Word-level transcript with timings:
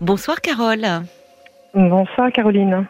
Bonsoir 0.00 0.40
Carole. 0.40 0.86
Bonsoir 1.74 2.30
Caroline. 2.32 2.86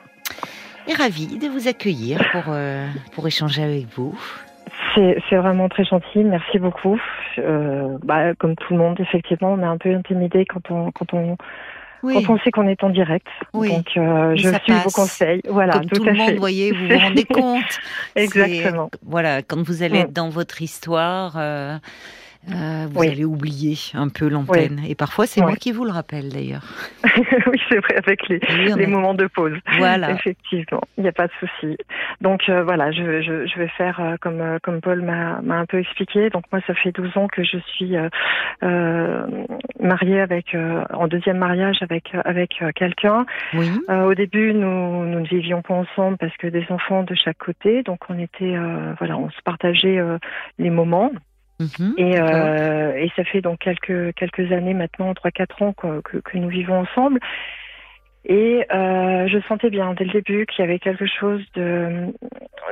Et 0.86 0.94
ravie 0.94 1.38
de 1.38 1.48
vous 1.48 1.68
accueillir 1.68 2.18
pour, 2.32 2.44
euh, 2.48 2.86
pour 3.12 3.26
échanger 3.26 3.62
avec 3.62 3.86
vous. 3.96 4.18
C'est 4.94 5.36
vraiment 5.36 5.68
très 5.68 5.84
gentil, 5.84 6.24
merci 6.24 6.58
beaucoup. 6.58 6.98
Euh, 7.38 7.98
bah, 8.02 8.34
comme 8.34 8.56
tout 8.56 8.72
le 8.72 8.78
monde, 8.80 8.98
effectivement, 8.98 9.52
on 9.52 9.60
est 9.62 9.66
un 9.66 9.78
peu 9.78 9.94
intimidé 9.94 10.44
quand 10.44 10.70
on 10.72 10.90
quand 10.90 11.14
on 11.14 11.36
Oui, 12.02 12.14
quand 12.26 12.34
on 12.34 12.38
sait 12.40 12.50
qu'on 12.50 12.66
est 12.66 12.82
en 12.82 12.90
direct. 12.90 13.26
Oui, 13.54 13.68
Donc 13.70 13.86
euh, 13.96 14.34
je 14.34 14.48
suis 14.48 14.72
vos 14.72 14.90
conseils. 14.90 15.40
Voilà, 15.48 15.74
comme 15.74 15.86
tout, 15.86 15.96
tout, 15.98 16.08
à 16.08 16.12
le 16.12 16.16
monde, 16.18 16.26
fait. 16.28 16.34
vous 16.34 16.40
voyez, 16.40 16.72
vous 16.72 16.88
vous 16.88 16.98
rendez 16.98 17.24
compte. 17.32 17.78
Exactement. 18.16 18.90
Voilà, 19.06 19.42
quand 19.42 19.62
vous 19.62 19.82
allez 19.84 19.98
Mm. 20.00 20.02
être 20.02 20.12
dans 20.12 20.30
votre 20.30 20.62
histoire, 20.62 21.34
euh, 21.36 21.76
euh, 22.50 22.86
vous 22.90 23.00
Oui. 23.00 23.08
allez 23.08 23.24
oublier 23.24 23.76
un 23.94 24.08
peu 24.08 24.28
l'antenne. 24.28 24.80
Et 24.88 24.94
parfois, 24.94 25.26
c'est 25.26 25.40
Oui. 25.40 25.46
moi 25.48 25.56
qui 25.56 25.72
vous 25.72 25.84
le 25.84 25.90
rappelle 25.90 26.28
d'ailleurs. 26.30 26.62
oui, 27.46 27.60
c'est 27.68 27.78
vrai 27.78 27.96
avec 27.96 28.26
les 28.28 28.40
a- 28.72 28.86
moments 28.86 29.14
de 29.14 29.26
pause. 29.26 29.52
Voilà. 29.78 30.12
Effectivement, 30.12 30.80
il 30.96 31.02
n'y 31.02 31.08
a 31.08 31.12
pas 31.12 31.26
de 31.26 31.32
souci. 31.40 31.76
Donc 32.20 32.48
euh, 32.48 32.62
voilà, 32.62 32.90
je, 32.92 33.20
je, 33.22 33.46
je 33.46 33.58
vais 33.58 33.68
faire 33.76 34.00
euh, 34.00 34.16
comme 34.20 34.42
comme 34.62 34.80
Paul 34.80 35.02
m'a 35.02 35.40
un 35.50 35.66
peu 35.66 35.78
expliqué. 35.78 36.30
Donc 36.30 36.44
moi, 36.52 36.60
ça 36.66 36.74
fait 36.74 36.92
12 36.92 37.16
ans 37.16 37.28
que 37.28 37.42
je 37.44 37.58
suis 37.58 37.94
mariée 39.80 40.20
avec 40.20 40.56
en 40.92 41.06
deuxième 41.08 41.38
mariage 41.38 41.76
avec 41.82 42.12
avec 42.24 42.62
quelqu'un. 42.74 43.26
Oui. 43.54 43.70
Au 43.88 44.14
début, 44.14 44.52
nous, 44.54 45.04
nous 45.04 45.20
ne 45.20 45.26
vivions 45.26 45.62
pas 45.62 45.74
ensemble 45.74 46.16
parce 46.18 46.36
que 46.36 46.46
des 46.46 46.64
enfants 46.70 47.02
de 47.02 47.14
chaque 47.14 47.38
côté, 47.38 47.82
donc 47.82 48.00
on 48.08 48.18
était, 48.18 48.54
voilà, 48.98 49.16
on 49.18 49.30
se 49.30 49.40
partageait 49.44 49.98
les 50.58 50.70
moments. 50.70 51.10
Mhm, 51.60 51.94
Et, 51.96 52.20
euh, 52.20 52.92
et 52.96 53.10
ça 53.16 53.24
fait 53.24 53.40
donc 53.40 53.58
quelques 53.58 54.14
quelques 54.14 54.52
années 54.52 54.74
maintenant, 54.74 55.12
trois 55.14 55.32
quatre 55.32 55.60
ans 55.62 55.72
quoi, 55.72 56.00
que, 56.02 56.18
que 56.18 56.38
nous 56.38 56.48
vivons 56.48 56.80
ensemble. 56.80 57.18
Et 58.24 58.64
euh, 58.74 59.26
je 59.26 59.38
sentais 59.48 59.70
bien 59.70 59.94
dès 59.94 60.04
le 60.04 60.12
début 60.12 60.44
qu'il 60.44 60.62
y 60.62 60.68
avait 60.68 60.78
quelque 60.78 61.06
chose 61.06 61.42
de, 61.54 62.12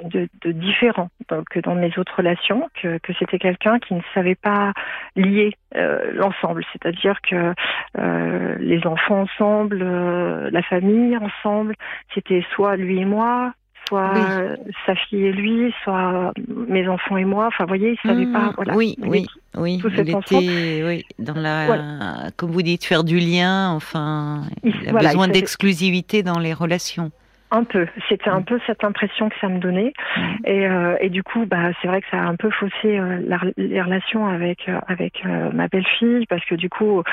de, 0.03 0.29
de 0.43 0.53
différent 0.53 1.09
que 1.51 1.61
dans 1.61 1.75
mes 1.75 1.97
autres 1.99 2.17
relations, 2.17 2.69
que, 2.81 2.99
que 2.99 3.13
c'était 3.19 3.39
quelqu'un 3.39 3.79
qui 3.79 3.95
ne 3.95 4.03
savait 4.13 4.35
pas 4.35 4.73
lier 5.15 5.55
euh, 5.75 6.13
l'ensemble, 6.13 6.63
c'est-à-dire 6.73 7.21
que 7.23 7.55
euh, 7.99 8.57
les 8.59 8.87
enfants 8.87 9.23
ensemble, 9.23 9.81
euh, 9.83 10.51
la 10.51 10.63
famille 10.63 11.17
ensemble, 11.17 11.75
c'était 12.15 12.45
soit 12.55 12.77
lui 12.77 13.01
et 13.01 13.07
moi, 13.07 13.55
soit 13.89 14.13
Oui. 14.15 14.73
sa 14.87 14.95
fille 14.95 15.27
et 15.27 15.33
lui, 15.33 15.73
soit 15.85 16.33
mes 16.69 16.89
enfants 16.89 17.17
et 17.17 17.25
moi. 17.25 17.47
Enfin, 17.49 17.65
vous 17.65 17.69
voyez, 17.69 17.93
il 18.03 18.09
savait 18.09 18.27
Mhm, 18.27 18.33
pas. 18.33 18.53
Voilà. 18.57 18.75
Oui, 18.77 18.97
Il 18.99 19.09
oui, 19.09 19.27
oui. 19.57 19.79
tout 19.81 19.89
Il 19.91 19.97
cet 19.97 20.15
ensemble. 20.15 20.43
était, 20.45 20.83
oui, 20.85 21.05
dans 21.19 21.35
la, 21.35 22.31
comme 22.37 22.51
vous 22.51 22.63
dites, 22.63 22.85
faire 22.85 23.05
du 23.05 23.19
lien. 23.19 23.71
Enfin, 23.71 24.43
Il- 24.65 24.75
il 24.83 24.89
a 24.89 24.91
voilà, 24.93 25.09
besoin 25.11 25.27
il 25.27 25.33
d'exclusivité 25.33 26.23
dans 26.23 26.39
les 26.39 26.53
relations. 26.53 27.11
Un 27.53 27.63
peu. 27.63 27.87
C'était 28.09 28.29
un 28.29 28.41
Mm. 28.41 28.45
peu 28.45 28.61
cette 28.67 28.83
impression 28.83 29.29
que 29.29 29.37
ça 29.41 29.47
me 29.49 29.61
donnait. 29.61 29.93
Mm. 30.17 30.21
Et, 30.47 30.67
euh, 30.67 30.97
et 31.01 31.09
du 31.11 31.23
coup, 31.23 31.47
bah, 31.47 31.71
c'est 31.81 31.87
vrai 31.87 32.01
que 32.01 32.09
ça 32.11 32.17
a 32.17 32.27
un 32.27 32.35
peu 32.35 32.51
faussé 32.51 32.99
euh, 32.99 33.23
la- 33.25 33.39
les 33.57 33.81
relations 33.81 34.27
avec 34.27 34.69
euh, 34.69 34.81
avec 34.89 35.23
ma 35.53 35.69
belle-fille 35.69 36.27
parce 36.27 36.45
que 36.45 36.57
du 36.57 36.69
coup, 36.69 37.05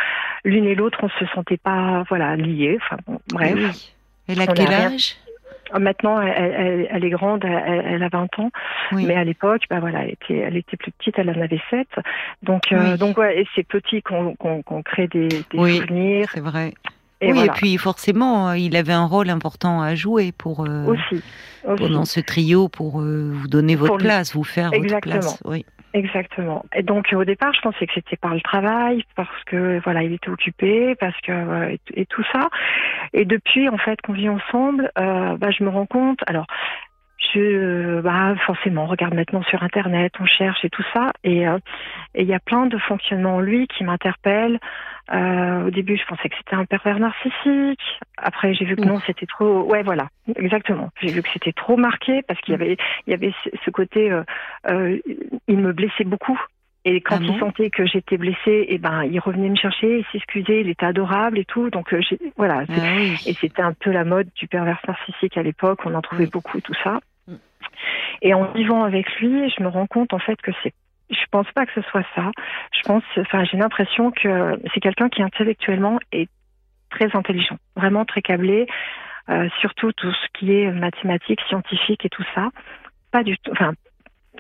l'une 0.44 0.66
et 0.66 0.74
l'autre, 0.74 0.98
on 1.04 1.10
se 1.10 1.26
sentait 1.36 1.58
pas, 1.58 2.04
voilà, 2.10 2.36
liées. 2.36 2.80
Enfin, 2.82 2.98
bon, 3.06 3.20
bref. 3.32 3.54
Oui. 3.56 3.94
Elle 4.28 4.42
a 4.42 4.46
On 4.50 4.54
quel 4.54 4.74
âge? 4.74 5.16
Maintenant, 5.80 6.22
elle, 6.22 6.54
elle- 6.58 6.88
elle 6.92 7.06
est 7.06 7.10
grande, 7.10 7.44
elle, 7.46 7.84
elle 7.88 8.04
a 8.04 8.10
20 8.10 8.40
ans, 8.40 8.52
Oui. 8.92 9.06
mais 9.06 9.16
à 9.16 9.24
l'époque, 9.24 9.62
bah 9.70 9.80
voilà, 9.80 10.04
elle 10.04 10.12
était, 10.12 10.38
elle 10.38 10.58
était 10.58 10.78
plus 10.78 10.92
petite, 10.92 11.18
elle 11.18 11.30
en 11.30 11.42
avait 11.42 11.62
7. 11.70 11.88
Donc, 12.44 12.72
euh, 12.72 12.98
donc 12.98 13.18
ouais, 13.18 13.46
c'est 13.56 13.68
petit 13.68 14.02
qu'on 14.02 14.36
crée 14.84 15.08
des, 15.08 15.28
des 15.28 15.44
Oui. 15.56 15.78
souvenirs. 15.78 16.28
C'est 16.34 16.40
vrai. 16.42 16.74
Et 17.24 17.28
oui, 17.28 17.34
voilà. 17.34 17.54
et 17.54 17.56
puis 17.56 17.78
forcément, 17.78 18.50
euh, 18.50 18.58
il 18.58 18.76
avait 18.76 18.94
un 18.94 19.06
rôle 19.06 19.30
important 19.30 19.82
à 19.82 19.96
jouer 19.96 20.32
pour 20.32 20.66
euh, 20.66 20.86
aussi, 20.86 21.16
aussi. 21.16 21.84
pendant 21.84 22.06
ce 22.06 22.20
trio 22.20 22.68
pour 22.68 23.02
euh, 23.02 23.32
vous 23.34 23.48
donner 23.48 23.76
votre 23.76 23.92
Pour 23.94 23.98
lui. 23.98 24.06
place, 24.06 24.36
vous 24.36 24.44
faire 24.44 24.74
Exactement. 24.74 25.16
votre 25.16 25.38
place. 25.40 25.44
Oui. 25.46 25.66
Exactement. 25.96 26.66
Et 26.76 26.82
donc 26.82 27.14
au 27.16 27.24
départ, 27.24 27.54
je 27.54 27.62
pensais 27.62 27.86
que 27.86 27.94
c'était 27.94 28.16
par 28.18 28.34
le 28.34 28.42
travail, 28.42 29.04
parce 29.16 29.44
que 29.46 29.80
voilà, 29.84 30.02
il 30.04 30.14
était 30.14 30.30
occupé, 30.30 30.96
parce 30.96 31.20
que 31.22 31.32
euh, 31.32 31.70
et, 31.70 32.02
et 32.02 32.06
tout 32.08 32.24
ça. 32.32 32.50
Et 33.14 33.26
depuis 33.26 33.70
en 33.70 33.78
fait 33.78 34.02
qu'on 34.02 34.14
vit 34.14 34.28
ensemble, 34.30 34.92
euh, 35.00 35.38
bah, 35.38 35.52
je 35.52 35.64
me 35.64 35.70
rends 35.70 35.86
compte. 35.86 36.20
Alors, 36.26 36.48
je 37.34 38.02
bah 38.02 38.36
forcément, 38.46 38.84
on 38.84 38.88
regarde 38.88 39.14
maintenant 39.14 39.44
sur 39.44 39.64
internet, 39.64 40.14
on 40.20 40.26
cherche 40.26 40.64
et 40.66 40.70
tout 40.70 40.84
ça, 40.94 41.12
et 41.24 41.48
euh, 41.48 41.58
et 42.16 42.24
il 42.24 42.28
y 42.28 42.34
a 42.34 42.40
plein 42.40 42.66
de 42.66 42.78
fonctionnements 42.78 43.36
en 43.36 43.40
lui 43.40 43.68
qui 43.68 43.84
m'interpellent. 43.84 44.60
Euh, 45.12 45.68
au 45.68 45.70
début, 45.70 45.98
je 45.98 46.06
pensais 46.06 46.30
que 46.30 46.36
c'était 46.38 46.56
un 46.56 46.66
pervers 46.66 46.98
narcissique. 47.00 47.82
Après, 48.18 48.54
j'ai 48.54 48.66
vu 48.66 48.76
que 48.76 48.82
non, 48.82 49.00
c'était 49.06 49.26
trop. 49.26 49.64
Ouais, 49.64 49.84
voilà, 49.84 50.08
exactement. 50.38 50.90
J'ai 51.02 51.12
vu 51.12 51.22
que 51.22 51.30
c'était 51.34 51.52
trop 51.52 51.76
marqué 51.76 52.22
parce 52.28 52.40
qu'il 52.42 52.54
y 52.54 52.56
avait, 52.56 52.78
il 53.08 53.12
y 53.12 53.14
avait 53.14 53.34
ce- 53.44 53.70
côté. 53.72 54.12
euh, 54.12 54.24
euh, 54.70 54.98
il 55.48 55.58
me 55.58 55.74
blessait 55.74 56.06
beaucoup. 56.06 56.40
Et 56.86 57.00
quand 57.02 57.18
Ah 57.22 57.26
il 57.26 57.40
sentait 57.40 57.70
que 57.70 57.86
j'étais 57.86 58.18
blessée, 58.18 58.66
et 58.68 58.78
ben, 58.78 59.04
il 59.04 59.18
revenait 59.20 59.50
me 59.50 59.56
chercher, 59.56 60.00
il 60.00 60.06
s'excusait, 60.12 60.62
il 60.62 60.70
était 60.70 60.86
adorable 60.86 61.40
et 61.40 61.46
tout. 61.46 61.70
Donc, 61.70 61.94
euh, 61.94 62.02
voilà. 62.36 62.64
Ah 62.70 62.94
oui. 62.94 63.18
Et 63.26 63.36
c'était 63.40 63.62
un 63.62 63.74
peu 63.74 63.92
la 63.92 64.04
mode 64.04 64.28
du 64.36 64.48
pervers 64.48 64.82
narcissique 64.88 65.38
à 65.38 65.44
l'époque. 65.44 65.80
On 65.86 65.94
en 65.96 66.02
trouvait 66.02 66.26
Oui. 66.26 66.30
beaucoup, 66.32 66.60
tout 66.60 66.74
ça. 66.84 67.00
Et 68.22 68.34
en 68.34 68.52
vivant 68.54 68.84
avec 68.84 69.10
lui, 69.20 69.50
je 69.50 69.64
me 69.64 69.68
rends 69.68 69.88
compte 69.88 70.14
en 70.14 70.20
fait 70.20 70.42
que 70.42 70.52
c'est. 70.62 70.74
Je 71.10 71.26
pense 71.32 71.48
pas 71.54 71.66
que 71.66 71.74
ce 71.74 71.82
soit 71.90 72.06
ça. 72.16 72.32
Je 72.72 72.82
pense, 72.82 73.04
enfin, 73.18 73.44
j'ai 73.44 73.58
l'impression 73.58 74.12
que 74.12 74.58
c'est 74.74 74.80
quelqu'un 74.80 75.10
qui 75.10 75.22
intellectuellement 75.22 76.00
est 76.12 76.30
très 76.90 77.16
intelligent, 77.16 77.58
vraiment 77.76 78.06
très 78.06 78.22
câblé, 78.22 78.68
euh, 79.30 79.50
surtout 79.60 79.92
tout 79.92 80.12
ce 80.12 80.28
qui 80.34 80.54
est 80.54 80.72
mathématiques, 80.72 81.42
scientifique 81.50 82.06
et 82.06 82.10
tout 82.10 82.26
ça. 82.34 82.50
Pas 83.12 83.24
du 83.24 83.38
tout. 83.38 83.52
Enfin, 83.52 83.74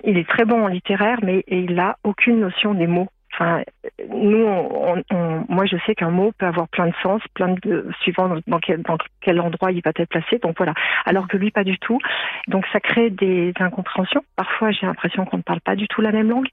il 0.03 0.17
est 0.17 0.27
très 0.27 0.45
bon 0.45 0.63
en 0.63 0.67
littéraire, 0.67 1.19
mais 1.21 1.44
il 1.47 1.79
a 1.79 1.97
aucune 2.03 2.39
notion 2.39 2.73
des 2.73 2.88
mots. 2.88 3.09
Enfin, 3.33 3.63
nous, 4.09 4.45
on, 4.45 5.01
on- 5.11 5.45
moi, 5.49 5.66
je 5.66 5.75
sais 5.85 5.95
qu'un 5.95 6.11
mot 6.11 6.31
peut 6.38 6.45
avoir 6.45 6.67
plein 6.67 6.88
de 6.88 6.94
sens, 7.01 7.21
plein 7.33 7.55
de 7.63 7.88
suivant 8.01 8.35
dans, 8.47 8.59
quel, 8.59 8.81
dans 8.83 8.97
quel 9.21 9.39
endroit 9.41 9.71
il 9.71 9.81
va 9.83 9.91
être 9.95 10.09
placé. 10.09 10.38
Donc 10.39 10.55
voilà. 10.57 10.73
Alors 11.05 11.27
que 11.27 11.38
lui, 11.38 11.49
pas 11.51 11.63
du 11.63 11.77
tout. 11.79 11.99
Donc 12.47 12.66
ça 12.71 12.79
crée 12.79 13.09
des 13.09 13.53
incompréhensions. 13.59 14.23
Parfois, 14.35 14.71
j'ai 14.71 14.85
l'impression 14.85 15.25
qu'on 15.25 15.38
ne 15.38 15.41
parle 15.41 15.61
pas 15.61 15.75
du 15.75 15.88
tout 15.88 16.01
la 16.01 16.11
même 16.11 16.29
langue. 16.29 16.47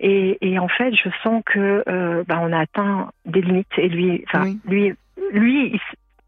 Et, 0.00 0.38
et 0.40 0.58
en 0.58 0.68
fait, 0.68 0.94
je 0.94 1.08
sens 1.22 1.42
que 1.44 1.84
euh, 1.88 2.24
bah, 2.26 2.38
on 2.42 2.52
a 2.52 2.58
atteint 2.60 3.10
des 3.26 3.42
limites. 3.42 3.68
Et 3.78 3.88
lui, 3.88 4.24
enfin, 4.26 4.44
Oui. 4.44 4.58
lui, 4.66 4.94
lui, 5.32 5.80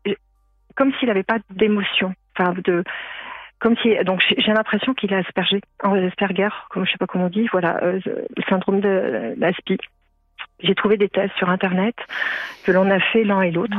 il 0.06 0.14
comme 0.75 0.93
s'il 0.94 1.09
n'avait 1.09 1.22
pas 1.22 1.38
d'émotion. 1.50 2.14
Enfin, 2.38 2.54
de 2.64 2.82
comme 3.62 3.77
si 3.77 3.95
donc 4.05 4.21
j'ai 4.37 4.53
l'impression 4.53 4.93
qu'il 4.93 5.15
a 5.15 5.19
Asperger, 5.19 5.61
Asperger, 5.84 6.49
comme 6.71 6.84
je 6.84 6.91
sais 6.91 6.99
pas 6.99 7.06
comment 7.06 7.27
on 7.27 7.28
dit, 7.28 7.47
voilà, 7.53 7.78
euh, 7.84 8.00
le 8.05 8.43
syndrome 8.49 8.81
de 8.81 9.34
l'Aspi. 9.39 9.78
J'ai 10.59 10.75
trouvé 10.75 10.97
des 10.97 11.09
tests 11.09 11.34
sur 11.37 11.49
internet 11.49 11.95
que 12.65 12.73
l'on 12.73 12.91
a 12.91 12.99
fait 12.99 13.23
l'un 13.23 13.41
et 13.43 13.53
l'autre. 13.53 13.77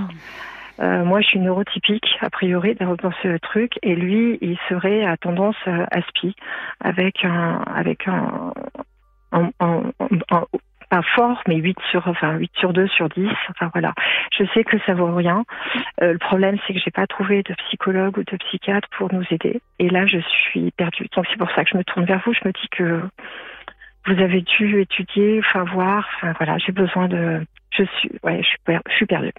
Euh, 0.79 1.03
moi, 1.03 1.19
je 1.19 1.27
suis 1.27 1.39
neurotypique 1.39 2.07
a 2.21 2.29
priori 2.29 2.75
dans 2.75 2.95
dans 2.95 3.11
ce 3.21 3.37
truc, 3.39 3.73
et 3.83 3.93
lui, 3.95 4.37
il 4.41 4.57
serait 4.69 5.05
à 5.05 5.17
tendance 5.17 5.57
euh, 5.67 5.85
Aspi, 5.91 6.33
avec 6.79 7.25
un 7.25 7.61
avec 7.75 8.07
un, 8.07 8.53
un, 9.33 9.49
un- 9.59 9.91
un- 10.31 10.45
pas 10.93 11.01
fort, 11.15 11.41
mais 11.47 11.55
8 11.55 11.75
sur 11.89 12.07
enfin 12.07 12.37
8 12.37 12.51
sur 12.55 12.71
2 12.71 12.87
sur 12.87 13.09
10. 13.09 13.27
Enfin 13.49 13.71
voilà. 13.73 13.93
Je 14.37 14.43
sais 14.53 14.63
que 14.63 14.77
ça 14.85 14.93
vaut 14.93 15.15
rien. 15.15 15.43
Euh, 16.03 16.13
le 16.13 16.19
problème, 16.19 16.57
c'est 16.67 16.73
que 16.75 16.79
j'ai 16.79 16.91
pas 16.91 17.07
trouvé 17.07 17.41
de 17.41 17.55
psychologue 17.65 18.19
ou 18.19 18.23
de 18.23 18.37
psychiatre 18.37 18.87
pour 18.95 19.11
nous 19.11 19.23
aider. 19.31 19.59
Et 19.79 19.89
là, 19.89 20.05
je 20.05 20.19
suis 20.19 20.69
perdue. 20.71 21.07
Donc 21.15 21.25
c'est 21.31 21.39
pour 21.39 21.49
ça 21.51 21.63
que 21.63 21.71
je 21.71 21.77
me 21.77 21.83
tourne 21.83 22.05
vers 22.05 22.21
vous. 22.23 22.33
Je 22.33 22.47
me 22.47 22.51
dis 22.51 22.67
que 22.69 23.01
vous 24.05 24.21
avez 24.21 24.41
dû 24.41 24.81
étudier, 24.81 25.39
enfin 25.39 25.63
voir. 25.63 26.07
Enfin 26.17 26.33
voilà, 26.37 26.59
j'ai 26.59 26.71
besoin 26.71 27.07
de. 27.07 27.43
Je 27.71 27.85
suis, 27.97 28.11
ouais, 28.21 28.43
je 28.43 28.47
suis, 28.49 28.57
je 28.87 28.93
suis 28.93 29.05
perdue. 29.07 29.33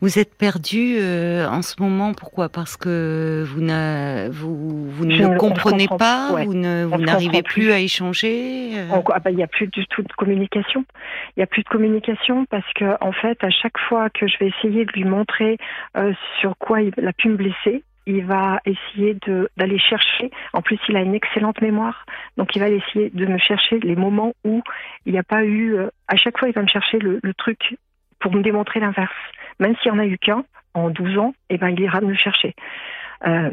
Vous 0.00 0.18
êtes 0.18 0.34
perdu 0.36 0.96
euh, 0.98 1.48
en 1.48 1.62
ce 1.62 1.80
moment. 1.80 2.12
Pourquoi? 2.14 2.48
Parce 2.48 2.76
que 2.76 3.42
vous, 3.46 3.60
n'a- 3.62 4.28
vous, 4.28 4.90
vous 4.90 5.04
ne 5.06 5.16
ne- 5.16 5.38
comprenez 5.38 5.86
pas, 5.88 6.32
ouais. 6.32 6.44
vous 6.44 6.54
ne- 6.54 6.86
n'arrivez 6.98 7.42
plus 7.42 7.62
plus. 7.64 7.72
à 7.72 7.78
échanger. 7.80 8.70
euh, 8.76 9.00
ah 9.12 9.18
bah, 9.20 9.30
il 9.30 9.36
n'y 9.36 9.42
a 9.42 9.46
plus 9.46 9.66
du 9.68 9.86
tout 9.86 10.02
de 10.02 10.12
communication. 10.12 10.84
Il 11.36 11.40
n'y 11.40 11.42
a 11.42 11.46
plus 11.46 11.62
de 11.62 11.68
communication 11.68 12.44
parce 12.46 12.70
que 12.74 12.96
en 13.00 13.12
fait, 13.12 13.42
à 13.42 13.50
chaque 13.50 13.78
fois 13.88 14.10
que 14.10 14.26
je 14.26 14.36
vais 14.38 14.48
essayer 14.58 14.84
de 14.84 14.92
lui 14.92 15.04
montrer 15.04 15.58
euh, 15.96 16.12
sur 16.40 16.56
quoi 16.58 16.82
il 16.82 16.92
a 17.06 17.12
pu 17.12 17.28
me 17.28 17.36
blesser, 17.36 17.82
il 18.06 18.24
va 18.26 18.60
essayer 18.66 19.16
de 19.26 19.48
d'aller 19.56 19.78
chercher. 19.78 20.30
En 20.52 20.60
plus, 20.60 20.78
il 20.88 20.96
a 20.96 21.00
une 21.00 21.14
excellente 21.14 21.62
mémoire, 21.62 22.04
donc 22.36 22.54
il 22.54 22.58
va 22.60 22.68
essayer 22.68 23.10
de 23.14 23.24
me 23.26 23.38
chercher 23.38 23.78
les 23.80 23.96
moments 23.96 24.34
où 24.44 24.62
il 25.06 25.12
n'y 25.12 25.18
a 25.18 25.22
pas 25.22 25.44
eu. 25.44 25.74
euh, 25.76 25.88
à 26.08 26.16
chaque 26.16 26.38
fois, 26.38 26.48
il 26.48 26.54
va 26.54 26.60
me 26.62 26.68
chercher 26.68 26.98
le, 26.98 27.18
le 27.22 27.32
truc 27.32 27.76
pour 28.24 28.32
me 28.34 28.42
démontrer 28.42 28.80
l'inverse. 28.80 29.12
Même 29.60 29.74
s'il 29.82 29.92
n'y 29.92 29.98
en 29.98 30.00
a 30.00 30.06
eu 30.06 30.16
qu'un 30.16 30.44
en 30.72 30.88
12 30.88 31.18
ans, 31.18 31.34
et 31.50 31.58
ben 31.58 31.68
il 31.68 31.78
ira 31.80 32.00
me 32.00 32.08
le 32.08 32.16
chercher. 32.16 32.54
Euh, 33.26 33.50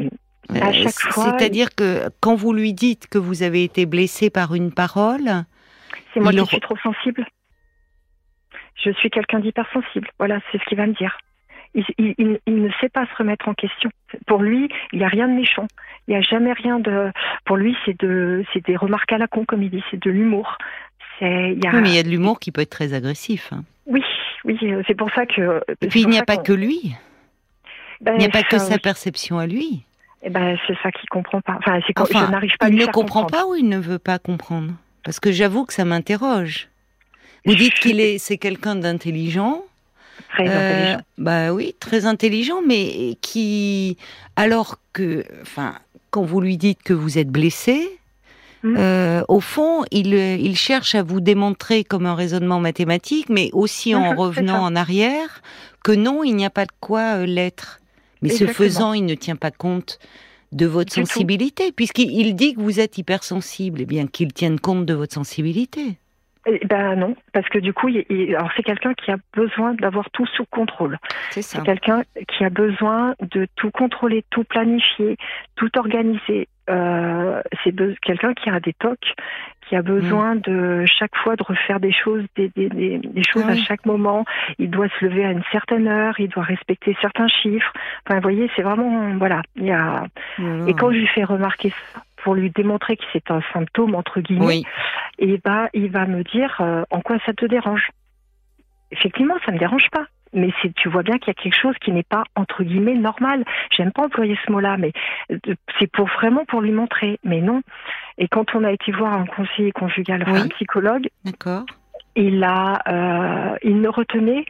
à 0.49 0.69
Euh, 0.69 0.71
chaque 0.71 0.89
c- 0.91 1.11
fois, 1.11 1.35
C'est-à-dire 1.37 1.75
que 1.75 2.07
quand 2.21 2.35
vous 2.35 2.53
lui 2.53 2.73
dites 2.73 3.07
que 3.09 3.17
vous 3.17 3.43
avez 3.43 3.63
été 3.65 3.85
blessé 3.85 4.29
par 4.29 4.55
une 4.55 4.71
parole, 4.73 5.29
C'est 6.13 6.21
moi 6.21 6.31
qui 6.31 6.45
suis 6.45 6.59
trop 6.61 6.77
sensible. 6.77 7.25
Je 8.83 8.91
suis 8.91 9.09
quelqu'un 9.09 9.39
d'hypersensible. 9.39 10.07
Voilà, 10.17 10.39
c'est 10.51 10.57
ce 10.59 10.65
qu'il 10.65 10.77
va 10.77 10.87
me 10.87 10.93
dire. 10.93 11.17
il, 11.75 11.83
il, 11.99 12.39
il, 12.47 12.61
ne 12.63 12.69
sait 12.79 12.89
pas 12.89 13.05
se 13.05 13.15
remettre 13.17 13.47
en 13.49 13.53
question. 13.53 13.89
Pour 14.25 14.41
lui, 14.41 14.69
il 14.93 14.99
n'y 14.99 15.05
a 15.05 15.09
rien 15.09 15.27
de 15.27 15.33
méchant. 15.33 15.67
Il 16.07 16.11
n'y 16.11 16.17
a 16.17 16.21
jamais 16.21 16.53
rien 16.53 16.79
de. 16.79 17.11
Pour 17.45 17.57
lui, 17.57 17.75
c'est 17.85 17.99
de, 17.99 18.43
c'est 18.53 18.65
des 18.65 18.77
remarques 18.77 19.11
à 19.11 19.17
la 19.17 19.27
con, 19.27 19.43
comme 19.45 19.63
il 19.63 19.69
dit, 19.69 19.83
c'est 19.91 20.01
de 20.01 20.09
l'humour. 20.09 20.57
C'est, 21.19 21.25
a... 21.67 21.71
Oui, 21.73 21.81
mais 21.81 21.89
il 21.89 21.95
y 21.95 21.99
a 21.99 22.03
de 22.03 22.09
l'humour 22.09 22.39
qui 22.39 22.51
peut 22.51 22.61
être 22.61 22.71
très 22.79 22.93
agressif. 22.93 23.51
Hein. 23.53 23.63
Oui, 23.85 24.03
oui, 24.45 24.57
c'est 24.87 24.95
pour 24.95 25.11
ça 25.11 25.25
que. 25.25 25.61
Et 25.81 25.87
puis 25.87 26.01
il 26.01 26.09
n'y 26.09 26.19
a 26.19 26.25
pas 26.25 26.37
que 26.37 26.53
lui. 26.53 26.95
Ben, 28.01 28.13
il 28.15 28.19
n'y 28.19 28.25
a 28.25 28.29
pas 28.29 28.43
que 28.43 28.57
sa 28.57 28.79
perception 28.79 29.37
à 29.37 29.45
lui. 29.45 29.83
Eh 30.23 30.29
ben, 30.29 30.57
c'est 30.67 30.77
ça 30.83 30.91
qu'il 30.91 31.07
comprend 31.09 31.41
pas. 31.41 31.57
Enfin, 31.59 31.79
c'est 31.85 31.99
enfin, 31.99 32.25
je 32.27 32.31
n'arrive 32.31 32.57
pas 32.57 32.67
à 32.67 32.69
Il 32.69 32.75
ne 32.75 32.85
comprend 32.85 33.21
comprendre. 33.21 33.31
pas 33.31 33.47
ou 33.47 33.55
il 33.55 33.67
ne 33.67 33.77
veut 33.77 33.99
pas 33.99 34.19
comprendre? 34.19 34.73
Parce 35.03 35.19
que 35.19 35.31
j'avoue 35.31 35.65
que 35.65 35.73
ça 35.73 35.85
m'interroge. 35.85 36.69
Vous 37.45 37.55
dites 37.55 37.73
qu'il 37.75 37.99
est, 37.99 38.19
c'est 38.19 38.37
quelqu'un 38.37 38.75
d'intelligent. 38.75 39.63
Très 40.29 40.47
euh, 40.47 40.69
intelligent. 40.69 41.01
Bah 41.17 41.53
oui, 41.53 41.75
très 41.79 42.05
intelligent, 42.05 42.61
mais 42.65 43.17
qui, 43.21 43.97
alors 44.35 44.77
que, 44.93 45.23
enfin, 45.41 45.75
quand 46.11 46.23
vous 46.23 46.39
lui 46.39 46.57
dites 46.57 46.83
que 46.83 46.93
vous 46.93 47.17
êtes 47.17 47.29
blessé. 47.29 47.87
Euh, 48.63 49.23
au 49.27 49.39
fond, 49.39 49.83
il, 49.91 50.13
il 50.13 50.55
cherche 50.55 50.95
à 50.95 51.03
vous 51.03 51.21
démontrer 51.21 51.83
comme 51.83 52.05
un 52.05 52.15
raisonnement 52.15 52.59
mathématique, 52.59 53.29
mais 53.29 53.49
aussi 53.53 53.95
en 53.95 54.15
revenant 54.15 54.63
en 54.63 54.75
arrière, 54.75 55.41
que 55.83 55.91
non, 55.91 56.23
il 56.23 56.35
n'y 56.35 56.45
a 56.45 56.49
pas 56.49 56.65
de 56.65 56.71
quoi 56.79 57.17
euh, 57.17 57.25
l'être. 57.25 57.79
Mais 58.21 58.29
Exactement. 58.29 58.49
ce 58.49 58.63
faisant, 58.63 58.93
il 58.93 59.05
ne 59.05 59.15
tient 59.15 59.35
pas 59.35 59.51
compte 59.51 59.99
de 60.51 60.65
votre 60.65 60.93
du 60.93 61.01
sensibilité, 61.01 61.71
puisqu'il 61.71 62.35
dit 62.35 62.53
que 62.53 62.61
vous 62.61 62.79
êtes 62.79 62.97
hypersensible, 62.97 63.79
et 63.79 63.83
eh 63.83 63.85
bien 63.85 64.05
qu'il 64.07 64.33
tienne 64.33 64.59
compte 64.59 64.85
de 64.85 64.93
votre 64.93 65.13
sensibilité. 65.13 65.97
Eh 66.47 66.59
ben 66.65 66.95
non, 66.95 67.15
parce 67.33 67.47
que 67.49 67.59
du 67.59 67.71
coup, 67.71 67.87
il, 67.87 68.03
il, 68.09 68.35
alors 68.35 68.49
c'est 68.55 68.63
quelqu'un 68.63 68.93
qui 68.95 69.11
a 69.11 69.17
besoin 69.33 69.75
d'avoir 69.75 70.09
tout 70.09 70.25
sous 70.25 70.45
contrôle. 70.45 70.97
C'est 71.29 71.43
ça. 71.43 71.59
C'est 71.59 71.65
quelqu'un 71.65 72.03
qui 72.27 72.43
a 72.43 72.49
besoin 72.49 73.15
de 73.21 73.47
tout 73.55 73.69
contrôler, 73.69 74.25
tout 74.31 74.43
planifier, 74.43 75.17
tout 75.55 75.69
organiser. 75.77 76.47
Euh, 76.71 77.41
c'est 77.63 77.75
quelqu'un 78.01 78.33
qui 78.33 78.49
a 78.49 78.59
des 78.59 78.73
tocs, 78.73 79.13
qui 79.67 79.75
a 79.75 79.81
besoin 79.81 80.35
mmh. 80.35 80.41
de 80.41 80.85
chaque 80.85 81.15
fois 81.15 81.35
de 81.35 81.43
refaire 81.43 81.79
des 81.79 81.91
choses, 81.91 82.23
des, 82.35 82.49
des, 82.55 82.69
des, 82.69 82.97
des 82.97 83.23
choses 83.23 83.45
oui. 83.45 83.53
à 83.53 83.55
chaque 83.55 83.85
moment. 83.85 84.25
Il 84.57 84.69
doit 84.69 84.87
se 84.99 85.05
lever 85.05 85.25
à 85.25 85.31
une 85.31 85.43
certaine 85.51 85.87
heure, 85.87 86.19
il 86.19 86.29
doit 86.29 86.43
respecter 86.43 86.95
certains 87.01 87.27
chiffres. 87.27 87.71
Enfin, 88.05 88.15
vous 88.15 88.23
voyez, 88.23 88.49
c'est 88.55 88.63
vraiment 88.63 89.13
voilà. 89.17 89.41
Il 89.55 89.65
y 89.65 89.71
a 89.71 90.05
mmh. 90.37 90.67
et 90.69 90.73
quand 90.73 90.91
je 90.91 90.97
lui 90.97 91.07
fais 91.07 91.23
remarquer 91.23 91.69
ça, 91.69 92.01
pour 92.17 92.35
lui 92.35 92.51
démontrer 92.51 92.97
que 92.97 93.03
c'est 93.13 93.31
un 93.31 93.41
symptôme 93.53 93.95
entre 93.95 94.21
guillemets, 94.21 94.45
oui. 94.45 94.65
et 95.19 95.39
bah 95.43 95.69
il 95.73 95.89
va 95.89 96.05
me 96.05 96.23
dire 96.23 96.57
euh, 96.59 96.83
en 96.91 97.01
quoi 97.01 97.17
ça 97.25 97.33
te 97.33 97.45
dérange? 97.45 97.89
Effectivement, 98.91 99.35
ça 99.45 99.51
me 99.51 99.57
dérange 99.57 99.89
pas. 99.91 100.05
Mais 100.33 100.49
tu 100.75 100.89
vois 100.89 101.03
bien 101.03 101.17
qu'il 101.17 101.27
y 101.27 101.31
a 101.31 101.41
quelque 101.41 101.59
chose 101.59 101.75
qui 101.81 101.91
n'est 101.91 102.03
pas 102.03 102.23
entre 102.35 102.63
guillemets 102.63 102.95
normal. 102.95 103.43
J'aime 103.69 103.91
pas 103.91 104.03
employer 104.03 104.37
ce 104.45 104.51
mot-là, 104.51 104.77
mais 104.77 104.93
c'est 105.79 105.91
pour 105.91 106.07
vraiment 106.07 106.45
pour 106.45 106.61
lui 106.61 106.71
montrer. 106.71 107.19
Mais 107.23 107.41
non. 107.41 107.61
Et 108.17 108.27
quand 108.27 108.55
on 108.55 108.63
a 108.63 108.71
été 108.71 108.91
voir 108.91 109.13
un 109.13 109.25
conseiller 109.25 109.71
conjugal, 109.71 110.23
oui. 110.27 110.37
un 110.37 110.47
psychologue, 110.49 111.09
d'accord, 111.25 111.65
il 112.15 112.43
a, 112.43 112.81
euh, 112.87 113.55
il 113.63 113.81
ne 113.81 113.87
retenait 113.87 114.45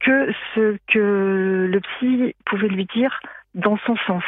que 0.00 0.32
ce 0.54 0.76
que 0.86 1.68
le 1.70 1.80
psy 1.80 2.34
pouvait 2.44 2.68
lui 2.68 2.86
dire 2.86 3.20
dans 3.54 3.78
son 3.86 3.96
sens. 4.06 4.22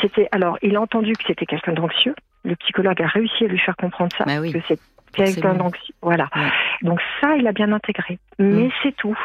C'était 0.00 0.28
alors, 0.32 0.58
il 0.62 0.76
a 0.76 0.80
entendu 0.80 1.12
que 1.12 1.24
c'était 1.26 1.46
quelqu'un 1.46 1.72
d'anxieux. 1.72 2.14
Le 2.44 2.56
psychologue 2.56 3.02
a 3.02 3.06
réussi 3.06 3.44
à 3.44 3.48
lui 3.48 3.58
faire 3.58 3.76
comprendre 3.76 4.12
ça, 4.16 4.24
bah 4.24 4.40
oui. 4.40 4.52
que 4.52 4.60
c'est 4.66 4.78
quelqu'un 5.12 5.54
d'anxieux. 5.54 5.94
Voilà. 6.00 6.28
Ouais. 6.34 6.50
Donc 6.82 7.00
ça, 7.20 7.36
il 7.36 7.46
a 7.46 7.52
bien 7.52 7.72
intégré. 7.72 8.18
Mais 8.38 8.66
mmh. 8.66 8.70
c'est 8.82 8.96
tout. 8.96 9.18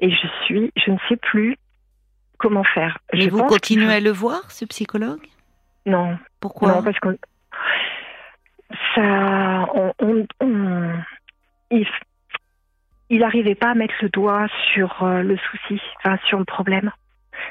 Et 0.00 0.10
je 0.10 0.26
suis, 0.44 0.72
je 0.76 0.90
ne 0.90 0.98
sais 1.08 1.16
plus 1.16 1.56
comment 2.38 2.64
faire. 2.64 2.98
Mais 3.12 3.22
je 3.22 3.30
vous 3.30 3.44
continuez 3.44 3.92
à 3.92 4.00
le 4.00 4.10
voir, 4.10 4.50
ce 4.50 4.64
psychologue? 4.64 5.26
Non. 5.86 6.18
Pourquoi? 6.40 6.68
Non, 6.68 6.82
parce 6.82 6.98
que 6.98 7.16
ça, 8.94 9.66
on, 9.74 9.92
on, 10.00 10.26
on 10.40 10.90
il, 11.70 13.18
n'arrivait 13.18 13.54
pas 13.54 13.70
à 13.70 13.74
mettre 13.74 13.94
le 14.02 14.08
doigt 14.08 14.46
sur 14.72 15.02
euh, 15.02 15.22
le 15.22 15.36
souci, 15.36 15.80
enfin 15.98 16.18
sur 16.26 16.38
le 16.38 16.44
problème. 16.44 16.90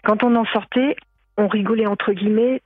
Quand 0.03 0.23
on 0.23 0.35
en 0.35 0.45
sortait, 0.45 0.95
on 1.37 1.47
rigolait 1.47 1.85
entre 1.85 2.13
guillemets 2.13 2.61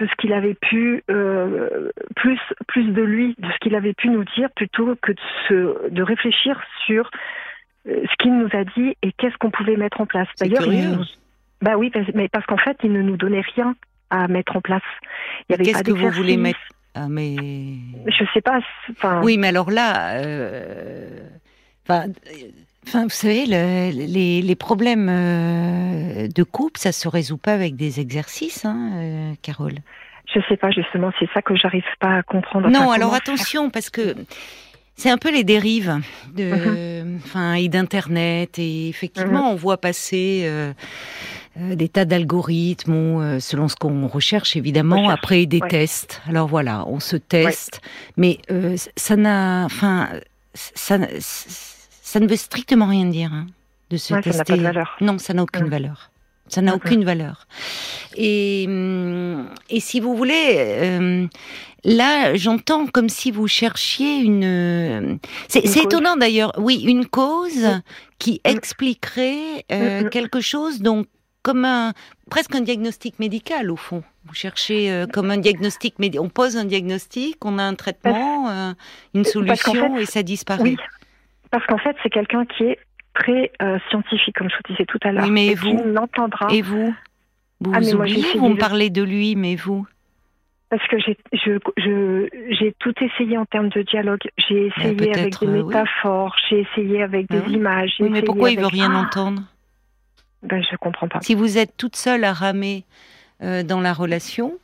de 0.00 0.06
ce 0.06 0.14
qu'il 0.16 0.32
avait 0.32 0.54
pu 0.54 1.04
euh, 1.10 1.90
plus 2.16 2.40
plus 2.66 2.84
de 2.84 3.02
lui, 3.02 3.34
de 3.38 3.50
ce 3.50 3.58
qu'il 3.58 3.74
avait 3.74 3.92
pu 3.92 4.08
nous 4.08 4.24
dire, 4.36 4.50
plutôt 4.56 4.96
que 4.96 5.12
de, 5.12 5.20
se, 5.48 5.88
de 5.90 6.02
réfléchir 6.02 6.60
sur 6.86 7.10
ce 7.86 8.16
qu'il 8.18 8.36
nous 8.36 8.48
a 8.52 8.64
dit 8.64 8.96
et 9.02 9.12
qu'est-ce 9.12 9.36
qu'on 9.38 9.50
pouvait 9.50 9.76
mettre 9.76 10.00
en 10.00 10.06
place. 10.06 10.28
D'ailleurs, 10.38 10.66
nous... 10.66 11.04
bah 11.60 11.76
oui, 11.76 11.90
mais 12.14 12.28
parce 12.28 12.46
qu'en 12.46 12.56
fait, 12.56 12.76
il 12.84 12.92
ne 12.92 13.02
nous 13.02 13.16
donnait 13.16 13.44
rien 13.54 13.74
à 14.10 14.28
mettre 14.28 14.56
en 14.56 14.60
place. 14.60 14.82
Il 15.48 15.52
y 15.52 15.54
avait 15.54 15.64
qu'est-ce 15.64 15.82
que 15.82 15.92
vous 15.92 16.10
voulez 16.10 16.36
mettre 16.36 16.60
ah, 16.94 17.06
mais 17.08 17.36
je 18.06 18.24
sais 18.34 18.42
pas. 18.42 18.60
Enfin... 18.90 19.22
Oui, 19.22 19.38
mais 19.38 19.48
alors 19.48 19.70
là, 19.70 20.16
euh... 20.16 21.20
enfin, 21.88 23.04
vous 23.04 23.08
savez, 23.08 23.46
le, 23.46 23.90
les, 23.92 24.42
les, 24.42 24.54
problèmes 24.56 25.08
euh, 25.08 26.28
de 26.28 26.42
couple, 26.42 26.78
ça 26.78 26.92
se 26.92 27.08
résout 27.08 27.38
pas 27.38 27.54
avec 27.54 27.76
des 27.76 27.98
exercices, 28.00 28.66
hein, 28.66 28.90
euh, 28.94 29.32
Carole. 29.40 29.76
Je 30.34 30.40
sais 30.48 30.56
pas, 30.56 30.70
justement, 30.70 31.12
c'est 31.18 31.28
ça 31.32 31.40
que 31.40 31.56
j'arrive 31.56 31.84
pas 31.98 32.18
à 32.18 32.22
comprendre. 32.22 32.68
Non, 32.68 32.80
enfin, 32.80 32.92
alors 32.92 33.14
attention, 33.14 33.70
parce 33.70 33.88
que 33.88 34.14
c'est 35.02 35.10
un 35.10 35.18
peu 35.18 35.32
les 35.32 35.44
dérives 35.44 36.00
de, 36.36 37.16
enfin, 37.24 37.52
mm 37.52 37.56
-hmm. 37.56 37.64
et 37.64 37.68
d'internet, 37.68 38.50
et 38.58 38.88
effectivement, 38.88 39.44
mm 39.44 39.48
-hmm. 39.48 39.54
on 39.54 39.64
voit 39.66 39.80
passer. 39.88 40.28
Euh, 40.44 40.72
des 41.82 41.90
tas 41.96 42.06
d'algorithmes 42.06 42.96
ou 43.06 43.10
selon 43.48 43.66
ce 43.72 43.76
qu'on 43.82 44.08
recherche 44.18 44.56
évidemment 44.62 45.02
recherche. 45.02 45.18
après 45.18 45.40
des 45.44 45.60
ouais. 45.60 45.68
tests 45.68 46.12
alors 46.30 46.48
voilà 46.56 46.76
on 46.94 46.98
se 47.10 47.18
teste 47.34 47.74
ouais. 47.74 47.90
mais 48.22 48.32
euh, 48.50 48.74
ça 49.06 49.16
n'a 49.26 49.66
enfin 49.70 49.98
ça, 50.54 50.94
ça 52.12 52.20
ne 52.20 52.26
veut 52.26 52.36
strictement 52.36 52.88
rien 52.96 53.06
dire 53.06 53.32
hein, 53.32 53.46
de 53.90 53.96
se 53.96 54.14
ouais, 54.14 54.22
tester. 54.22 54.44
Ça 54.44 54.56
de 54.56 54.62
valeur. 54.62 54.96
Non, 55.00 55.18
ça 55.18 55.34
n'a 55.34 55.42
aucune 55.42 55.66
mmh. 55.66 55.70
valeur. 55.70 56.10
Ça 56.48 56.60
n'a 56.60 56.74
aucune 56.74 57.04
valeur. 57.04 57.46
Et, 58.16 58.64
et 59.70 59.80
si 59.80 60.00
vous 60.00 60.14
voulez, 60.14 60.56
euh, 60.58 61.26
là, 61.84 62.34
j'entends 62.34 62.86
comme 62.86 63.08
si 63.08 63.30
vous 63.30 63.48
cherchiez 63.48 64.18
une. 64.18 65.18
C'est 65.48 65.64
étonnant 65.76 66.16
d'ailleurs. 66.16 66.52
Oui, 66.58 66.82
une 66.86 67.06
cause 67.06 67.64
mmh. 67.64 67.82
qui 68.18 68.40
expliquerait 68.44 69.64
euh, 69.70 70.08
quelque 70.08 70.40
chose, 70.40 70.80
donc 70.80 71.06
comme 71.42 71.64
un 71.64 71.92
presque 72.30 72.54
un 72.54 72.60
diagnostic 72.60 73.18
médical 73.18 73.70
au 73.70 73.76
fond. 73.76 74.02
Vous 74.24 74.34
cherchez 74.34 74.90
euh, 74.90 75.06
comme 75.06 75.30
un 75.30 75.38
diagnostic 75.38 75.98
médical. 75.98 76.24
On 76.24 76.28
pose 76.28 76.56
un 76.56 76.64
diagnostic, 76.64 77.44
on 77.44 77.58
a 77.58 77.62
un 77.62 77.74
traitement, 77.74 78.48
euh, 78.48 78.72
une 79.14 79.24
solution 79.24 79.96
fait, 79.96 80.02
et 80.02 80.06
ça 80.06 80.22
disparaît. 80.22 80.62
Oui. 80.62 80.76
Parce 81.50 81.66
qu'en 81.66 81.78
fait, 81.78 81.96
c'est 82.02 82.10
quelqu'un 82.10 82.46
qui 82.46 82.64
est 82.64 82.78
très 83.14 83.50
euh, 83.60 83.78
scientifique, 83.90 84.36
comme 84.36 84.48
je 84.48 84.54
vous 84.56 84.72
disais 84.72 84.86
tout 84.86 84.98
à 85.02 85.12
l'heure. 85.12 85.24
Oui, 85.24 85.30
mais 85.30 85.48
et 85.48 85.54
vous 85.54 85.76
l'entendra. 85.84 86.46
Et 86.50 86.62
vous 86.62 86.94
Vous, 87.60 87.72
ah, 87.74 87.80
vous 87.80 87.94
oubliez, 87.94 88.38
vous 88.38 88.48
me 88.48 88.58
parlez 88.58 88.90
de 88.90 89.02
lui, 89.02 89.34
mais 89.36 89.56
vous 89.56 89.86
parce 90.72 90.88
que 90.88 90.98
j'ai 90.98 91.18
je, 91.34 91.58
je, 91.76 92.28
j'ai 92.58 92.74
tout 92.78 92.94
essayé 93.04 93.36
en 93.36 93.44
termes 93.44 93.68
de 93.68 93.82
dialogue. 93.82 94.22
J'ai 94.38 94.68
essayé 94.68 95.14
avec 95.14 95.38
des 95.38 95.46
euh, 95.46 95.64
métaphores, 95.66 96.34
oui. 96.34 96.42
j'ai 96.48 96.60
essayé 96.60 97.02
avec 97.02 97.28
des 97.28 97.40
oui. 97.40 97.56
images. 97.56 97.92
Oui, 98.00 98.08
mais 98.08 98.22
pourquoi 98.22 98.50
il 98.50 98.58
veut 98.58 98.68
rien 98.68 98.90
ah 98.90 99.00
entendre? 99.00 99.42
Ben, 100.42 100.62
Je 100.62 100.74
comprends 100.76 101.08
pas. 101.08 101.20
Si 101.20 101.34
vous 101.34 101.58
êtes 101.58 101.76
toute 101.76 101.94
seule 101.94 102.24
à 102.24 102.32
ramer 102.32 102.84
euh, 103.42 103.62
dans 103.62 103.82
la 103.82 103.92
relation, 103.92 104.54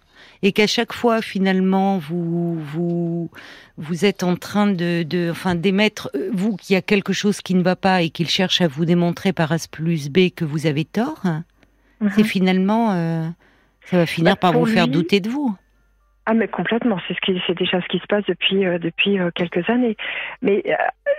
et 0.41 0.53
qu'à 0.53 0.67
chaque 0.67 0.95
fois 0.95 1.21
finalement 1.21 1.99
vous 1.99 2.59
vous 2.59 3.31
vous 3.77 4.05
êtes 4.07 4.23
en 4.23 4.37
train 4.37 4.67
de, 4.67 5.03
de 5.03 5.29
enfin 5.31 5.57
d'émettre 5.57 6.11
vous 6.33 6.57
qu'il 6.57 6.73
y 6.73 6.77
a 6.79 6.83
quelque 6.83 7.13
chose 7.13 7.43
qui 7.43 7.55
ne 7.55 7.63
va 7.63 7.77
pas 7.77 8.01
et 8.01 8.09
qu'il 8.09 8.31
cherche 8.31 8.63
à 8.63 8.69
vous 8.69 8.87
démontrer 8.87 9.35
par 9.35 9.53
A 9.53 9.59
plus 9.71 10.09
B 10.09 10.31
que 10.35 10.47
vous 10.47 10.65
avez 10.67 10.87
tort, 10.87 11.21
mm 11.25 11.43
-hmm. 12.01 12.13
c'est 12.15 12.25
finalement 12.25 12.93
euh, 12.93 13.29
ça 13.91 13.99
va 13.99 14.07
finir 14.07 14.33
bah, 14.33 14.41
par 14.45 14.53
vous 14.55 14.65
lui... 14.65 14.73
faire 14.73 14.89
douter 14.89 15.21
de 15.21 15.29
vous. 15.29 15.55
Ah 16.31 16.35
mais 16.35 16.47
complètement, 16.47 16.99
c'est 17.09 17.15
ce 17.15 17.21
qui 17.21 17.41
c'est 17.47 17.57
déjà 17.57 17.81
ce 17.81 17.87
qui 17.87 17.99
se 17.99 18.07
passe 18.07 18.25
depuis 18.27 18.67
euh, 18.67 18.79
depuis 18.79 19.19
euh, 19.19 19.31
quelques 19.35 19.69
années. 19.71 19.97
Mais 20.43 20.63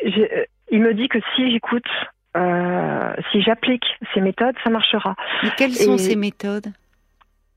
je, 0.06 0.22
il 0.70 0.82
me 0.82 0.94
dit 0.94 1.08
que 1.08 1.18
si 1.36 1.51
j'écoute, 1.51 1.88
si 3.32 3.42
j'applique 3.42 3.86
ces 4.13 4.22
méthodes, 4.22 4.56
ça 4.63 4.70
marchera. 4.70 5.16
Mais 5.42 5.50
quelles 5.58 5.74
sont 5.74 5.98
ces 5.98 6.16
méthodes? 6.16 6.68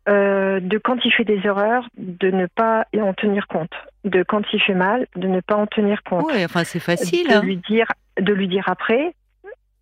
Euh, 0.08 0.58
de 0.60 0.78
quand 0.78 0.96
il 1.04 1.12
fait 1.12 1.24
des 1.24 1.40
erreurs, 1.44 1.86
de 1.96 2.30
ne 2.30 2.46
pas 2.46 2.86
en 2.98 3.12
tenir 3.14 3.46
compte. 3.46 3.72
De 4.04 4.24
quand 4.24 4.42
il 4.52 4.60
fait 4.60 4.74
mal, 4.74 5.06
de 5.14 5.28
ne 5.28 5.40
pas 5.40 5.54
en 5.54 5.66
tenir 5.66 6.02
compte. 6.02 6.24
Oui, 6.26 6.44
enfin 6.44 6.64
c'est 6.64 6.80
facile. 6.80 7.28
De 7.28 7.34
hein. 7.34 7.42
lui 7.42 7.58
dire, 7.58 7.86
de 8.18 8.32
lui 8.32 8.48
dire 8.48 8.64
après, 8.66 9.14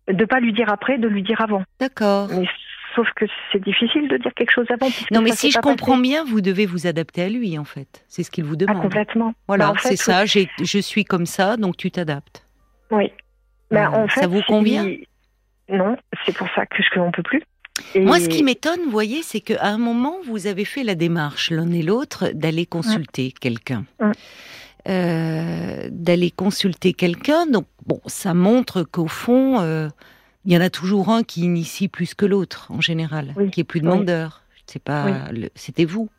de 0.07 0.25
pas 0.25 0.39
lui 0.39 0.53
dire 0.53 0.69
après, 0.69 0.99
de 0.99 1.07
lui 1.07 1.23
dire 1.23 1.41
avant. 1.41 1.63
D'accord. 1.79 2.27
Mais 2.29 2.45
sauf 2.95 3.07
que 3.15 3.25
c'est 3.51 3.63
difficile 3.63 4.07
de 4.07 4.17
dire 4.17 4.33
quelque 4.35 4.51
chose 4.51 4.67
avant. 4.69 4.87
Non, 5.11 5.21
mais 5.21 5.31
si 5.31 5.51
je 5.51 5.59
comprends 5.59 5.93
passé. 5.93 6.01
bien, 6.01 6.23
vous 6.25 6.41
devez 6.41 6.65
vous 6.65 6.87
adapter 6.87 7.23
à 7.23 7.29
lui 7.29 7.57
en 7.57 7.63
fait. 7.63 8.05
C'est 8.07 8.23
ce 8.23 8.31
qu'il 8.31 8.43
vous 8.43 8.55
demande. 8.55 8.77
Ah, 8.79 8.81
complètement. 8.81 9.33
Voilà, 9.47 9.65
bah, 9.65 9.71
en 9.71 9.75
fait, 9.75 9.95
c'est 9.95 10.11
oui. 10.11 10.47
ça. 10.47 10.63
Je 10.63 10.79
suis 10.79 11.05
comme 11.05 11.25
ça, 11.25 11.57
donc 11.57 11.77
tu 11.77 11.91
t'adaptes. 11.91 12.45
Oui. 12.91 13.11
Bah, 13.71 13.89
en 13.91 14.07
fait, 14.07 14.21
ça 14.21 14.27
vous 14.27 14.41
convient? 14.41 14.85
Non, 15.69 15.95
c'est 16.25 16.35
pour 16.35 16.47
ça 16.55 16.65
que 16.65 16.83
je 16.83 16.99
ne 16.99 17.11
peut 17.11 17.23
plus. 17.23 17.41
Moi, 17.95 18.19
ce 18.19 18.27
qui 18.27 18.43
m'étonne, 18.43 18.81
vous 18.83 18.91
voyez, 18.91 19.23
c'est 19.23 19.39
qu'à 19.39 19.65
un 19.65 19.77
moment, 19.77 20.17
vous 20.25 20.47
avez 20.47 20.65
fait 20.65 20.83
la 20.83 20.95
démarche, 20.95 21.51
l'un 21.51 21.71
et 21.71 21.81
l'autre, 21.81 22.29
d'aller 22.33 22.65
consulter 22.65 23.31
quelqu'un. 23.31 23.85
Euh, 24.89 25.87
d'aller 25.89 26.31
consulter 26.31 26.93
quelqu'un. 26.93 27.45
Donc, 27.45 27.65
bon, 27.85 28.01
ça 28.07 28.33
montre 28.33 28.83
qu'au 28.83 29.07
fond, 29.07 29.61
euh, 29.61 29.87
il 30.45 30.53
y 30.53 30.57
en 30.57 30.61
a 30.61 30.69
toujours 30.69 31.09
un 31.09 31.23
qui 31.23 31.41
initie 31.41 31.87
plus 31.87 32.13
que 32.13 32.25
l'autre, 32.25 32.67
en 32.71 32.81
général, 32.81 33.33
qui 33.51 33.61
est 33.61 33.65
plus 33.65 33.81
demandeur. 33.81 34.41
C'est 34.65 34.81
pas, 34.81 35.29
c'était 35.55 35.85
vous. 35.85 36.09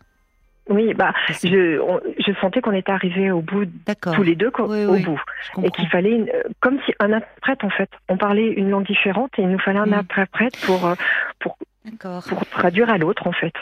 Oui, 0.68 0.94
bah, 0.94 1.12
je, 1.28 1.80
je 2.18 2.40
sentais 2.40 2.60
qu'on 2.60 2.72
était 2.72 2.92
arrivés 2.92 3.32
au 3.32 3.40
bout, 3.40 3.66
tous 4.14 4.22
les 4.22 4.36
deux, 4.36 4.52
au 4.56 4.96
bout, 4.98 5.20
et 5.62 5.70
qu'il 5.70 5.88
fallait, 5.88 6.20
euh, 6.20 6.42
comme 6.60 6.78
si 6.86 6.92
un 7.00 7.12
interprète 7.12 7.64
en 7.64 7.70
fait. 7.70 7.90
On 8.08 8.16
parlait 8.16 8.46
une 8.46 8.70
langue 8.70 8.86
différente 8.86 9.30
et 9.38 9.42
il 9.42 9.48
nous 9.48 9.58
fallait 9.58 9.80
un 9.80 9.86
mm. 9.86 9.94
interprète 9.94 10.56
pour 10.64 10.94
pour 11.40 11.58
pour 12.28 12.46
traduire 12.46 12.90
à 12.90 12.98
l'autre 12.98 13.26
en 13.26 13.32
fait. 13.32 13.54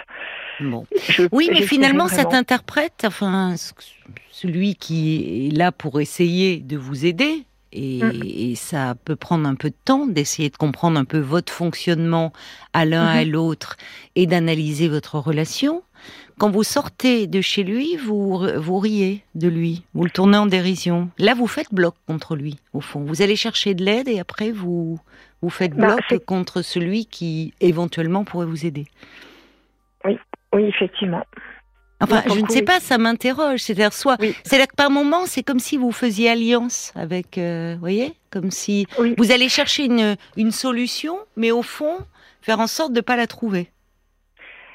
Bon. 0.61 0.85
oui, 1.33 1.49
mais 1.51 1.63
finalement, 1.63 2.07
cet 2.09 2.35
interprète, 2.35 3.05
enfin, 3.07 3.55
celui 4.31 4.75
qui 4.75 5.49
est 5.49 5.57
là 5.57 5.73
pour 5.73 6.01
essayer 6.01 6.59
de 6.59 6.77
vous 6.77 7.07
aider, 7.07 7.47
mm. 7.75 8.11
et, 8.25 8.55
ça 8.55 8.95
peut 9.05 9.17
prendre 9.17 9.49
un 9.49 9.55
peu 9.55 9.71
de 9.71 9.77
temps 9.85 10.07
d'essayer 10.07 10.51
de 10.51 10.57
comprendre 10.57 10.99
un 10.99 11.05
peu 11.05 11.19
votre 11.19 11.53
fonctionnement 11.53 12.33
à 12.73 12.85
l'un 12.85 13.07
à 13.07 13.23
mm-hmm. 13.23 13.31
l'autre 13.31 13.77
et 14.17 14.27
d'analyser 14.27 14.89
votre 14.89 15.19
relation. 15.19 15.83
Quand 16.39 16.51
vous 16.51 16.63
sortez 16.63 17.27
de 17.27 17.43
chez 17.43 17.63
lui, 17.63 17.97
vous, 17.97 18.47
vous 18.57 18.79
riez 18.79 19.23
de 19.35 19.47
lui, 19.47 19.83
vous 19.93 20.05
le 20.05 20.11
tournez 20.11 20.39
en 20.39 20.47
dérision. 20.47 21.11
Là, 21.19 21.35
vous 21.35 21.47
faites 21.47 21.73
bloc 21.73 21.95
contre 22.07 22.35
lui, 22.35 22.59
au 22.73 22.81
fond. 22.81 23.01
Vous 23.01 23.21
allez 23.21 23.37
chercher 23.37 23.75
de 23.75 23.85
l'aide 23.85 24.09
et 24.09 24.19
après, 24.21 24.51
vous, 24.51 24.99
vous 25.43 25.51
faites 25.51 25.75
bah, 25.75 25.97
bloc 25.97 26.25
contre 26.25 26.63
celui 26.63 27.05
qui 27.05 27.53
éventuellement 27.61 28.25
pourrait 28.25 28.47
vous 28.47 28.65
aider. 28.65 28.87
Oui, 30.07 30.19
oui, 30.55 30.65
effectivement. 30.65 31.25
Enfin, 32.01 32.23
je 32.27 32.41
ne 32.41 32.49
sais 32.49 32.63
pas, 32.63 32.81
ça 32.81 32.99
m'interroge. 32.99 33.61
C'est-à-dire, 33.61 33.93
soit, 33.93 34.17
c'est-à-dire 34.45 34.69
que 34.69 34.77
par 34.77 34.91
moment, 34.91 35.27
c'est 35.27 35.43
comme 35.43 35.59
si 35.59 35.77
vous 35.77 35.93
faisiez 35.93 36.31
alliance 36.31 36.93
avec, 36.97 37.37
euh, 37.39 37.75
vous 37.75 37.81
voyez, 37.81 38.15
comme 38.31 38.51
si 38.51 38.87
vous 39.19 39.33
allez 39.33 39.49
chercher 39.49 39.85
une, 39.85 40.17
une 40.37 40.51
solution, 40.51 41.19
mais 41.37 41.51
au 41.51 41.63
fond, 41.63 41.99
faire 42.41 42.61
en 42.61 42.67
sorte 42.67 42.93
de 42.93 42.99
ne 42.99 43.03
pas 43.03 43.17
la 43.17 43.27
trouver. 43.27 43.71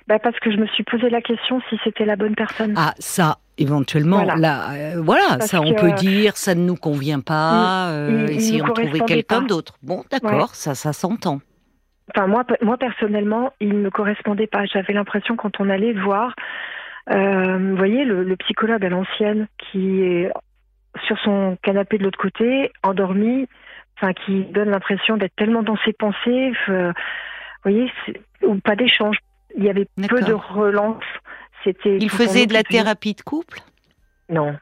Bah 0.07 0.19
parce 0.19 0.39
que 0.39 0.51
je 0.51 0.57
me 0.57 0.67
suis 0.67 0.83
posé 0.83 1.09
la 1.09 1.21
question 1.21 1.61
si 1.69 1.79
c'était 1.83 2.05
la 2.05 2.15
bonne 2.15 2.35
personne. 2.35 2.75
Ah, 2.77 2.93
ça, 2.99 3.39
éventuellement, 3.57 4.17
voilà. 4.17 4.35
là, 4.35 4.71
euh, 4.73 5.01
voilà, 5.01 5.39
ça, 5.39 5.61
on 5.61 5.73
peut 5.73 5.93
dire, 5.93 6.37
ça 6.37 6.53
ne 6.53 6.61
nous 6.61 6.75
convient 6.75 7.21
pas, 7.21 7.89
euh, 7.89 8.27
essayons 8.27 8.67
de 8.67 8.71
trouver 8.71 8.99
quelqu'un 8.99 9.41
d'autre. 9.41 9.77
Bon, 9.81 10.03
d'accord, 10.11 10.53
ça, 10.53 10.75
ça 10.75 10.93
s'entend. 10.93 11.39
Enfin, 12.15 12.27
moi, 12.27 12.43
moi, 12.61 12.77
personnellement, 12.77 13.51
il 13.59 13.69
ne 13.69 13.79
me 13.85 13.89
correspondait 13.89 14.45
pas. 14.45 14.65
J'avais 14.65 14.93
l'impression, 14.93 15.35
quand 15.35 15.59
on 15.59 15.71
allait 15.71 15.93
voir, 15.93 16.29
euh, 16.29 16.74
vous 17.07 17.77
voyez, 17.77 18.05
le, 18.05 18.35
psychologue 18.37 18.83
à 18.85 18.89
l'ancienne 18.89 19.47
qui 19.57 20.01
est 20.01 20.31
sur 21.07 21.17
son 21.19 21.57
canapé 21.61 21.97
de 21.97 22.03
l'autre 22.03 22.17
côté, 22.19 22.71
endormi, 22.83 23.47
enfin, 23.97 24.13
qui 24.13 24.45
donne 24.45 24.69
l'impression 24.69 25.17
d'être 25.17 25.35
tellement 25.35 25.63
dans 25.63 25.77
ses 25.85 25.93
pensées, 25.93 26.53
vous 26.67 26.93
voyez, 27.63 27.91
ou 28.43 28.55
pas 28.55 28.75
d'échange 28.75 29.17
il 29.57 29.63
y 29.63 29.69
avait 29.69 29.87
peu 30.07 30.21
de 30.21 30.33
relance. 30.33 31.03
C'était. 31.63 31.97
Il 31.97 32.09
faisait 32.09 32.45
de 32.45 32.53
la 32.53 32.63
thérapie 32.63 33.13
de 33.13 33.21
couple? 33.21 33.59
Non. 34.29 34.55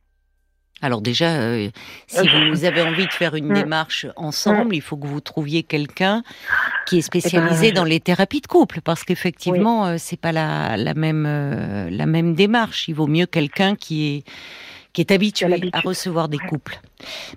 Alors 0.83 1.01
déjà, 1.01 1.29
euh, 1.29 1.69
si 2.07 2.27
vous 2.51 2.65
avez 2.65 2.81
envie 2.81 3.07
de 3.07 3.13
faire 3.13 3.35
une 3.35 3.47
mm. 3.47 3.53
démarche 3.53 4.05
ensemble, 4.17 4.75
il 4.75 4.81
faut 4.81 4.97
que 4.97 5.07
vous 5.07 5.21
trouviez 5.21 5.63
quelqu'un 5.63 6.23
qui 6.85 6.97
est 6.97 7.01
spécialisé 7.01 7.67
eh 7.67 7.71
ben, 7.71 7.75
dans 7.75 7.83
les 7.85 8.01
thérapies 8.01 8.41
de 8.41 8.47
couple, 8.47 8.81
parce 8.81 9.05
qu'effectivement, 9.05 9.87
euh, 9.87 9.95
c'est 9.97 10.19
pas 10.19 10.33
la, 10.33 10.75
la 10.75 10.93
même 10.93 11.25
euh, 11.25 11.89
la 11.89 12.05
même 12.05 12.35
démarche. 12.35 12.89
Il 12.89 12.95
vaut 12.95 13.07
mieux 13.07 13.25
quelqu'un 13.25 13.77
qui 13.77 14.07
est 14.07 14.23
qui 14.91 14.99
est 14.99 15.11
habitué 15.11 15.71
à 15.71 15.79
recevoir 15.79 16.27
des 16.27 16.37
couples. 16.37 16.77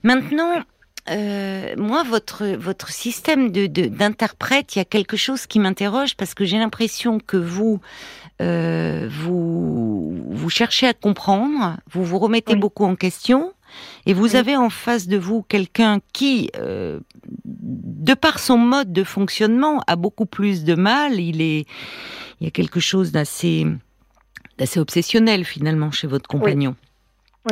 Maintenant, 0.03 0.62
euh, 1.11 1.75
moi, 1.77 2.03
votre, 2.03 2.47
votre 2.47 2.91
système 2.91 3.51
de, 3.53 3.67
d'interprète, 3.67 4.75
il 4.75 4.79
y 4.79 4.83
a 4.83 4.85
quelque 4.85 5.17
chose 5.17 5.47
qui 5.47 5.59
m'interroge 5.59 6.17
parce 6.17 6.35
que 6.35 6.45
j'ai 6.45 6.59
l'impression 6.59 7.21
que 7.21 7.37
vous, 7.37 7.81
euh, 8.43 9.09
vous, 9.11 10.25
vous 10.29 10.51
cherchez 10.51 10.87
à 10.87 10.95
comprendre, 10.95 11.77
vous 11.91 12.05
vous 12.05 12.19
remettez 12.19 12.57
beaucoup 12.57 12.85
en 12.85 12.97
question, 12.97 13.53
et 14.07 14.15
vous 14.15 14.37
avez 14.37 14.57
en 14.57 14.71
face 14.71 15.07
de 15.07 15.17
vous 15.17 15.43
quelqu'un 15.43 16.01
qui, 16.13 16.51
euh, 16.57 17.01
de 17.45 18.15
par 18.15 18.39
son 18.39 18.59
mode 18.59 18.93
de 18.93 19.05
fonctionnement, 19.05 19.83
a 19.87 19.97
beaucoup 19.97 20.27
plus 20.27 20.65
de 20.65 20.75
mal. 20.75 21.21
Il 21.21 21.41
est, 21.41 21.67
il 22.41 22.45
y 22.45 22.47
a 22.47 22.51
quelque 22.51 22.81
chose 22.81 23.13
d'assez, 23.13 23.67
d'assez 24.59 24.81
obsessionnel 24.81 25.45
finalement 25.45 25.91
chez 25.91 26.07
votre 26.07 26.29
compagnon. 26.29 26.77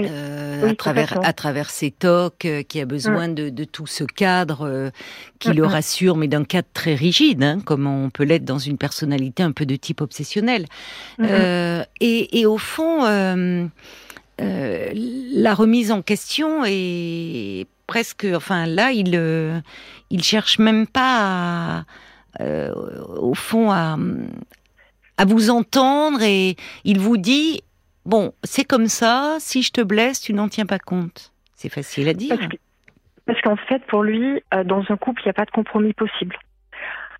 Euh, 0.00 0.70
à 0.70 0.74
travers 0.74 1.18
à 1.22 1.32
travers 1.32 1.70
ces 1.70 1.90
tocs, 1.90 2.44
euh, 2.46 2.62
qui 2.62 2.80
a 2.80 2.84
besoin 2.84 3.28
mm. 3.28 3.50
de, 3.50 3.64
tout 3.64 3.86
ce 3.86 4.02
cadre 4.04 4.66
euh, 4.66 4.90
qui 5.38 5.52
le 5.52 5.64
rassure, 5.64 6.16
mais 6.16 6.26
d'un 6.26 6.44
cadre 6.44 6.68
très 6.74 6.94
rigide, 6.94 7.42
hein, 7.42 7.60
comme 7.64 7.86
on 7.86 8.10
peut 8.10 8.24
l'être 8.24 8.44
dans 8.44 8.58
une 8.58 8.76
personnalité 8.76 9.42
un 9.42 9.52
peu 9.52 9.66
de 9.66 9.76
type 9.76 10.00
obsessionnel. 10.00 10.66
Et, 11.20 12.46
au 12.46 12.58
fond, 12.58 13.04
la 14.38 15.54
remise 15.54 15.92
en 15.92 16.02
question 16.02 16.64
est 16.66 17.66
presque, 17.86 18.26
enfin 18.34 18.66
là, 18.66 18.90
il 18.92 19.62
il 20.10 20.22
cherche 20.22 20.58
même 20.58 20.86
pas, 20.86 21.84
au 22.40 23.34
fond, 23.34 23.70
à 23.70 23.96
à 25.16 25.24
vous 25.24 25.50
entendre 25.50 26.22
et 26.22 26.56
il 26.84 26.98
vous 26.98 27.16
dit 27.16 27.62
bon, 28.04 28.32
c'est 28.42 28.64
comme 28.64 28.86
ça, 28.86 29.36
si 29.40 29.62
je 29.62 29.72
te 29.72 29.80
blesse, 29.80 30.20
tu 30.20 30.32
n'en 30.32 30.48
tiens 30.48 30.66
pas 30.66 30.78
compte. 30.78 31.32
C'est 31.54 31.68
facile 31.68 32.08
à 32.08 32.14
dire. 32.14 32.36
Parce 33.26 33.40
qu'en 33.40 33.56
fait, 33.56 33.84
pour 33.86 34.02
lui, 34.02 34.42
euh, 34.52 34.64
dans 34.64 34.84
un 34.88 34.96
couple, 34.96 35.22
il 35.22 35.26
n'y 35.26 35.30
a 35.30 35.34
pas 35.34 35.44
de 35.44 35.50
compromis 35.50 35.92
possible. 35.92 36.36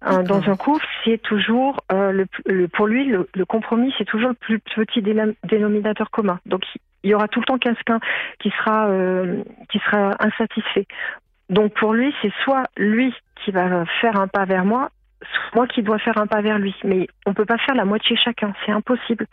Euh, 0.07 0.23
dans 0.23 0.51
un 0.51 0.57
couple, 0.57 0.85
c'est 1.03 1.17
toujours 1.23 1.81
euh, 1.91 2.27
le, 2.45 2.69
pour 2.69 2.87
lui 2.87 3.07
le, 3.07 3.45
compromis, 3.47 3.95
c'est 3.97 4.05
toujours 4.05 4.31
le 4.31 4.35
plus 4.35 4.61
petit 4.61 5.01
dénominateur 5.01 6.11
commun. 6.11 6.41
Donc 6.45 6.63
il 7.03 7.11
y 7.11 7.15
aura 7.15 7.27
tout 7.27 7.41
le 7.41 7.47
temps 7.47 7.57
quelqu'un 7.57 8.01
qui 8.39 8.51
sera 8.51 8.91
qui 9.71 9.79
sera 9.79 10.15
insatisfait. 10.21 10.87
Donc 11.49 11.73
pour 11.75 11.95
lui, 11.95 12.15
c'est 12.21 12.33
soit 12.43 12.65
lui 12.77 13.15
qui 13.43 13.51
va 13.51 13.87
faire 14.03 14.21
un 14.21 14.29
pas 14.29 14.45
vers 14.45 14.67
moi, 14.67 14.91
moi 15.55 15.67
qui 15.67 15.83
dois 15.83 15.99
faire 15.99 16.19
un 16.19 16.27
pas 16.27 16.41
vers 16.41 16.59
lui. 16.59 16.75
Mais 16.85 17.07
on 17.27 17.35
peut 17.35 17.45
pas 17.45 17.59
faire 17.59 17.75
la 17.75 17.85
moitié 17.85 18.17
chacun, 18.17 18.53
c'est 18.65 18.73
impossible. 18.73 19.27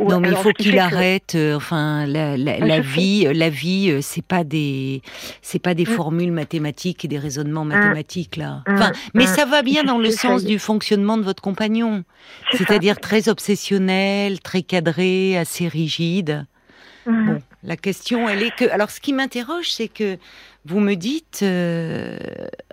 Non, 0.00 0.20
mais 0.20 0.30
il 0.30 0.36
faut 0.36 0.52
qu'il 0.52 0.78
arrête. 0.78 1.34
Euh, 1.34 1.56
enfin, 1.56 2.06
la, 2.06 2.36
la, 2.36 2.52
ah, 2.60 2.80
vie, 2.80 3.26
la 3.32 3.50
vie, 3.50 3.90
euh, 3.90 3.98
c'est 4.00 4.24
pas 4.24 4.44
des, 4.44 5.02
c'est 5.42 5.58
pas 5.58 5.74
des 5.74 5.84
mm. 5.84 5.86
formules 5.86 6.32
mathématiques 6.32 7.04
et 7.04 7.08
des 7.08 7.18
raisonnements 7.18 7.64
mm. 7.64 7.68
mathématiques 7.68 8.36
là. 8.36 8.62
Mm. 8.66 8.74
Enfin, 8.74 8.92
mais 9.14 9.26
ça 9.26 9.44
va 9.44 9.62
bien 9.62 9.84
dans 9.84 9.98
le 9.98 10.10
sens 10.10 10.44
du 10.44 10.58
fonctionnement 10.58 11.18
de 11.18 11.22
votre 11.22 11.42
compagnon, 11.42 12.04
c'est-à-dire 12.52 12.98
très 13.00 13.28
obsessionnel, 13.28 14.40
très 14.40 14.62
cadré, 14.62 15.36
assez 15.36 15.68
rigide. 15.68 16.46
Bon, 17.06 17.38
la 17.66 17.76
question, 17.76 18.28
elle 18.28 18.42
est 18.42 18.54
que. 18.54 18.64
Alors, 18.70 18.90
ce 18.90 19.00
qui 19.00 19.12
m'interroge, 19.12 19.70
c'est 19.70 19.88
que 19.88 20.16
vous 20.64 20.80
me 20.80 20.94
dites, 20.94 21.40
euh, 21.42 22.16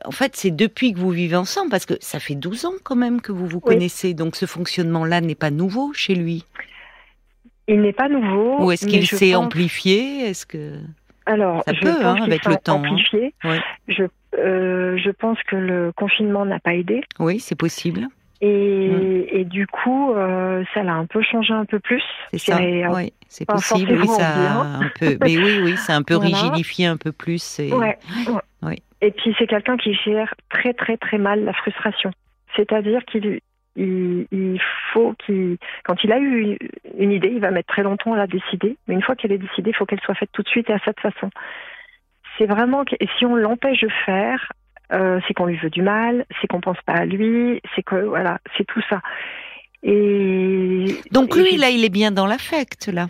en 0.06 0.12
fait, 0.12 0.36
c'est 0.36 0.52
depuis 0.52 0.94
que 0.94 1.00
vous 1.00 1.10
vivez 1.10 1.36
ensemble, 1.36 1.70
parce 1.70 1.86
que 1.86 1.96
ça 2.00 2.20
fait 2.20 2.36
12 2.36 2.66
ans 2.66 2.74
quand 2.84 2.96
même 2.96 3.20
que 3.20 3.32
vous 3.32 3.48
vous 3.48 3.60
connaissez, 3.60 4.14
donc 4.14 4.36
ce 4.36 4.46
fonctionnement-là 4.46 5.22
n'est 5.22 5.36
pas 5.36 5.52
nouveau 5.52 5.94
chez 5.94 6.16
lui. 6.16 6.46
Il 7.68 7.82
n'est 7.82 7.94
pas 7.94 8.10
nouveau. 8.10 8.64
Ou 8.64 8.72
est-ce 8.72 8.86
qu'il 8.86 9.08
s'est 9.08 9.36
amplifié? 9.36 10.28
Est-ce 10.28 10.46
que 10.46 10.80
alors, 11.26 11.64
ça 11.66 11.74
peut, 11.74 12.06
hein, 12.06 12.18
avec 12.22 12.46
le 12.46 12.58
temps. 12.58 12.84
Hein. 12.84 12.90
Amplifié. 12.90 13.34
Je, 13.88 14.04
euh, 14.38 14.98
je 14.98 15.10
pense 15.10 15.38
que 15.44 15.56
le 15.56 15.92
confinement 15.96 16.46
n'a 16.46 16.60
pas 16.60 16.74
aidé. 16.74 17.02
Oui, 17.20 17.40
c'est 17.40 17.56
possible. 17.56 18.08
Et, 18.42 19.40
et, 19.40 19.46
du 19.46 19.68
coup, 19.68 20.12
euh, 20.14 20.64
ça 20.74 20.84
l'a 20.84 20.94
un 20.94 21.06
peu 21.06 21.22
changé 21.22 21.54
un 21.54 21.66
peu 21.66 21.80
plus. 21.80 22.04
C'est 22.32 22.40
ça. 22.40 22.58
Oui, 22.60 23.14
c'est 23.30 23.46
possible. 23.46 23.94
Oui, 24.02 24.08
ça 24.08 24.62
un 24.62 24.90
peu. 25.00 25.18
Mais 25.22 25.38
oui, 25.38 25.62
oui, 25.64 25.78
c'est 25.78 25.94
un 25.94 26.04
peu 26.04 26.18
rigidifié 26.30 26.88
un 26.88 26.98
peu 26.98 27.12
plus. 27.12 27.60
Et... 27.60 27.72
Ouais. 27.72 27.98
Oui. 28.62 28.82
Et 29.02 29.12
puis 29.12 29.36
c'est 29.38 29.48
quelqu'un 29.48 29.78
qui 29.78 29.94
gère 29.94 30.34
très 30.50 30.74
très 30.74 30.98
très 30.98 31.18
mal 31.18 31.44
la 31.46 31.54
frustration. 31.54 32.12
C'est-à-dire 32.56 33.04
qu'il 33.06 33.40
il, 33.76 34.28
il, 34.32 34.62
faut 34.92 35.14
qu'il, 35.26 35.58
quand 35.84 36.04
il 36.04 36.12
a 36.12 36.20
eu 36.20 36.58
une 36.98 37.12
idée, 37.12 37.30
il 37.30 37.40
va 37.40 37.52
mettre 37.52 37.74
très 37.74 37.84
longtemps 37.84 38.14
à 38.14 38.18
la 38.18 38.28
décider. 38.28 38.78
Mais 38.88 38.94
une 38.94 39.02
fois 39.02 39.16
qu'elle 39.16 39.32
est 39.32 39.38
décidée, 39.38 39.72
il 39.72 39.76
faut 39.76 39.86
qu'elle 39.86 40.02
soit 40.02 40.16
faite 40.16 40.30
tout 40.32 40.44
de 40.44 40.50
suite 40.50 40.70
et 40.70 40.74
à 40.74 40.80
cette 40.86 41.00
façon. 41.00 41.30
C'est 42.38 42.46
vraiment 42.46 42.86
que, 42.86 42.96
et 43.00 43.08
si 43.18 43.26
on 43.26 43.36
l'empêche 43.36 43.82
de 43.82 43.90
faire, 44.06 44.52
euh, 44.92 45.20
c'est 45.28 45.34
qu'on 45.34 45.46
lui 45.46 45.58
veut 45.58 45.70
du 45.70 45.82
mal, 45.82 46.26
c'est 46.42 46.48
qu'on 46.48 46.62
pense 46.62 46.78
pas 46.86 46.94
à 46.94 47.06
lui, 47.06 47.62
c'est 47.76 47.84
que 47.84 47.96
voilà, 47.96 48.40
c'est 48.58 48.66
tout 48.66 48.82
ça. 48.90 49.02
Et 49.82 50.86
donc 51.12 51.36
lui 51.36 51.58
là, 51.58 51.70
il 51.70 51.84
est 51.84 51.90
bien 51.90 52.12
dans 52.12 52.28
l'affect 52.28 52.88
là. 52.88 53.08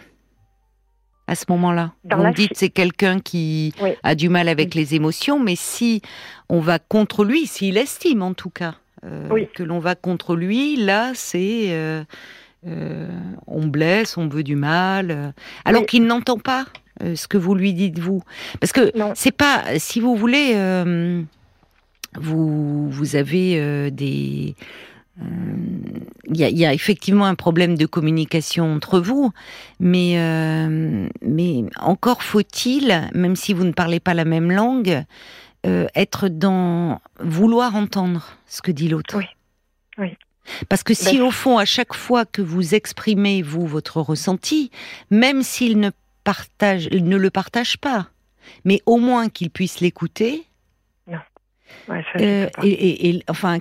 à 1.28 1.36
ce 1.36 1.46
moment-là. 1.50 1.94
Vous 2.04 2.24
me 2.24 2.32
dites 2.32 2.52
c'est 2.56 2.70
quelqu'un 2.70 3.20
qui 3.20 3.74
a 4.04 4.16
du 4.16 4.30
mal 4.30 4.48
avec 4.48 4.76
les 4.76 4.96
émotions, 4.96 5.40
mais 5.40 5.56
si 5.56 6.02
on 6.50 6.60
va 6.60 6.80
contre 6.80 7.26
lui, 7.26 7.48
s'il 7.48 7.78
estime 7.78 8.22
en 8.22 8.34
tout 8.34 8.50
cas 8.50 8.76
euh, 9.06 9.46
que 9.54 9.64
l'on 9.64 9.80
va 9.80 9.96
contre 9.96 10.36
lui, 10.36 10.76
là 10.78 11.12
c'est 11.16 11.68
euh, 11.72 12.04
on 13.48 13.68
blesse, 13.68 14.16
on 14.18 14.28
veut 14.28 14.44
du 14.44 14.56
mal, 14.56 15.34
alors 15.66 15.86
qu'il 15.86 16.06
n'entend 16.06 16.38
pas 16.38 16.66
ce 17.02 17.28
que 17.28 17.38
vous 17.38 17.56
lui 17.56 17.74
dites 17.74 18.00
vous, 18.00 18.22
parce 18.62 18.72
que 18.72 18.92
c'est 19.16 19.36
pas, 19.36 19.64
si 19.80 20.00
vous 20.00 20.16
voulez, 20.16 20.54
vous 22.20 22.90
vous 22.90 23.16
avez 23.16 23.92
des 23.92 24.56
il 26.30 26.38
y, 26.38 26.66
a 26.66 26.74
effectivement 26.74 27.26
un 27.26 27.36
problème 27.36 27.78
de 27.78 27.86
communication 27.86 28.74
entre 28.74 29.00
vous, 29.00 29.32
mais, 29.80 30.18
euh, 30.18 31.08
mais 31.22 31.64
encore 31.80 32.24
faut-il, 32.24 33.10
même 33.14 33.36
si 33.36 33.54
vous 33.54 33.64
ne 33.64 33.74
parlez 33.74 34.00
pas 34.00 34.16
la 34.16 34.26
même 34.26 34.52
langue, 34.52 35.04
euh, 35.66 35.88
être 35.96 36.30
dans 36.30 37.00
vouloir 37.20 37.76
entendre 37.76 38.38
ce 38.48 38.62
que 38.62 38.72
dit 38.72 38.90
l'autre. 38.90 39.18
Oui. 39.18 39.26
oui. 40.00 40.18
Parce 40.68 40.84
que 40.84 40.94
si 40.94 41.18
ben, 41.18 41.24
au 41.24 41.32
fond, 41.32 41.58
à 41.58 41.66
chaque 41.66 41.94
fois 41.94 42.26
que 42.26 42.42
vous 42.42 42.74
exprimez 42.74 43.42
vous 43.42 43.68
votre 43.68 44.02
ressenti, 44.02 44.72
même 45.12 45.44
s'il 45.44 45.80
ne 45.80 45.92
partage, 46.24 46.90
ne 46.90 47.18
le 47.18 47.30
partage 47.30 47.78
pas, 47.78 48.08
mais 48.66 48.82
au 48.86 48.98
moins 48.98 49.30
qu'il 49.30 49.52
puisse 49.52 49.80
l'écouter, 49.80 50.44
euh, 51.90 52.48
et, 52.64 53.24
enfin, 53.28 53.60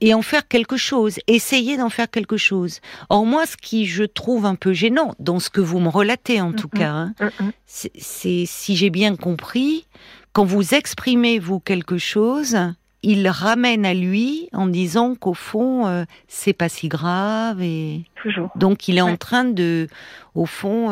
et 0.00 0.14
en 0.14 0.22
faire 0.22 0.46
quelque 0.48 0.76
chose, 0.76 1.18
essayer 1.26 1.76
d'en 1.76 1.88
faire 1.90 2.10
quelque 2.10 2.36
chose. 2.36 2.80
Or 3.08 3.26
moi, 3.26 3.46
ce 3.46 3.56
qui 3.56 3.86
je 3.86 4.04
trouve 4.04 4.46
un 4.46 4.54
peu 4.54 4.72
gênant 4.72 5.14
dans 5.18 5.38
ce 5.38 5.50
que 5.50 5.60
vous 5.60 5.80
me 5.80 5.88
relatez 5.88 6.40
en 6.40 6.52
tout 6.52 6.68
cas, 6.68 7.08
hein, 7.20 7.32
c'est 7.66 8.44
si 8.46 8.76
j'ai 8.76 8.90
bien 8.90 9.16
compris, 9.16 9.86
quand 10.32 10.44
vous 10.44 10.74
exprimez 10.74 11.38
vous 11.38 11.60
quelque 11.60 11.98
chose, 11.98 12.56
il 13.02 13.28
ramène 13.28 13.84
à 13.86 13.94
lui 13.94 14.48
en 14.52 14.66
disant 14.66 15.14
qu'au 15.14 15.34
fond 15.34 15.86
euh, 15.86 16.04
c'est 16.26 16.54
pas 16.54 16.68
si 16.68 16.88
grave 16.88 17.60
et 17.60 18.02
Toujours. 18.22 18.50
donc 18.56 18.88
il 18.88 18.96
est 18.98 19.02
en 19.02 19.16
train 19.16 19.44
de, 19.44 19.88
au 20.34 20.46
fond. 20.46 20.88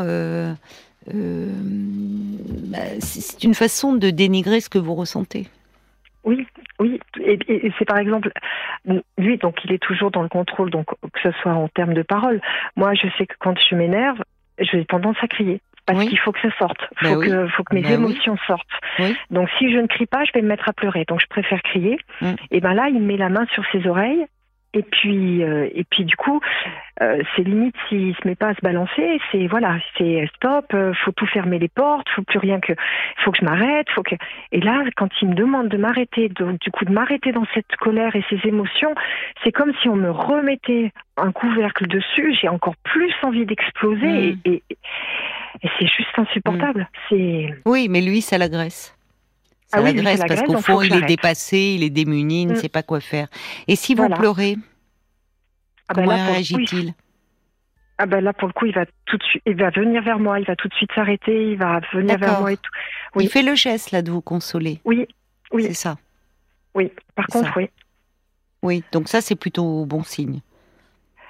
Euh, 1.12 1.50
bah, 2.69 2.78
c'est 3.00 3.42
une 3.42 3.54
façon 3.54 3.95
de 3.95 4.11
dénigrer 4.11 4.61
ce 4.61 4.69
que 4.69 4.78
vous 4.78 4.95
ressentez. 4.95 5.49
Oui, 6.25 6.47
oui, 6.79 7.00
et, 7.21 7.73
c'est 7.79 7.85
par 7.85 7.99
exemple 7.99 8.31
lui, 9.19 9.38
donc 9.38 9.57
il 9.64 9.73
est 9.73 9.83
toujours 9.83 10.11
dans 10.11 10.23
le 10.23 10.29
contrôle, 10.29 10.71
donc 10.71 10.87
que 10.87 11.21
ce 11.23 11.33
soit 11.41 11.52
en 11.52 11.69
termes 11.69 11.95
de 11.95 12.02
parole. 12.02 12.41
Moi, 12.76 12.95
je 12.95 13.09
sais 13.19 13.26
que 13.26 13.35
quand 13.38 13.55
je 13.59 13.75
m'énerve, 13.75 14.23
j'ai 14.59 14.85
tendance 14.85 15.17
à 15.21 15.26
crier 15.26 15.61
parce 15.87 16.05
qu'il 16.05 16.19
faut 16.19 16.33
que 16.33 16.41
ça 16.41 16.57
sorte, 16.59 16.79
il 17.00 17.09
faut, 17.09 17.21
ben 17.21 17.29
que, 17.29 17.49
faut 17.49 17.64
que 17.64 17.75
mes 17.75 17.83
ben 17.83 17.95
émotions 17.95 18.37
sortent. 18.47 18.69
Donc 19.31 19.49
si 19.59 19.73
je 19.73 19.79
ne 19.79 19.87
crie 19.87 20.07
pas, 20.07 20.25
je 20.25 20.33
vais 20.33 20.43
me 20.43 20.49
mettre 20.49 20.69
à 20.69 20.73
pleurer. 20.73 21.05
Donc 21.09 21.21
je 21.21 21.26
préfère 21.26 21.61
crier. 21.62 21.99
Mm. 22.21 22.33
Et 22.52 22.61
ben 22.61 22.75
là, 22.75 22.88
il 22.88 23.02
met 23.02 23.17
la 23.17 23.29
main 23.29 23.47
sur 23.52 23.64
ses 23.73 23.87
oreilles 23.87 24.26
et 24.75 24.83
puis, 24.83 25.43
euh, 25.43 25.69
et 25.75 25.85
puis 25.85 26.05
du 26.05 26.17
coup, 26.17 26.41
euh, 27.02 27.23
c'est 27.35 27.43
limite 27.43 27.75
s'il 27.88 28.14
se 28.17 28.26
met 28.26 28.35
pas 28.35 28.49
à 28.49 28.55
se 28.55 28.61
balancer, 28.62 29.21
c'est 29.31 29.47
voilà, 29.47 29.76
c'est 29.99 30.26
stop, 30.37 30.67
euh, 30.73 30.95
faut 31.05 31.12
tout 31.12 31.26
fermer 31.26 31.59
les 31.59 31.69
portes, 31.69 32.09
faut 32.14 32.23
plus 32.23 32.38
rien 32.38 32.59
que, 32.59 32.73
faut 33.23 33.33
que 33.33 33.38
je 33.38 33.45
m'arrête, 33.45 33.87
faut 33.95 34.02
que. 34.02 34.14
Et 34.50 34.61
là, 34.61 34.83
quand 34.97 35.09
il 35.21 35.29
me 35.29 35.35
demande 35.35 35.69
de 35.69 35.76
m'arrêter, 35.76 36.29
du 36.29 36.71
coup 36.71 36.85
de 36.85 36.93
m'arrêter 36.93 37.33
dans 37.33 37.45
cette 37.55 37.76
colère 37.81 38.17
et 38.17 38.25
ces 38.31 38.41
émotions, 38.49 38.95
c'est 39.45 39.52
comme 39.52 39.73
si 39.83 39.88
on 39.88 39.97
me 39.97 40.11
remettait 40.11 40.93
un 41.19 41.33
couvercle 41.33 41.87
dessus. 41.87 42.35
J'ai 42.41 42.49
encore 42.49 42.76
plus 42.83 43.12
envie 43.23 43.45
d'exploser 43.45 44.33
mm. 44.33 44.38
et, 44.47 44.62
et, 44.71 45.69
c'est 45.79 45.87
juste 45.87 46.19
insupportable. 46.19 46.81
Mm. 46.81 46.87
C'est. 47.09 47.55
Oui, 47.67 47.88
mais 47.91 48.00
lui, 48.00 48.23
ça 48.23 48.38
l'agresse. 48.38 48.97
Ah 49.73 49.81
l'agresse 49.81 50.21
parce 50.26 50.43
qu'au 50.43 50.61
fond, 50.61 50.83
il 50.83 50.95
est 50.95 51.07
dépassé, 51.07 51.75
il 51.76 51.83
est 51.83 51.91
démuni, 51.91 52.43
il 52.43 52.49
ne 52.49 52.52
mm. 52.52 52.57
sait 52.57 52.69
pas 52.69 52.83
quoi 52.83 53.00
faire. 53.00 53.29
Et 53.69 53.76
si 53.76 53.95
vous 53.95 54.09
pleurez, 54.09 54.57
ah 55.88 55.95
ben 55.95 56.05
comment 56.05 56.26
réagit-il? 56.26 56.95
Ah 57.99 58.07
ben 58.07 58.21
là 58.23 58.33
pour 58.33 58.49
le 58.49 58.52
coup 58.52 58.66
il 58.66 58.75
va 58.75 58.85
tout 59.07 59.16
de 59.16 59.23
suite 59.23 59.42
il 59.46 59.55
va 59.55 59.70
venir 59.70 60.03
vers 60.03 60.18
moi 60.18 60.40
il 60.40 60.46
va 60.46 60.57
tout 60.57 60.66
de 60.66 60.75
suite 60.75 60.90
s'arrêter 60.92 61.53
il 61.53 61.59
va 61.59 61.81
venir 61.92 62.18
vers 62.18 62.40
moi 62.40 62.53
et 62.53 62.57
tout. 62.57 62.70
Il 63.20 63.29
fait 63.29 63.42
le 63.42 63.55
geste 63.55 63.92
là 63.92 64.03
de 64.03 64.11
vous 64.11 64.23
consoler. 64.23 64.81
Oui 64.85 65.07
oui. 65.53 65.64
C'est 65.64 65.75
ça. 65.75 65.96
Oui 66.75 66.90
par 67.14 67.27
contre 67.27 67.57
oui. 67.57 67.68
Oui 68.62 68.83
donc 68.92 69.09
ça 69.09 69.20
c'est 69.20 69.37
plutôt 69.37 69.85
bon 69.85 70.03
signe. 70.03 70.40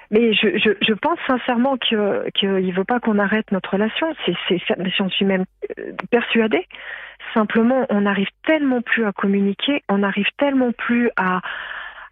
Mais 0.09 0.33
je, 0.33 0.57
je, 0.57 0.69
je 0.79 0.93
pense 0.93 1.17
sincèrement 1.27 1.75
qu'il 1.77 1.97
ne 1.97 2.75
veut 2.75 2.83
pas 2.83 2.99
qu'on 2.99 3.17
arrête 3.17 3.51
notre 3.51 3.71
relation. 3.71 4.13
C'est, 4.25 4.59
j'en 4.97 5.09
suis 5.09 5.25
même 5.25 5.45
euh, 5.79 5.91
persuadée. 6.11 6.67
Simplement, 7.33 7.85
on 7.89 8.01
n'arrive 8.01 8.29
tellement 8.45 8.81
plus 8.81 9.05
à 9.05 9.11
communiquer, 9.11 9.83
on 9.89 9.99
n'arrive 9.99 10.27
tellement 10.37 10.71
plus 10.71 11.09
à, 11.17 11.41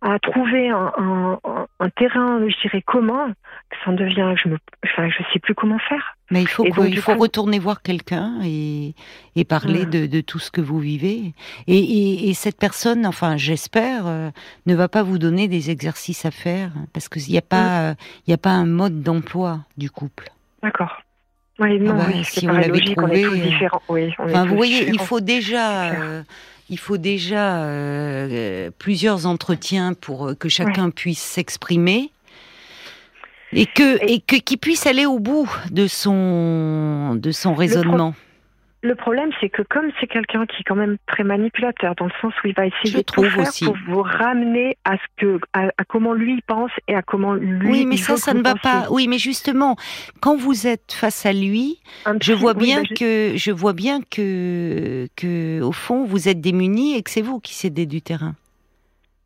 à 0.01 0.17
trouver 0.19 0.69
un, 0.69 0.91
un, 0.97 1.39
un, 1.79 1.89
terrain, 1.89 2.39
je 2.47 2.59
dirais, 2.61 2.81
commun, 2.81 3.33
que 3.69 3.77
ça 3.83 3.91
en 3.91 3.93
devient, 3.93 4.33
je 4.41 4.49
me, 4.49 4.57
enfin, 4.83 5.09
je 5.09 5.23
sais 5.31 5.39
plus 5.39 5.53
comment 5.53 5.77
faire. 5.77 6.17
Mais 6.31 6.41
il 6.41 6.47
faut, 6.47 6.65
il 6.65 6.97
faut 6.97 7.13
retourner 7.13 7.59
voir 7.59 7.83
quelqu'un 7.83 8.39
et, 8.43 8.95
et 9.35 9.45
parler 9.45 9.85
de, 9.85 10.07
de, 10.07 10.21
tout 10.21 10.39
ce 10.39 10.49
que 10.49 10.61
vous 10.61 10.79
vivez. 10.79 11.33
Et, 11.67 11.77
et, 11.77 12.29
et 12.29 12.33
cette 12.33 12.57
personne, 12.57 13.05
enfin, 13.05 13.37
j'espère, 13.37 14.07
euh, 14.07 14.29
ne 14.65 14.73
va 14.73 14.87
pas 14.87 15.03
vous 15.03 15.19
donner 15.19 15.47
des 15.47 15.69
exercices 15.69 16.25
à 16.25 16.31
faire, 16.31 16.71
parce 16.93 17.07
qu'il 17.07 17.31
n'y 17.31 17.37
a 17.37 17.43
pas, 17.43 17.93
il 18.25 18.33
a 18.33 18.37
pas 18.37 18.51
un 18.51 18.65
mode 18.65 19.03
d'emploi 19.03 19.59
du 19.77 19.91
couple. 19.91 20.29
D'accord. 20.63 21.01
Oui, 21.61 21.79
non, 21.79 21.95
ah 21.99 22.07
bah, 22.07 22.23
si 22.23 22.49
on 22.49 22.53
l'avait 22.53 22.79
trouvé, 22.95 23.27
Oui, 23.87 24.13
enfin, 24.17 24.45
vous 24.45 24.55
voyez, 24.55 24.89
il 24.89 24.99
faut 24.99 25.19
déjà 25.19 26.23
il 26.71 26.79
faut 26.79 26.97
déjà 26.97 27.65
euh, 27.65 28.71
plusieurs 28.79 29.25
entretiens 29.25 29.93
pour 29.93 30.29
euh, 30.29 30.35
que 30.35 30.47
chacun 30.49 30.89
puisse 30.89 31.21
s'exprimer 31.21 32.11
et 33.51 33.65
que 33.65 34.03
et 34.09 34.21
que 34.21 34.37
qui 34.37 34.55
puisse 34.55 34.87
aller 34.87 35.05
au 35.05 35.19
bout 35.19 35.49
de 35.69 35.85
son 35.85 37.15
de 37.15 37.31
son 37.31 37.53
raisonnement. 37.53 38.15
Le 38.83 38.95
problème, 38.95 39.29
c'est 39.39 39.49
que 39.49 39.61
comme 39.61 39.91
c'est 39.99 40.07
quelqu'un 40.07 40.47
qui 40.47 40.61
est 40.61 40.63
quand 40.63 40.75
même 40.75 40.97
très 41.05 41.23
manipulateur, 41.23 41.93
dans 41.95 42.05
le 42.05 42.11
sens 42.19 42.33
où 42.43 42.47
il 42.47 42.55
va 42.55 42.65
essayer 42.65 42.97
de 42.97 43.01
tout 43.03 43.23
faire 43.23 43.51
pour 43.63 43.77
vous 43.87 44.01
ramener 44.01 44.75
à 44.85 44.95
ce 44.95 45.03
que, 45.17 45.39
à, 45.53 45.69
comment 45.87 46.13
lui 46.13 46.41
pense 46.47 46.71
et 46.87 46.95
à 46.95 47.03
comment 47.03 47.35
lui. 47.35 47.69
Oui, 47.69 47.85
mais 47.85 47.97
ça, 47.97 48.17
ça 48.17 48.33
ne 48.33 48.41
va 48.41 48.55
pas. 48.55 48.87
Oui, 48.89 49.07
mais 49.07 49.19
justement, 49.19 49.75
quand 50.19 50.35
vous 50.35 50.65
êtes 50.65 50.93
face 50.93 51.27
à 51.27 51.33
lui, 51.33 51.79
je 52.21 52.33
vois 52.33 52.55
bien 52.55 52.81
bah, 52.81 52.95
que, 52.97 53.33
je 53.35 53.51
vois 53.51 53.73
bien 53.73 54.01
que, 54.01 55.07
que, 55.15 55.61
au 55.61 55.71
fond, 55.71 56.03
vous 56.03 56.27
êtes 56.27 56.41
démuni 56.41 56.97
et 56.97 57.03
que 57.03 57.11
c'est 57.11 57.21
vous 57.21 57.39
qui 57.39 57.53
cédez 57.53 57.85
du 57.85 58.01
terrain. 58.01 58.33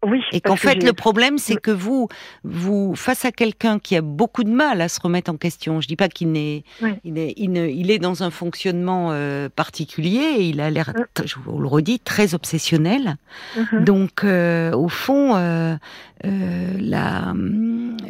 Oui, 0.06 0.22
et 0.32 0.40
qu'en 0.40 0.56
fait, 0.56 0.84
le 0.84 0.94
problème, 0.94 1.40
c'est 1.40 1.56
que 1.56 1.72
vous, 1.72 2.08
vous, 2.44 2.96
face 2.96 3.26
à 3.26 3.32
quelqu'un 3.32 3.80
qui 3.80 3.96
a 3.96 4.02
beaucoup 4.02 4.44
de 4.44 4.52
mal 4.52 4.82
à 4.82 4.88
se 4.88 5.00
remettre 5.00 5.32
en 5.32 5.38
question, 5.38 5.82
je 5.82 5.88
dis 5.88 5.96
pas 5.96 6.10
qu'il 6.10 6.32
n'est, 6.32 6.64
il, 7.04 7.18
est, 7.18 7.34
il, 7.38 7.90
est 7.90 7.98
dans 7.98 8.22
un 8.22 8.30
fonctionnement 8.30 9.10
euh, 9.12 9.50
particulier, 9.50 10.36
et 10.38 10.50
il 10.50 10.62
a 10.62 10.70
l'air, 10.70 10.94
je 11.24 11.36
vous 11.44 11.60
le 11.60 11.68
redis, 11.68 12.00
très 12.00 12.36
obsessionnel. 12.36 13.18
Mm-hmm. 13.58 13.84
Donc, 13.84 14.24
euh, 14.24 14.74
au 14.74 14.90
fond, 14.90 15.36
euh, 15.36 15.76
là, 16.24 17.34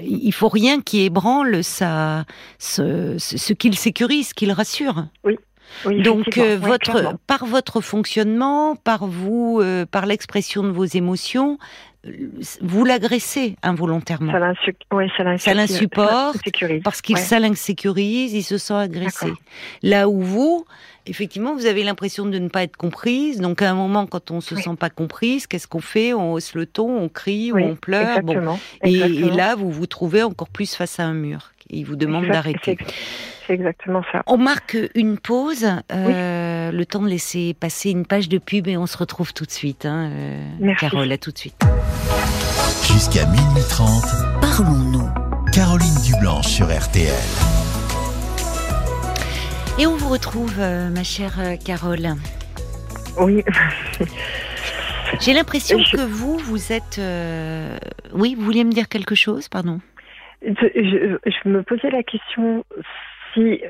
il 0.03 0.33
faut 0.33 0.49
rien 0.49 0.81
qui 0.81 1.03
ébranle 1.03 1.63
sa, 1.63 2.25
ce, 2.59 3.15
ce 3.17 3.53
qu'il 3.53 3.75
sécurise, 3.75 4.33
qu'il 4.33 4.51
rassure. 4.51 5.05
Oui. 5.23 5.37
Donc 5.85 6.37
votre, 6.37 7.17
par 7.27 7.45
votre 7.45 7.81
fonctionnement, 7.81 8.75
par 8.75 9.07
vous, 9.07 9.61
par 9.91 10.05
l'expression 10.05 10.63
de 10.63 10.69
vos 10.69 10.85
émotions, 10.85 11.57
vous 12.61 12.85
l'agressez 12.85 13.55
involontairement. 13.63 14.31
Ça 15.37 15.53
l'insupporte 15.53 16.37
parce 16.83 17.01
qu'il 17.01 17.17
ça 17.17 17.39
l'insécurise, 17.39 18.33
il 18.33 18.43
se 18.43 18.57
sent 18.57 18.73
agressé. 18.73 19.31
Là 19.81 20.07
où 20.07 20.21
vous, 20.21 20.65
effectivement, 21.07 21.55
vous 21.55 21.65
avez 21.65 21.83
l'impression 21.83 22.25
de 22.25 22.37
ne 22.37 22.47
pas 22.47 22.63
être 22.63 22.77
comprise. 22.77 23.39
Donc 23.39 23.61
à 23.61 23.71
un 23.71 23.73
moment, 23.73 24.05
quand 24.05 24.31
on 24.31 24.41
se 24.41 24.55
sent 24.55 24.75
pas 24.79 24.89
comprise, 24.89 25.47
qu'est-ce 25.47 25.67
qu'on 25.67 25.81
fait? 25.81 26.13
On 26.13 26.33
hausse 26.33 26.53
le 26.53 26.65
ton, 26.65 26.97
on 26.97 27.09
crie 27.09 27.51
ou 27.51 27.57
on 27.57 27.75
pleure. 27.75 28.21
Bon. 28.21 28.59
Et, 28.83 28.97
là, 29.31 29.55
vous 29.55 29.71
vous 29.71 29.87
trouvez 29.87 30.23
encore 30.23 30.49
plus 30.49 30.75
face 30.75 30.99
à 30.99 31.03
un 31.03 31.13
mur. 31.13 31.51
il 31.69 31.85
vous 31.85 31.95
demande 31.95 32.27
d'arrêter. 32.27 32.77
C'est 33.45 33.53
exactement 33.53 34.01
ça. 34.11 34.23
On 34.27 34.37
marque 34.37 34.77
une 34.95 35.19
pause, 35.19 35.65
euh, 35.91 36.71
le 36.71 36.85
temps 36.85 37.01
de 37.01 37.07
laisser 37.07 37.53
passer 37.53 37.91
une 37.91 38.05
page 38.05 38.27
de 38.27 38.37
pub 38.39 38.67
et 38.67 38.77
on 38.77 38.87
se 38.87 38.97
retrouve 38.97 39.33
tout 39.33 39.45
de 39.45 39.51
suite. 39.51 39.85
Hein, 39.85 40.09
euh, 40.11 40.73
Carole, 40.79 41.11
à 41.11 41.17
tout 41.17 41.31
de 41.31 41.37
suite. 41.37 41.61
Jusqu'à 42.91 43.25
minuit 43.27 43.63
30, 43.69 44.03
parlons-nous. 44.41 45.09
Caroline 45.53 45.95
Dublanche 46.03 46.47
sur 46.47 46.65
RTL. 46.65 47.13
Et 49.77 49.85
on 49.85 49.95
vous 49.95 50.09
retrouve, 50.09 50.55
euh, 50.59 50.89
ma 50.89 51.03
chère 51.03 51.39
Carole. 51.63 52.15
Oui. 53.19 53.43
J'ai 55.21 55.33
l'impression 55.33 55.77
que 55.77 56.01
vous, 56.01 56.37
vous 56.39 56.73
êtes... 56.73 56.99
Oui, 58.13 58.35
vous 58.35 58.43
vouliez 58.43 58.63
me 58.63 58.71
dire 58.71 58.89
quelque 58.89 59.15
chose, 59.15 59.49
pardon? 59.49 59.79
Je, 60.41 61.17
je, 61.25 61.49
me 61.49 61.63
posais 61.63 61.89
la 61.89 62.03
question 62.03 62.65
si 63.35 63.61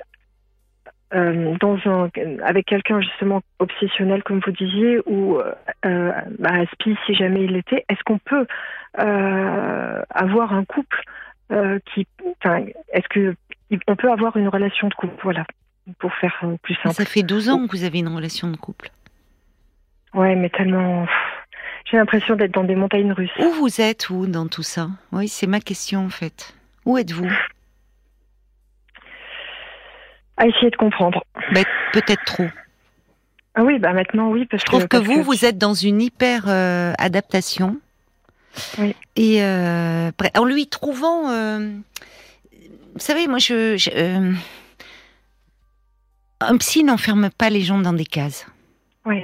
euh, 1.13 1.55
dans 1.59 1.77
un, 1.85 2.09
avec 2.43 2.65
quelqu'un 2.65 3.01
justement 3.01 3.41
obsessionnel, 3.59 4.23
comme 4.23 4.41
vous 4.45 4.51
disiez, 4.51 4.99
ou 5.05 5.39
euh, 5.85 6.11
bah, 6.39 6.65
si 6.83 7.15
jamais 7.15 7.43
il 7.43 7.51
l'était, 7.51 7.85
est-ce 7.89 8.03
qu'on 8.03 8.17
peut 8.17 8.47
euh, 8.99 10.01
avoir 10.09 10.53
un 10.53 10.65
couple 10.65 11.03
euh, 11.51 11.79
qui, 11.93 12.07
enfin, 12.43 12.65
est-ce 12.91 13.07
que 13.09 13.35
on 13.87 13.95
peut 13.95 14.11
avoir 14.11 14.37
une 14.37 14.47
relation 14.47 14.87
de 14.87 14.93
couple, 14.93 15.15
voilà, 15.23 15.45
pour 15.99 16.13
faire 16.15 16.43
plus 16.61 16.75
simple. 16.75 16.95
Ça 16.95 17.05
fait 17.05 17.23
12 17.23 17.49
ans 17.49 17.67
que 17.67 17.71
vous 17.75 17.83
avez 17.83 17.99
une 17.99 18.07
relation 18.07 18.49
de 18.49 18.57
couple. 18.57 18.89
Ouais, 20.13 20.35
mais 20.35 20.49
tellement. 20.49 21.05
J'ai 21.89 21.97
l'impression 21.97 22.35
d'être 22.35 22.53
dans 22.53 22.63
des 22.63 22.75
montagnes 22.75 23.11
russes. 23.11 23.31
Où 23.39 23.51
vous 23.51 23.79
êtes, 23.81 24.09
où, 24.09 24.25
dans 24.25 24.47
tout 24.47 24.63
ça? 24.63 24.87
Oui, 25.11 25.27
c'est 25.27 25.45
ma 25.45 25.59
question, 25.59 26.05
en 26.05 26.09
fait. 26.09 26.55
Où 26.85 26.97
êtes-vous? 26.97 27.29
À 30.37 30.47
essayer 30.47 30.69
de 30.69 30.75
comprendre. 30.75 31.23
Ben, 31.53 31.63
peut-être 31.93 32.23
trop. 32.25 32.47
Ah 33.55 33.63
oui, 33.63 33.79
bah 33.79 33.93
maintenant, 33.93 34.29
oui. 34.29 34.45
Parce 34.45 34.61
Je 34.63 34.65
trouve 34.65 34.87
que, 34.87 34.97
vous, 34.97 35.23
vous 35.23 35.45
êtes 35.45 35.57
dans 35.57 35.73
une 35.73 36.01
hyper 36.01 36.43
euh, 36.47 36.93
adaptation. 36.97 37.77
Oui. 38.77 38.95
Et 39.15 39.41
euh, 39.43 40.11
en 40.35 40.45
lui 40.45 40.67
trouvant. 40.67 41.29
Euh, 41.29 41.71
vous 42.93 42.99
savez, 42.99 43.27
moi, 43.27 43.39
je. 43.39 43.77
je 43.77 44.33
un 46.41 46.57
psy 46.57 46.83
n'enferme 46.83 47.29
pas 47.29 47.49
les 47.49 47.61
gens 47.61 47.79
dans 47.79 47.93
des 47.93 48.05
cases. 48.05 48.45
Oui. 49.05 49.23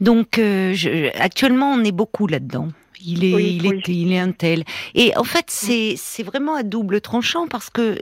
Donc, 0.00 0.36
je, 0.36 1.10
actuellement, 1.20 1.72
on 1.72 1.82
est 1.82 1.92
beaucoup 1.92 2.28
là-dedans. 2.28 2.68
Il 3.04 3.24
est, 3.24 3.54
il, 3.54 3.66
est, 3.66 3.88
il 3.88 4.12
est 4.12 4.18
un 4.18 4.32
tel. 4.32 4.64
Et 4.94 5.16
en 5.16 5.24
fait, 5.24 5.46
c'est, 5.48 5.94
c'est 5.96 6.22
vraiment 6.22 6.54
à 6.54 6.62
double 6.62 7.00
tranchant 7.00 7.46
parce 7.46 7.70
que 7.70 7.82
euh, 7.82 7.96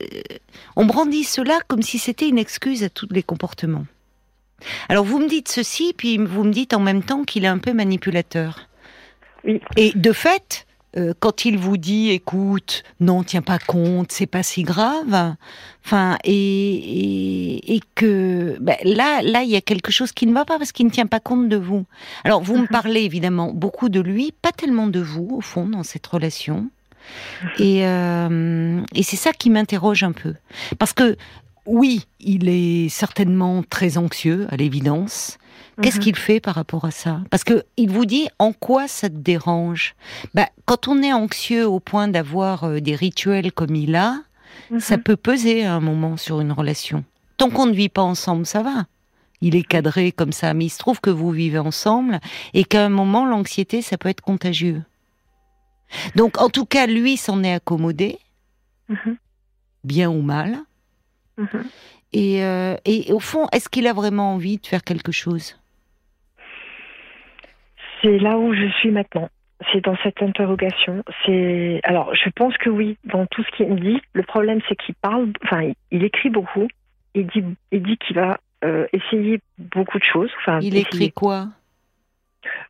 on 0.77 0.87
brandit 0.87 1.25
cela 1.25 1.59
comme 1.69 1.83
si 1.83 1.99
c'était 1.99 2.29
une 2.29 2.39
excuse 2.39 2.83
à 2.83 2.89
tous 2.89 3.09
les 3.11 3.23
comportements. 3.23 3.87
Alors, 4.89 5.05
vous 5.05 5.19
me 5.19 5.29
dites 5.29 5.49
ceci, 5.49 5.95
puis 5.97 6.17
vous 6.19 6.45
me 6.45 6.53
dites 6.53 6.73
en 6.73 6.81
même 6.81 7.03
temps 7.03 7.25
qu'il 7.25 7.45
est 7.45 7.49
un 7.49 7.59
peu 7.59 7.73
manipulateur. 7.73 8.69
Oui. 9.45 9.61
Et 9.77 9.93
de 9.95 10.13
fait, 10.13 10.66
euh, 10.97 11.13
quand 11.19 11.45
il 11.45 11.59
vous 11.59 11.77
dit, 11.77 12.11
écoute, 12.11 12.83
non, 13.01 13.23
tiens 13.23 13.43
pas 13.43 13.59
compte, 13.59 14.13
c'est 14.13 14.27
pas 14.27 14.43
si 14.43 14.63
grave, 14.63 15.35
enfin, 15.85 16.17
et, 16.25 17.75
et, 17.75 17.81
que 17.95 18.57
ben, 18.61 18.77
là, 18.85 19.21
là, 19.23 19.43
il 19.43 19.51
y 19.51 19.57
a 19.57 19.61
quelque 19.61 19.93
chose 19.93 20.13
qui 20.13 20.27
ne 20.27 20.33
va 20.33 20.45
pas 20.45 20.59
parce 20.59 20.73
qu'il 20.73 20.87
ne 20.87 20.91
tient 20.91 21.07
pas 21.07 21.21
compte 21.21 21.49
de 21.49 21.57
vous. 21.57 21.85
Alors, 22.25 22.43
vous 22.43 22.57
me 22.57 22.67
parlez 22.71 23.03
évidemment 23.03 23.53
beaucoup 23.53 23.89
de 23.89 24.01
lui, 24.01 24.33
pas 24.41 24.53
tellement 24.53 24.87
de 24.87 25.01
vous, 25.01 25.29
au 25.33 25.41
fond, 25.41 25.67
dans 25.67 25.83
cette 25.83 26.07
relation. 26.07 26.71
Et, 27.59 27.87
euh, 27.87 28.81
et 28.95 29.03
c'est 29.03 29.17
ça 29.17 29.33
qui 29.33 29.51
m'interroge 29.51 30.03
un 30.03 30.13
peu. 30.13 30.35
Parce 30.79 30.93
que, 30.93 31.17
oui, 31.67 32.07
il 32.21 32.49
est 32.49 32.89
certainement 32.89 33.63
très 33.69 33.99
anxieux, 33.99 34.47
à 34.51 34.57
l'évidence. 34.57 35.39
Qu'est-ce 35.83 35.99
mhm. 35.99 36.03
qu'il 36.03 36.17
fait 36.17 36.41
par 36.41 36.55
rapport 36.55 36.85
à 36.87 36.91
ça? 36.91 37.21
Parce 37.31 37.45
que 37.45 37.65
il 37.77 37.91
vous 37.91 38.07
dit 38.07 38.29
en 38.39 38.53
quoi 38.53 38.89
ça 38.89 39.09
te 39.09 39.17
dérange? 39.17 39.95
Bah, 40.35 40.49
Quand 40.65 40.89
on 40.89 41.03
est 41.03 41.13
anxieux 41.13 41.67
au 41.67 41.81
point 41.81 42.09
d'avoir 42.09 42.65
euh, 42.65 42.81
des 42.81 42.95
rituels 42.95 43.53
comme 43.53 43.75
il 43.75 43.95
a, 43.95 44.23
ça 44.79 44.97
mhm. 44.97 45.03
peut 45.03 45.17
peser 45.17 45.67
à 45.67 45.75
un 45.75 45.81
moment 45.81 46.17
sur 46.17 46.41
une 46.41 46.53
relation. 46.53 47.05
Tant 47.37 47.51
qu'on 47.51 47.67
ne 47.67 47.75
vit 47.75 47.91
pas 47.91 48.03
ensemble, 48.03 48.47
ça 48.47 48.63
va. 48.63 48.87
Il 49.43 49.55
est 49.55 49.63
cadré 49.63 50.13
comme 50.13 50.33
ça, 50.33 50.55
mais 50.55 50.67
il 50.67 50.71
se 50.71 50.79
trouve 50.79 51.01
que 51.01 51.11
vous 51.11 51.31
vivez 51.31 51.59
ensemble 51.59 52.21
et 52.55 52.65
qu'à 52.65 52.85
un 52.85 52.89
moment, 52.89 53.27
l'anxiété, 53.27 53.83
ça 53.83 53.99
peut 53.99 54.09
être 54.09 54.23
contagieux. 54.23 54.83
Donc, 56.15 56.41
en 56.41 56.49
tout 56.49 56.65
cas, 56.65 56.87
lui 56.87 57.19
s'en 57.19 57.45
est 57.45 57.53
accommodé, 57.53 58.19
mhm. 58.89 59.17
bien 59.85 60.11
ou 60.11 60.23
mal. 60.23 60.59
Et, 62.13 62.43
euh, 62.43 62.77
et, 62.87 63.13
au 63.13 63.21
fond, 63.21 63.47
est-ce 63.53 63.69
qu'il 63.69 63.87
a 63.87 63.93
vraiment 63.93 64.33
envie 64.33 64.57
de 64.57 64.67
faire 64.67 64.83
quelque 64.83 65.13
chose? 65.13 65.57
C'est 68.03 68.19
là 68.19 68.39
où 68.39 68.55
je 68.55 68.69
suis 68.79 68.91
maintenant. 68.91 69.29
C'est 69.73 69.83
dans 69.83 69.97
cette 70.03 70.23
interrogation. 70.23 71.03
C'est 71.25 71.81
alors, 71.85 72.15
je 72.15 72.29
pense 72.31 72.57
que 72.59 72.69
oui, 72.69 72.99
dans 73.05 73.27
tout 73.27 73.43
ce 73.43 73.57
qu'il 73.57 73.69
me 73.69 73.81
dit. 73.81 74.01
Le 74.13 74.23
problème, 74.23 74.61
c'est 74.69 74.77
qu'il 74.77 74.95
parle, 74.97 75.33
enfin, 75.45 75.73
il, 75.91 76.05
écrit 76.05 76.29
beaucoup. 76.29 76.69
Il 77.15 77.27
dit, 77.29 77.43
il 77.73 77.83
dit 77.83 77.97
qu'il 77.97 78.17
va 78.17 78.39
euh, 78.65 78.87
essayer 78.93 79.41
beaucoup 79.59 79.99
de 79.99 80.05
choses. 80.05 80.31
Enfin, 80.41 80.61
il 80.61 80.77
écrit 80.77 81.11
quoi? 81.11 81.49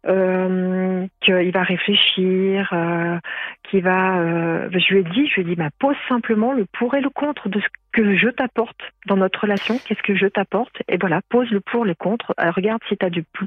Euh, 0.06 1.06
qu'il 1.20 1.52
va 1.52 1.62
réfléchir, 1.62 2.70
euh, 2.72 3.18
qu'il 3.64 3.82
va. 3.82 4.18
Euh, 4.18 4.68
je 4.72 4.94
lui 4.94 5.00
ai 5.00 5.04
dit, 5.04 5.26
je 5.28 5.34
lui 5.34 5.42
ai 5.42 5.44
dit, 5.44 5.54
bah, 5.56 5.70
pose 5.78 5.96
simplement 6.08 6.52
le 6.52 6.66
pour 6.66 6.94
et 6.94 7.00
le 7.00 7.10
contre 7.10 7.48
de 7.48 7.60
ce 7.60 7.66
que 7.92 8.16
je 8.16 8.28
t'apporte 8.28 8.80
dans 9.06 9.16
notre 9.16 9.40
relation. 9.40 9.78
Qu'est-ce 9.78 10.02
que 10.02 10.14
je 10.14 10.26
t'apporte? 10.26 10.82
Et 10.88 10.96
voilà, 10.96 11.20
pose 11.28 11.50
le 11.50 11.60
pour, 11.60 11.84
le 11.84 11.94
contre. 11.94 12.34
regarde 12.38 12.82
si 12.88 12.96
tu 12.96 13.04
as 13.04 13.10
du 13.10 13.22
plus, 13.22 13.46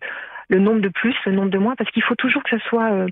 le 0.49 0.59
nombre 0.59 0.81
de 0.81 0.89
plus, 0.89 1.15
le 1.25 1.31
nombre 1.31 1.51
de 1.51 1.57
moins, 1.57 1.75
parce 1.75 1.91
qu'il 1.91 2.03
faut 2.03 2.15
toujours 2.15 2.43
que 2.43 2.57
ça 2.57 2.65
soit 2.69 3.05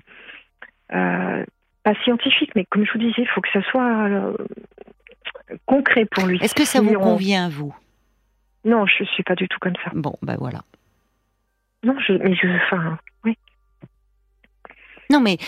pas 0.88 1.94
scientifique, 2.02 2.52
mais 2.54 2.64
comme 2.64 2.84
je 2.84 2.92
vous 2.92 2.98
disais, 2.98 3.22
il 3.22 3.28
faut 3.28 3.40
que 3.40 3.50
ça 3.52 3.62
soit 3.70 4.34
concret 5.66 6.06
pour 6.06 6.26
lui. 6.26 6.38
Est-ce 6.42 6.54
que 6.54 6.64
ça 6.64 6.80
vous 6.80 6.94
convient 6.94 7.46
à 7.46 7.48
vous? 7.48 7.74
Non, 8.64 8.86
je 8.86 9.04
suis 9.04 9.22
pas 9.22 9.34
du 9.34 9.48
tout 9.48 9.58
comme 9.60 9.76
ça. 9.84 9.90
Bon, 9.94 10.14
ben 10.22 10.36
voilà. 10.38 10.60
Non, 11.82 11.94
je, 12.06 12.12
mais 12.12 12.34
je, 12.34 12.48
enfin, 12.64 12.98
oui. 13.24 13.36
Non, 15.10 15.20
mais 15.20 15.38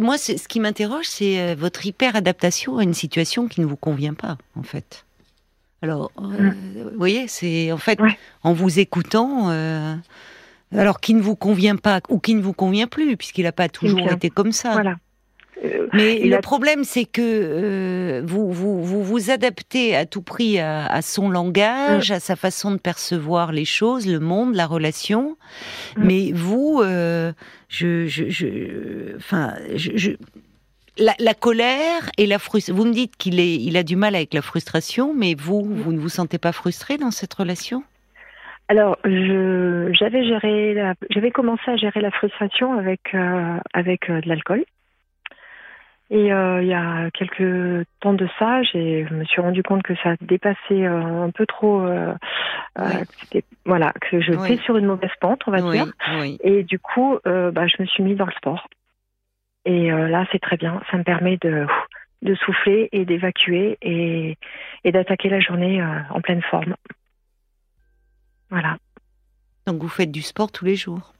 moi, 0.00 0.18
ce 0.18 0.48
qui 0.48 0.60
m'interroge, 0.60 1.06
c'est 1.06 1.40
euh, 1.40 1.54
votre 1.56 1.86
hyper-adaptation 1.86 2.78
à 2.78 2.82
une 2.82 2.94
situation 2.94 3.48
qui 3.48 3.60
ne 3.60 3.66
vous 3.66 3.76
convient 3.76 4.14
pas, 4.14 4.36
en 4.56 4.62
fait. 4.62 5.04
Alors, 5.82 6.10
euh, 6.18 6.22
mm. 6.22 6.54
vous 6.92 6.98
voyez, 6.98 7.26
c'est 7.28 7.72
en 7.72 7.78
fait, 7.78 7.98
en 8.42 8.52
vous 8.52 8.78
écoutant, 8.78 9.50
euh, 9.50 9.94
alors 10.72 11.00
qui 11.00 11.14
ne 11.14 11.22
vous 11.22 11.36
convient 11.36 11.76
pas 11.76 12.00
ou 12.08 12.18
qui 12.18 12.34
ne 12.34 12.42
vous 12.42 12.52
convient 12.52 12.86
plus, 12.86 13.16
puisqu'il 13.16 13.44
n'a 13.44 13.52
pas 13.52 13.68
toujours 13.68 14.10
été 14.10 14.30
comme 14.30 14.52
ça. 14.52 14.72
Voilà. 14.72 14.96
Euh, 15.64 15.86
Mais 15.92 16.18
le 16.20 16.40
problème, 16.40 16.84
c'est 16.84 17.04
que 17.04 17.20
euh, 17.22 18.22
vous, 18.24 18.50
vous, 18.50 18.82
vous, 18.82 19.02
vous 19.02 19.30
adaptez 19.30 19.94
à 19.94 20.06
tout 20.06 20.22
prix 20.22 20.58
à, 20.58 21.02
son 21.02 21.30
langage, 21.30 22.10
mm. 22.10 22.14
à 22.14 22.20
sa 22.20 22.36
façon 22.36 22.72
de 22.72 22.78
percevoir 22.78 23.52
les 23.52 23.64
choses, 23.64 24.06
le 24.06 24.20
monde, 24.20 24.54
la 24.54 24.66
relation. 24.66 25.36
Mm. 25.96 26.04
Mais 26.04 26.32
vous, 26.32 26.80
euh, 26.82 27.32
je, 27.68 28.06
je, 28.06 28.28
je, 28.28 29.16
enfin, 29.16 29.54
je, 29.74 30.12
la, 30.98 31.14
la, 31.18 31.34
colère 31.34 32.10
et 32.18 32.26
la 32.26 32.38
frustration. 32.38 32.74
Vous 32.74 32.88
me 32.88 32.92
dites 32.92 33.16
qu'il 33.16 33.38
est, 33.38 33.54
il 33.54 33.76
a 33.76 33.82
du 33.82 33.96
mal 33.96 34.14
avec 34.14 34.34
la 34.34 34.42
frustration, 34.42 35.14
mais 35.14 35.34
vous, 35.34 35.62
mm. 35.62 35.74
vous 35.74 35.92
ne 35.92 35.98
vous 35.98 36.08
sentez 36.08 36.38
pas 36.38 36.52
frustré 36.52 36.96
dans 36.96 37.10
cette 37.10 37.34
relation? 37.34 37.84
Alors, 38.68 38.96
j'avais 39.04 40.24
géré, 40.24 40.94
j'avais 41.10 41.30
commencé 41.30 41.62
à 41.66 41.76
gérer 41.76 42.00
la 42.00 42.10
frustration 42.10 42.78
avec 42.78 43.14
avec 43.74 44.10
de 44.10 44.26
l'alcool. 44.26 44.64
Et 46.14 46.30
euh, 46.30 46.60
il 46.60 46.68
y 46.68 46.74
a 46.74 47.10
quelques 47.12 47.86
temps 48.00 48.12
de 48.12 48.28
ça, 48.38 48.62
je 48.62 49.10
me 49.14 49.24
suis 49.24 49.40
rendu 49.40 49.62
compte 49.62 49.82
que 49.82 49.94
ça 50.02 50.14
dépassait 50.20 50.84
euh, 50.84 51.22
un 51.22 51.30
peu 51.30 51.46
trop. 51.46 51.80
Euh, 51.80 52.12
voilà, 53.64 53.94
que 53.98 54.20
je 54.20 54.34
oui. 54.34 54.58
sur 54.58 54.76
une 54.76 54.84
mauvaise 54.84 55.10
pente, 55.22 55.40
on 55.46 55.50
va 55.50 55.62
dire. 55.62 55.90
Et 56.44 56.64
du 56.64 56.78
coup, 56.78 57.18
bah, 57.24 57.66
je 57.66 57.80
me 57.80 57.86
suis 57.86 58.02
mise 58.02 58.18
dans 58.18 58.26
le 58.26 58.32
sport. 58.32 58.68
Et 59.64 59.90
là, 59.90 60.26
c'est 60.30 60.38
très 60.38 60.58
bien. 60.58 60.82
Ça 60.90 60.98
me 60.98 61.02
permet 61.02 61.38
de, 61.38 61.66
de 62.20 62.34
souffler 62.34 62.90
et 62.92 63.06
d'évacuer 63.06 63.78
et, 63.80 64.36
et 64.84 64.92
d'attaquer 64.92 65.30
la 65.30 65.40
journée 65.40 65.82
en 66.10 66.20
pleine 66.20 66.42
forme. 66.42 66.76
Voilà. 68.50 68.76
Donc 69.66 69.80
vous 69.80 69.88
faites 69.88 70.12
du 70.12 70.20
sport 70.20 70.52
tous 70.52 70.66
les 70.66 70.76
jours? 70.76 71.14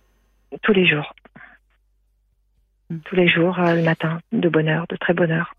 Tous 0.62 0.74
les 0.74 0.84
jours. 0.86 1.14
Mm. 2.92 2.98
tous 3.04 3.16
les 3.16 3.28
jours, 3.28 3.58
euh, 3.58 3.74
le 3.74 3.82
matin, 3.82 4.20
de 4.32 4.48
bonne 4.48 4.68
heure, 4.68 4.86
de 4.88 4.96
très 4.96 5.14
bonne 5.14 5.32
heure, 5.32 5.54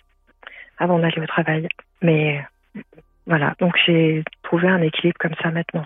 avant 0.78 1.00
d'aller 1.00 1.20
au 1.20 1.26
travail. 1.26 1.68
Mais 2.02 2.44
voilà, 3.26 3.56
donc 3.60 3.76
j'ai 3.86 4.24
trouvé 4.44 4.68
un 4.68 4.82
équilibre 4.82 5.18
comme 5.20 5.36
ça 5.42 5.52
maintenant. 5.52 5.86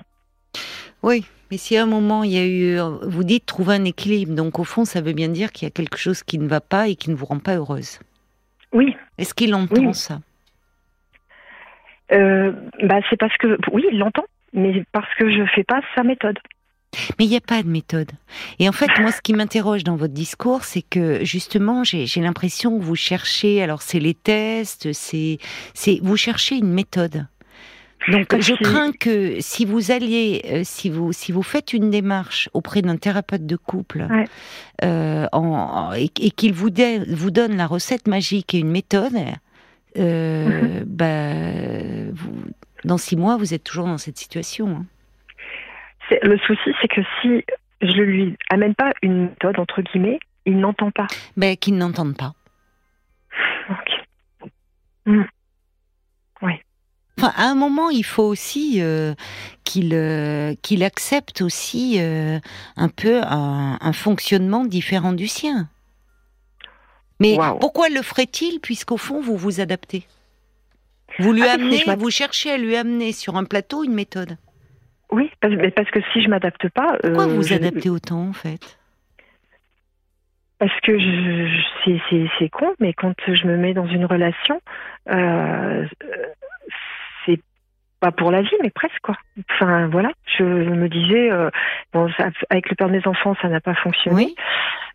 Oui, 1.04 1.26
mais 1.52 1.58
si 1.58 1.78
à 1.78 1.84
un 1.84 1.86
moment 1.86 2.24
il 2.24 2.32
y 2.32 2.40
a 2.40 2.46
eu, 2.46 2.78
vous 3.04 3.24
dites 3.24 3.46
trouver 3.46 3.76
un 3.76 3.86
équilibre, 3.86 4.34
donc 4.34 4.60
au 4.60 4.64
fond 4.64 4.84
ça 4.84 5.02
veut 5.02 5.14
bien 5.14 5.30
dire 5.30 5.52
qu'il 5.52 5.68
y 5.68 5.72
a 5.72 5.72
quelque 5.72 5.98
chose 5.98 6.24
qui 6.24 6.40
ne 6.40 6.48
va 6.48 6.60
pas 6.60 6.88
et 6.88 6.96
qui 6.96 7.12
ne 7.12 7.16
vous 7.16 7.26
rend 7.26 7.40
pas 7.40 7.56
heureuse. 7.56 8.00
Oui. 8.74 8.96
Est-ce 9.18 9.34
qu'il 9.34 9.54
entend 9.54 9.94
ça? 9.94 10.20
Euh, 12.12 12.52
bah, 12.84 13.00
c'est 13.10 13.18
parce 13.18 13.36
que 13.38 13.58
oui, 13.72 13.86
il 13.92 14.00
l'entend, 14.00 14.26
mais 14.54 14.84
parce 14.92 15.14
que 15.16 15.30
je 15.30 15.46
fais 15.54 15.64
pas 15.64 15.82
sa 15.96 16.04
méthode. 16.04 16.40
Mais 17.20 17.26
il 17.26 17.30
n'y 17.30 17.36
a 17.36 17.42
pas 17.42 17.64
de 17.64 17.68
méthode. 17.68 18.12
Et 18.60 18.70
en 18.70 18.72
fait, 18.72 18.90
moi, 19.00 19.12
ce 19.12 19.22
qui 19.22 19.34
m'interroge 19.34 19.84
dans 19.84 19.96
votre 19.96 20.14
discours, 20.14 20.64
c'est 20.64 20.82
que 20.82 21.24
justement, 21.24 21.84
j'ai 21.84 22.22
l'impression 22.22 22.78
que 22.78 22.84
vous 22.84 22.96
cherchez, 22.96 23.62
alors 23.62 23.82
c'est 23.82 24.00
les 24.00 24.14
tests, 24.14 24.92
c'est, 24.94 25.40
vous 26.02 26.18
cherchez 26.18 26.56
une 26.56 26.72
méthode. 26.72 27.28
Donc, 28.10 28.40
je 28.40 28.54
crains 28.54 28.92
que 28.94 29.38
si 29.40 29.66
vous 29.66 29.92
alliez, 29.92 30.42
euh, 30.46 30.62
si 30.64 30.90
vous 30.90 31.12
si 31.12 31.32
vous 31.32 31.42
faites 31.44 31.74
une 31.74 31.90
démarche 31.90 32.48
auprès 32.54 32.82
d'un 32.82 32.96
thérapeute 32.96 33.46
de 33.46 33.58
couple, 33.58 34.08
euh, 34.84 35.28
en, 35.34 35.92
et, 35.94 36.08
qu'il 36.08 36.54
vous, 36.54 36.70
vous 37.10 37.32
donne 37.32 37.58
la 37.58 37.68
recette 37.68 38.08
magique 38.08 38.54
et 38.54 38.60
une 38.60 38.70
méthode, 38.70 39.18
euh, 39.98 40.48
mm-hmm. 40.48 40.84
bah, 40.86 42.12
vous, 42.14 42.34
Dans 42.86 42.98
six 42.98 43.18
mois, 43.18 43.36
vous 43.36 43.54
êtes 43.54 43.64
toujours 43.64 43.88
dans 43.88 43.98
cette 43.98 44.18
situation. 44.18 44.70
Hein. 44.70 44.86
Le 46.10 46.38
souci, 46.40 46.72
c'est 46.82 46.88
que 46.88 47.02
si 47.22 47.44
je 47.82 47.88
ne 47.88 48.04
lui 48.04 48.38
amène 48.50 48.76
pas 48.76 48.94
une 49.02 49.26
méthode, 49.26 49.60
entre 49.60 49.82
guillemets, 49.82 50.20
il 50.46 50.60
n'entend 50.60 50.92
pas. 50.92 51.08
Ben, 51.36 51.58
qu'il 51.58 51.78
n'entende 51.78 52.18
pas. 52.18 52.34
Ok. 53.70 54.06
Hmm. 55.06 55.24
Oui. 56.42 56.54
Enfin, 57.18 57.34
à 57.36 57.50
un 57.50 57.56
moment, 57.56 57.90
il 57.90 58.04
faut 58.04 58.24
aussi 58.24 58.82
euh, 58.82 59.14
qu'il 59.64 59.94
euh, 59.94 60.54
qu'il 60.62 60.84
accepte 60.84 61.42
aussi 61.42 61.98
euh, 62.00 62.40
un 62.76 62.90
peu 62.90 63.22
un, 63.24 63.94
fonctionnement 63.94 64.66
différent 64.66 65.14
du 65.14 65.28
sien. 65.28 65.70
Mais 67.20 67.38
pourquoi 67.60 67.90
le 67.90 68.04
ferait-il 68.04 68.60
puisqu'au 68.60 68.98
fond 68.98 69.20
vous 69.22 69.38
vous 69.38 69.60
adaptez? 69.60 70.06
Vous 71.20 71.34
lui 71.34 71.48
ah, 71.48 71.54
amenez, 71.54 71.84
vous 71.98 72.12
cherchez 72.12 72.52
à 72.52 72.58
lui 72.58 72.76
amener 72.76 73.12
sur 73.12 73.38
un 73.38 73.44
plateau 73.44 73.84
une 73.84 73.94
méthode. 73.94 74.38
Oui, 75.12 75.32
parce, 75.40 75.54
parce 75.76 75.90
que 75.90 76.00
si 76.14 76.22
je 76.22 76.30
m'adapte 76.30 76.70
pas. 76.70 76.98
Pourquoi 77.02 77.28
vous 77.28 77.38
vous 77.38 77.54
adaptez 77.54 77.90
autant 77.90 78.28
en 78.30 78.34
fait? 78.34 78.78
Parce 80.60 80.80
que 80.82 80.98
je, 80.98 82.28
c'est 82.40 82.50
con, 82.50 82.74
mais 82.80 82.94
quand 82.94 83.14
je 83.28 83.46
me 83.46 83.58
mets 83.58 83.76
dans 83.76 83.86
une 83.86 84.06
relation, 84.06 84.60
euh, 85.10 85.86
c'est 87.26 87.40
pas 88.00 88.12
pour 88.12 88.32
la 88.32 88.42
vie, 88.42 88.56
mais 88.64 88.72
presque 88.72 89.00
quoi. 89.04 89.16
Enfin 89.52 89.88
voilà, 89.88 90.12
je 90.38 90.44
me 90.44 90.90
disais, 90.90 91.32
euh, 91.32 91.52
bon, 91.94 92.10
avec 92.50 92.70
le 92.70 92.76
père 92.76 92.88
de 92.88 92.94
mes 92.94 93.08
enfants, 93.08 93.36
ça 93.40 93.50
n'a 93.50 93.62
pas 93.62 93.76
fonctionné. 93.76 94.34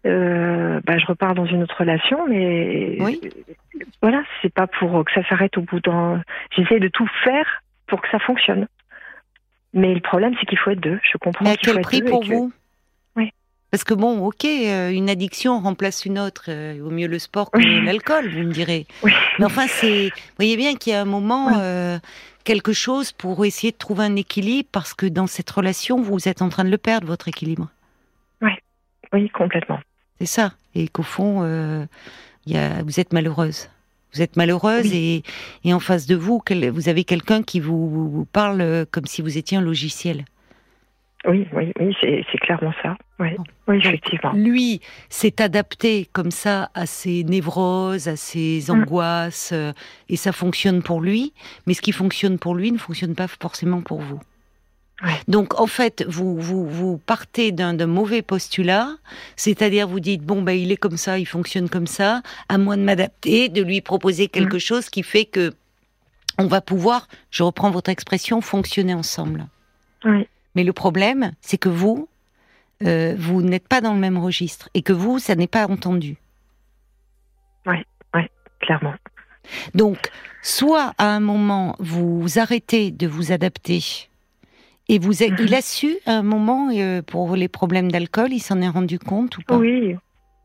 Euh, 0.04 0.80
bah, 0.84 0.98
je 0.98 1.06
repars 1.06 1.36
dans 1.36 1.46
une 1.46 1.62
autre 1.62 1.78
relation, 1.78 2.26
mais 2.28 2.96
oui. 2.98 3.20
voilà, 4.02 4.24
c'est 4.42 4.52
pas 4.52 4.66
pour 4.66 5.04
que 5.04 5.12
ça 5.12 5.22
s'arrête 5.28 5.56
au 5.56 5.62
bout 5.62 5.78
d'un. 5.78 6.22
J'essaie 6.56 6.80
de 6.80 6.88
tout 6.88 7.08
faire 7.22 7.62
pour 7.86 8.02
que 8.02 8.08
ça 8.10 8.18
fonctionne. 8.18 8.66
Mais 9.74 9.94
le 9.94 10.00
problème, 10.00 10.34
c'est 10.38 10.46
qu'il 10.46 10.58
faut 10.58 10.70
être 10.70 10.80
deux. 10.80 11.00
Je 11.10 11.18
comprends. 11.18 11.44
Mais 11.44 11.52
à 11.52 11.56
quel 11.56 11.80
prix 11.80 12.02
pour 12.02 12.24
vous? 12.24 12.52
Parce 13.72 13.84
que 13.84 13.94
bon, 13.94 14.26
ok, 14.26 14.44
euh, 14.44 14.90
une 14.90 15.08
addiction 15.08 15.58
remplace 15.58 16.04
une 16.04 16.18
autre. 16.18 16.44
Euh, 16.48 16.78
au 16.84 16.90
mieux 16.90 17.06
le 17.06 17.18
sport 17.18 17.50
que 17.50 17.58
l'alcool, 17.58 18.28
vous 18.28 18.40
me 18.40 18.52
direz. 18.52 18.86
Mais 19.02 19.46
enfin, 19.46 19.66
c'est, 19.66 20.10
vous 20.10 20.36
voyez 20.36 20.58
bien 20.58 20.74
qu'il 20.74 20.92
y 20.92 20.94
a 20.94 21.00
un 21.00 21.06
moment 21.06 21.56
euh, 21.56 21.98
quelque 22.44 22.74
chose 22.74 23.12
pour 23.12 23.46
essayer 23.46 23.72
de 23.72 23.78
trouver 23.78 24.04
un 24.04 24.14
équilibre, 24.16 24.68
parce 24.72 24.92
que 24.92 25.06
dans 25.06 25.26
cette 25.26 25.48
relation, 25.50 26.02
vous 26.02 26.28
êtes 26.28 26.42
en 26.42 26.50
train 26.50 26.64
de 26.64 26.70
le 26.70 26.76
perdre 26.76 27.06
votre 27.06 27.28
équilibre. 27.28 27.70
Oui, 28.42 28.50
oui, 29.14 29.30
complètement. 29.30 29.80
C'est 30.20 30.26
ça, 30.26 30.52
et 30.74 30.88
qu'au 30.88 31.02
fond, 31.02 31.42
y 32.44 32.58
a, 32.58 32.82
vous 32.82 33.00
êtes 33.00 33.14
malheureuse. 33.14 33.70
Vous 34.14 34.22
êtes 34.22 34.36
malheureuse 34.36 34.92
et, 34.92 35.22
et, 35.64 35.72
en 35.72 35.80
face 35.80 36.06
de 36.06 36.14
vous, 36.14 36.42
vous 36.72 36.88
avez 36.88 37.04
quelqu'un 37.04 37.42
qui 37.42 37.60
vous, 37.60 38.10
vous 38.10 38.24
parle 38.26 38.86
comme 38.90 39.06
si 39.06 39.22
vous 39.22 39.38
étiez 39.38 39.56
un 39.56 39.62
logiciel. 39.62 40.24
Oui, 41.24 41.46
oui, 41.52 41.72
oui, 41.78 41.96
c'est 42.00 42.38
clairement 42.38 42.72
ça. 42.82 42.96
Oui, 43.20 43.28
oui 43.68 43.78
effectivement. 43.78 44.32
lui 44.32 44.80
s'est 45.08 45.40
adapté 45.40 46.08
comme 46.12 46.32
ça 46.32 46.70
à 46.74 46.86
ses 46.86 47.22
névroses, 47.22 48.08
à 48.08 48.16
ses 48.16 48.64
mm. 48.68 48.70
angoisses, 48.72 49.50
euh, 49.52 49.72
et 50.08 50.16
ça 50.16 50.32
fonctionne 50.32 50.82
pour 50.82 51.00
lui. 51.00 51.32
Mais 51.66 51.74
ce 51.74 51.82
qui 51.82 51.92
fonctionne 51.92 52.38
pour 52.38 52.56
lui 52.56 52.72
ne 52.72 52.78
fonctionne 52.78 53.14
pas 53.14 53.28
forcément 53.28 53.82
pour 53.82 54.00
vous. 54.00 54.20
Donc 55.28 55.58
en 55.60 55.66
fait, 55.66 56.04
vous 56.08 56.36
vous, 56.38 56.66
vous 56.66 56.98
partez 56.98 57.52
d'un 57.52 57.86
mauvais 57.86 58.22
postulat, 58.22 58.88
c'est-à-dire 59.36 59.88
vous 59.88 60.00
dites 60.00 60.22
bon 60.22 60.42
ben 60.42 60.52
il 60.52 60.70
est 60.70 60.76
comme 60.76 60.96
ça, 60.96 61.18
il 61.18 61.26
fonctionne 61.26 61.68
comme 61.68 61.86
ça, 61.86 62.22
à 62.48 62.58
moi 62.58 62.76
de 62.76 62.82
m'adapter, 62.82 63.48
de 63.48 63.62
lui 63.62 63.80
proposer 63.80 64.28
quelque 64.28 64.56
mm. 64.56 64.60
chose 64.60 64.90
qui 64.90 65.02
fait 65.02 65.24
que 65.24 65.52
on 66.38 66.46
va 66.46 66.60
pouvoir, 66.60 67.08
je 67.30 67.42
reprends 67.42 67.70
votre 67.70 67.90
expression, 67.90 68.40
fonctionner 68.40 68.94
ensemble. 68.94 69.46
Oui. 70.04 70.26
Mais 70.54 70.64
le 70.64 70.72
problème, 70.72 71.32
c'est 71.40 71.58
que 71.58 71.68
vous, 71.68 72.08
euh, 72.84 73.14
vous 73.18 73.42
n'êtes 73.42 73.68
pas 73.68 73.80
dans 73.80 73.92
le 73.92 74.00
même 74.00 74.18
registre 74.18 74.68
et 74.74 74.82
que 74.82 74.92
vous, 74.92 75.18
ça 75.18 75.34
n'est 75.34 75.46
pas 75.46 75.66
entendu. 75.66 76.16
Oui, 77.66 77.76
oui, 78.14 78.22
clairement. 78.60 78.94
Donc, 79.74 80.10
soit 80.42 80.94
à 80.98 81.06
un 81.06 81.20
moment, 81.20 81.76
vous 81.78 82.38
arrêtez 82.38 82.90
de 82.90 83.06
vous 83.06 83.32
adapter 83.32 84.08
et 84.92 84.98
vous 84.98 85.24
mhm. 85.24 85.36
il 85.38 85.54
a 85.54 85.62
su 85.62 85.96
à 86.06 86.12
un 86.12 86.22
moment 86.22 86.68
euh, 86.70 87.02
pour 87.02 87.34
les 87.34 87.48
problèmes 87.48 87.90
d'alcool, 87.90 88.28
il 88.32 88.40
s'en 88.40 88.60
est 88.60 88.68
rendu 88.68 88.98
compte 88.98 89.38
ou 89.38 89.42
pas? 89.42 89.56
Oui. 89.56 89.96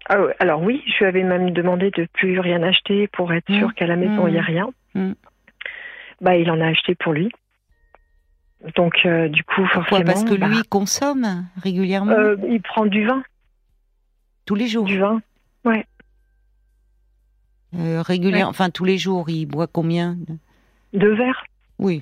Ah 0.10 0.20
alors 0.40 0.62
oui, 0.62 0.82
je 0.88 1.00
lui 1.00 1.06
avais 1.06 1.24
même 1.24 1.52
demandé 1.52 1.92
de 1.92 2.08
plus 2.14 2.40
rien 2.40 2.64
acheter 2.64 3.08
pour 3.10 3.34
être 3.34 3.52
sûr 3.52 3.68
mmh. 3.68 3.74
qu'à 3.74 3.88
la 3.88 3.98
maison 3.98 4.26
il 4.28 4.34
n'y 4.34 4.40
a 4.40 4.42
mmh. 4.42 4.46
rien. 4.46 4.70
Mmh. 4.96 5.12
Bah, 6.22 6.36
il 6.38 6.50
en 6.50 6.60
a 6.62 6.68
acheté 6.68 6.96
pour 6.96 7.14
lui. 7.14 7.30
Donc, 8.76 9.06
euh, 9.06 9.28
du 9.28 9.44
coup, 9.44 9.62
Pourquoi? 9.72 10.02
Parce 10.02 10.24
que 10.24 10.34
lui 10.34 10.40
bah, 10.40 10.64
consomme 10.70 11.46
régulièrement? 11.62 12.12
Euh, 12.12 12.36
Il 12.50 12.62
prend 12.62 12.86
du 12.86 13.06
vin. 13.06 13.22
Tous 14.46 14.56
les 14.56 14.68
jours? 14.68 14.86
Du 14.86 14.98
vin, 14.98 15.22
ouais. 15.66 15.86
Euh, 17.78 18.02
régulièrement, 18.02 18.50
enfin 18.50 18.70
tous 18.70 18.86
les 18.86 18.98
jours, 18.98 19.30
il 19.30 19.46
boit 19.46 19.68
combien? 19.68 20.18
Deux 20.94 21.14
verres. 21.14 21.44
Oui. 21.80 22.02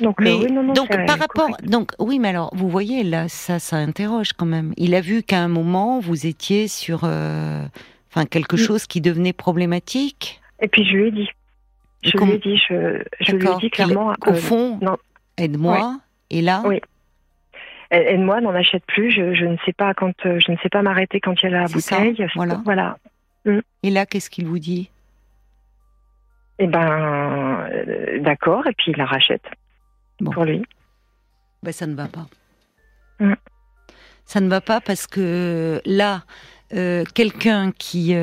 Donc, 0.00 0.20
mais, 0.20 0.36
donc 0.74 0.88
par 1.06 1.18
rapport, 1.18 1.56
donc 1.64 1.92
oui, 1.98 2.18
mais 2.18 2.28
alors 2.28 2.50
vous 2.54 2.68
voyez 2.68 3.02
là, 3.02 3.28
ça, 3.28 3.58
ça 3.58 3.76
interroge 3.76 4.32
quand 4.32 4.46
même. 4.46 4.72
Il 4.76 4.94
a 4.94 5.00
vu 5.00 5.22
qu'à 5.22 5.40
un 5.40 5.48
moment 5.48 5.98
vous 5.98 6.26
étiez 6.26 6.68
sur, 6.68 7.04
enfin 7.04 8.26
quelque 8.30 8.54
mm. 8.54 8.58
chose 8.58 8.86
qui 8.86 9.00
devenait 9.00 9.32
problématique. 9.32 10.40
Et 10.60 10.68
puis 10.68 10.84
je 10.84 10.96
lui 10.96 11.08
ai 11.08 11.10
dit. 11.10 11.28
Je 12.04 12.16
lui 12.16 12.32
ai 12.32 12.38
dit, 12.38 12.56
je, 12.68 13.02
je 13.20 13.32
lui 13.32 13.48
ai 13.48 13.56
dit 13.56 13.70
clairement. 13.70 14.14
Au 14.24 14.34
fond, 14.34 14.78
non, 14.80 14.96
Aide-moi. 15.38 16.00
Et 16.30 16.42
là 16.42 16.62
Oui. 16.66 16.80
Aide-moi, 17.90 18.40
n'en 18.42 18.54
achète 18.54 18.84
plus. 18.86 19.10
Je, 19.10 19.44
ne 19.44 19.56
sais 19.64 19.72
pas 19.72 19.94
quand, 19.94 20.14
euh, 20.26 20.38
je 20.44 20.52
ne 20.52 20.56
sais 20.58 20.68
pas 20.68 20.82
m'arrêter 20.82 21.20
quand 21.20 21.34
il 21.42 21.50
y 21.50 21.54
a 21.54 21.60
la 21.60 21.66
bouteille. 21.66 22.26
voilà. 22.34 22.60
voilà. 22.64 22.98
Mm. 23.46 23.60
Et 23.84 23.90
là, 23.90 24.04
qu'est-ce 24.04 24.28
qu'il 24.28 24.46
vous 24.46 24.58
dit? 24.58 24.90
Eh 26.58 26.66
ben, 26.66 27.66
euh, 27.70 28.18
d'accord. 28.18 28.66
Et 28.66 28.74
puis 28.74 28.92
il 28.92 28.98
la 28.98 29.06
rachète 29.06 29.46
pour 30.24 30.44
lui. 30.44 30.62
Ben, 31.62 31.72
ça 31.72 31.86
ne 31.86 31.94
va 31.94 32.06
pas. 32.06 32.26
Mm. 33.20 33.34
Ça 34.24 34.40
ne 34.40 34.48
va 34.48 34.60
pas 34.60 34.80
parce 34.80 35.06
que 35.06 35.80
là, 35.86 36.22
euh, 36.74 37.04
quelqu'un 37.14 37.72
qui, 37.72 38.14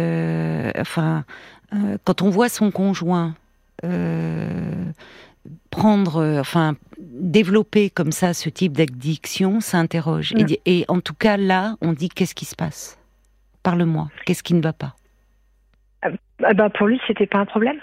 enfin, 0.78 1.26
quand 2.04 2.22
on 2.22 2.30
voit 2.30 2.50
son 2.50 2.72
conjoint 2.72 3.36
prendre, 5.70 6.18
euh, 6.18 6.40
enfin, 6.40 6.76
développer 6.98 7.90
comme 7.90 8.12
ça 8.12 8.34
ce 8.34 8.50
type 8.50 8.74
d'addiction, 8.74 9.60
ça 9.60 9.78
interroge. 9.78 10.34
Mm. 10.34 10.46
Et, 10.66 10.86
en 10.88 11.02
tout 11.02 11.14
cas, 11.14 11.38
là, 11.38 11.76
on 11.82 11.94
dit 11.94 12.10
qu'est-ce 12.10 12.36
qui 12.36 12.46
se 12.46 12.56
passe? 12.56 13.00
Parle-moi, 13.64 14.10
qu'est-ce 14.26 14.44
qui 14.44 14.54
ne 14.54 14.62
va 14.62 14.74
pas? 14.74 14.96
Ah, 16.02 16.54
bah 16.54 16.70
Pour 16.70 16.88
lui, 16.88 17.00
c'était 17.08 17.28
pas 17.28 17.40
un 17.40 17.46
problème. 17.46 17.80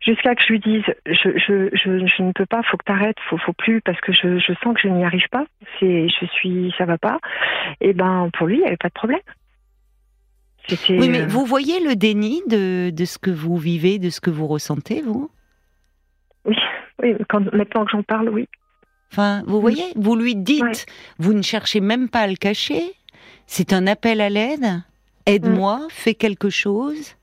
Jusqu'à 0.00 0.34
que 0.34 0.42
je 0.42 0.52
lui 0.52 0.60
dise, 0.60 0.84
je, 1.06 1.36
je, 1.36 1.68
je, 1.74 2.22
ne 2.22 2.32
peux 2.32 2.46
pas, 2.46 2.62
faut 2.62 2.78
que 2.78 2.84
tu 2.86 2.92
arrêtes, 2.92 3.18
faut, 3.28 3.36
faut 3.36 3.52
plus, 3.52 3.82
parce 3.82 4.00
que 4.00 4.12
je, 4.12 4.38
je 4.38 4.52
sens 4.62 4.74
que 4.74 4.80
je 4.82 4.88
n'y 4.88 5.04
arrive 5.04 5.28
pas, 5.30 5.44
c'est, 5.78 6.08
je 6.08 6.26
suis, 6.26 6.72
ça 6.78 6.86
va 6.86 6.96
pas. 6.96 7.18
Et 7.82 7.92
ben, 7.92 8.30
pour 8.32 8.46
lui, 8.46 8.56
il 8.56 8.60
n'y 8.60 8.66
avait 8.66 8.78
pas 8.78 8.88
de 8.88 8.94
problème. 8.94 9.20
Oui, 10.88 11.08
mais 11.08 11.22
euh, 11.22 11.26
vous 11.26 11.44
voyez 11.44 11.80
le 11.80 11.96
déni 11.96 12.42
de, 12.46 12.90
de 12.90 13.04
ce 13.04 13.18
que 13.18 13.30
vous 13.30 13.56
vivez, 13.56 13.98
de 13.98 14.10
ce 14.10 14.20
que 14.20 14.30
vous 14.30 14.46
ressentez, 14.46 15.02
vous? 15.02 15.30
Oui, 16.44 16.56
oui 17.02 17.14
quand, 17.28 17.52
maintenant 17.52 17.84
que 17.84 17.90
j'en 17.90 18.02
parle, 18.02 18.28
oui. 18.28 18.48
Enfin, 19.12 19.42
vous 19.46 19.60
voyez, 19.60 19.84
vous 19.96 20.14
lui 20.14 20.36
dites, 20.36 20.86
vous 21.18 21.32
ne 21.32 21.42
cherchez 21.42 21.80
même 21.80 22.08
pas 22.08 22.20
à 22.20 22.26
le 22.28 22.36
cacher, 22.36 22.82
c'est 23.46 23.72
un 23.72 23.86
appel 23.88 24.20
à 24.20 24.30
l'aide, 24.30 24.82
aide-moi, 25.26 25.78
mm. 25.78 25.90
fais 25.90 26.14
quelque 26.14 26.48
chose. 26.48 27.16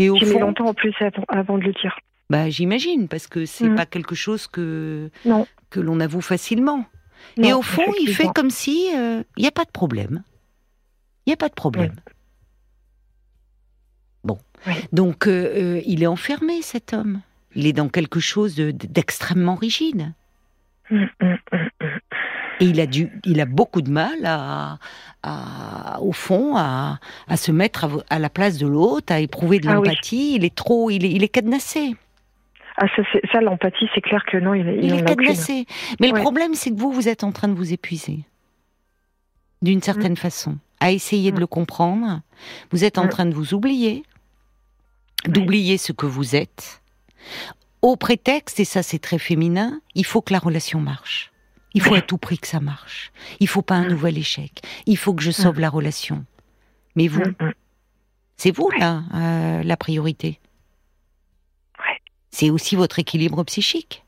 Et 0.00 0.10
au 0.10 0.16
J'ai 0.16 0.26
mis 0.26 0.40
longtemps 0.40 0.66
en 0.66 0.74
plus 0.74 0.94
avant, 1.28 1.58
de 1.58 1.64
le 1.64 1.72
dire. 1.72 1.96
Bah, 2.28 2.50
j'imagine, 2.50 3.06
parce 3.06 3.26
que 3.28 3.46
c'est 3.46 3.68
mm. 3.68 3.76
pas 3.76 3.86
quelque 3.86 4.14
chose 4.14 4.48
que, 4.48 5.10
que 5.70 5.80
l'on 5.80 6.00
avoue 6.00 6.20
facilement. 6.20 6.84
et 7.36 7.52
au 7.52 7.62
fond, 7.62 7.92
il 8.00 8.12
fait 8.12 8.28
comme 8.34 8.50
si 8.50 8.88
il 8.92 8.98
euh, 8.98 9.22
n'y 9.36 9.46
a 9.46 9.52
pas 9.52 9.64
de 9.64 9.70
problème. 9.70 10.24
Il 11.26 11.30
n'y 11.30 11.34
a 11.34 11.36
pas 11.36 11.48
de 11.48 11.54
problème. 11.54 11.94
Bon. 14.24 14.38
Donc, 14.92 15.26
euh, 15.28 15.76
euh, 15.76 15.80
il 15.86 16.02
est 16.02 16.08
enfermé, 16.08 16.62
cet 16.62 16.92
homme 16.92 17.20
il 17.54 17.66
est 17.66 17.72
dans 17.72 17.88
quelque 17.88 18.20
chose 18.20 18.56
d'extrêmement 18.56 19.54
rigide. 19.54 20.12
Mm, 20.90 21.04
mm, 21.20 21.38
mm, 21.52 21.68
Et 22.60 22.66
il 22.66 22.80
a, 22.80 22.86
dû, 22.86 23.10
il 23.24 23.40
a 23.40 23.46
beaucoup 23.46 23.82
de 23.82 23.90
mal 23.90 24.24
à, 24.24 24.78
au 26.00 26.12
fond, 26.12 26.56
à, 26.56 26.98
se 27.36 27.52
mettre 27.52 28.04
à, 28.08 28.18
la 28.18 28.30
place 28.30 28.58
de 28.58 28.66
l'autre, 28.66 29.12
à 29.12 29.20
éprouver 29.20 29.58
de 29.58 29.68
ah 29.68 29.74
l'empathie. 29.74 30.34
Il 30.36 30.44
est 30.44 30.54
trop, 30.54 30.90
il 30.90 31.04
est, 31.04 31.10
il 31.10 31.22
est 31.22 31.28
cadenassé. 31.28 31.96
Ah, 32.76 32.86
ça, 33.32 33.40
l'empathie, 33.40 33.88
c'est 33.94 34.00
clair 34.00 34.24
que 34.26 34.36
non, 34.36 34.54
il, 34.54 34.66
il, 34.82 34.94
est 34.94 35.04
cadenassé. 35.04 35.66
Mais 36.00 36.08
le 36.08 36.20
problème, 36.20 36.54
c'est 36.54 36.70
que 36.70 36.78
vous, 36.78 36.92
vous 36.92 37.08
êtes 37.08 37.24
en 37.24 37.32
train 37.32 37.48
de 37.48 37.54
vous 37.54 37.72
épuiser. 37.72 38.20
D'une 39.62 39.82
certaine 39.82 40.16
façon. 40.16 40.56
À 40.80 40.90
essayer 40.90 41.32
de 41.32 41.40
le 41.40 41.46
comprendre. 41.46 42.20
Vous 42.70 42.84
êtes 42.84 42.96
en 42.96 43.08
train 43.08 43.26
de 43.26 43.34
vous 43.34 43.52
oublier. 43.52 44.02
D'oublier 45.26 45.76
ce 45.76 45.92
que 45.92 46.06
vous 46.06 46.34
êtes 46.34 46.80
au 47.82 47.96
prétexte, 47.96 48.60
et 48.60 48.64
ça 48.64 48.82
c'est 48.82 48.98
très 48.98 49.18
féminin, 49.18 49.80
il 49.94 50.04
faut 50.04 50.20
que 50.20 50.32
la 50.32 50.38
relation 50.38 50.80
marche. 50.80 51.32
Il 51.74 51.82
faut 51.82 51.94
à 51.94 52.00
tout 52.00 52.18
prix 52.18 52.38
que 52.38 52.46
ça 52.46 52.60
marche. 52.60 53.12
Il 53.38 53.48
faut 53.48 53.62
pas 53.62 53.76
un 53.76 53.88
nouvel 53.88 54.18
échec. 54.18 54.62
Il 54.86 54.96
faut 54.96 55.14
que 55.14 55.22
je 55.22 55.30
sauve 55.30 55.60
la 55.60 55.70
relation. 55.70 56.24
Mais 56.96 57.06
vous, 57.06 57.22
c'est 58.36 58.50
vous 58.50 58.70
là 58.70 59.04
euh, 59.14 59.62
la 59.62 59.76
priorité. 59.76 60.40
C'est 62.30 62.50
aussi 62.50 62.76
votre 62.76 62.98
équilibre 62.98 63.42
psychique. 63.44 64.04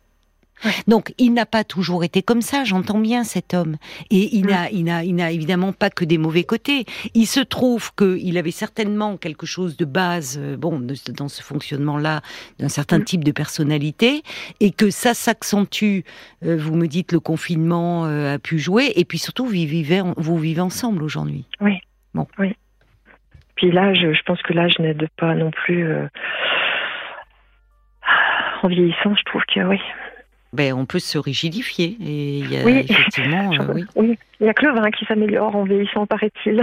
Donc, 0.87 1.12
il 1.18 1.33
n'a 1.33 1.46
pas 1.46 1.64
toujours 1.64 2.05
été 2.05 2.22
comme 2.22 2.42
ça, 2.42 2.64
j'entends 2.64 2.98
bien 2.98 3.25
cet 3.25 3.55
homme. 3.55 3.77
Et 4.11 4.37
il 4.37 4.46
n'a, 4.46 4.70
il 4.70 4.85
n'a, 4.85 5.05
il 5.05 5.14
n'a 5.14 5.31
évidemment 5.31 5.72
pas 5.72 5.90
que 5.90 6.05
des 6.05 6.18
mauvais 6.18 6.44
côtés. 6.44 6.85
Il 7.14 7.27
se 7.27 7.40
trouve 7.40 7.94
qu'il 7.94 8.37
avait 8.38 8.51
certainement 8.51 9.16
quelque 9.16 9.46
chose 9.46 9.77
de 9.77 9.85
base, 9.85 10.38
euh, 10.40 10.57
bon, 10.57 10.81
dans 11.09 11.29
ce 11.29 11.42
fonctionnement-là, 11.42 12.20
d'un 12.59 12.68
certain 12.68 13.01
type 13.01 13.25
de 13.25 13.33
personnalité, 13.33 14.22
et 14.61 14.70
que 14.70 14.90
ça 14.90 15.14
s'accentue. 15.14 16.01
Euh, 16.44 16.57
vous 16.57 16.75
me 16.75 16.87
dites 16.87 17.12
le 17.12 17.20
confinement 17.20 18.07
euh, 18.07 18.35
a 18.35 18.38
pu 18.38 18.59
jouer, 18.59 18.92
et 18.96 19.05
puis 19.05 19.18
surtout, 19.18 19.44
vous 19.44 19.53
vivez, 19.53 20.03
vous 20.16 20.38
vivez 20.38 20.61
ensemble 20.61 21.03
aujourd'hui. 21.03 21.46
Oui. 21.61 21.81
Bon. 22.14 22.27
Oui. 22.38 22.55
Puis 23.57 23.70
là, 23.70 23.94
je, 23.94 24.22
pense 24.25 24.42
que 24.42 24.53
l'âge 24.53 24.79
n'aide 24.79 25.09
pas 25.16 25.35
non 25.35 25.51
plus. 25.51 25.87
En 28.62 28.68
vieillissant, 28.68 29.14
je 29.16 29.22
trouve 29.25 29.42
que 29.53 29.61
oui, 29.61 29.81
ben, 30.53 30.75
on 30.75 30.85
peut 30.85 30.99
se 30.99 31.19
rigidifier. 31.19 31.97
Et 32.05 32.38
il 32.38 32.53
y 32.53 32.59
a 32.59 32.65
oui. 32.65 32.85
effectivement. 32.88 33.53
Euh, 33.53 33.85
oui. 33.97 34.19
il 34.41 34.45
n'y 34.45 34.49
a 34.49 34.55
que 34.55 34.67
le 34.67 34.73
vin 34.73 34.91
qui 34.91 35.05
s'améliore 35.07 35.57
en 35.57 35.65
vieillissant, 35.65 36.07
paraît-il. 36.07 36.62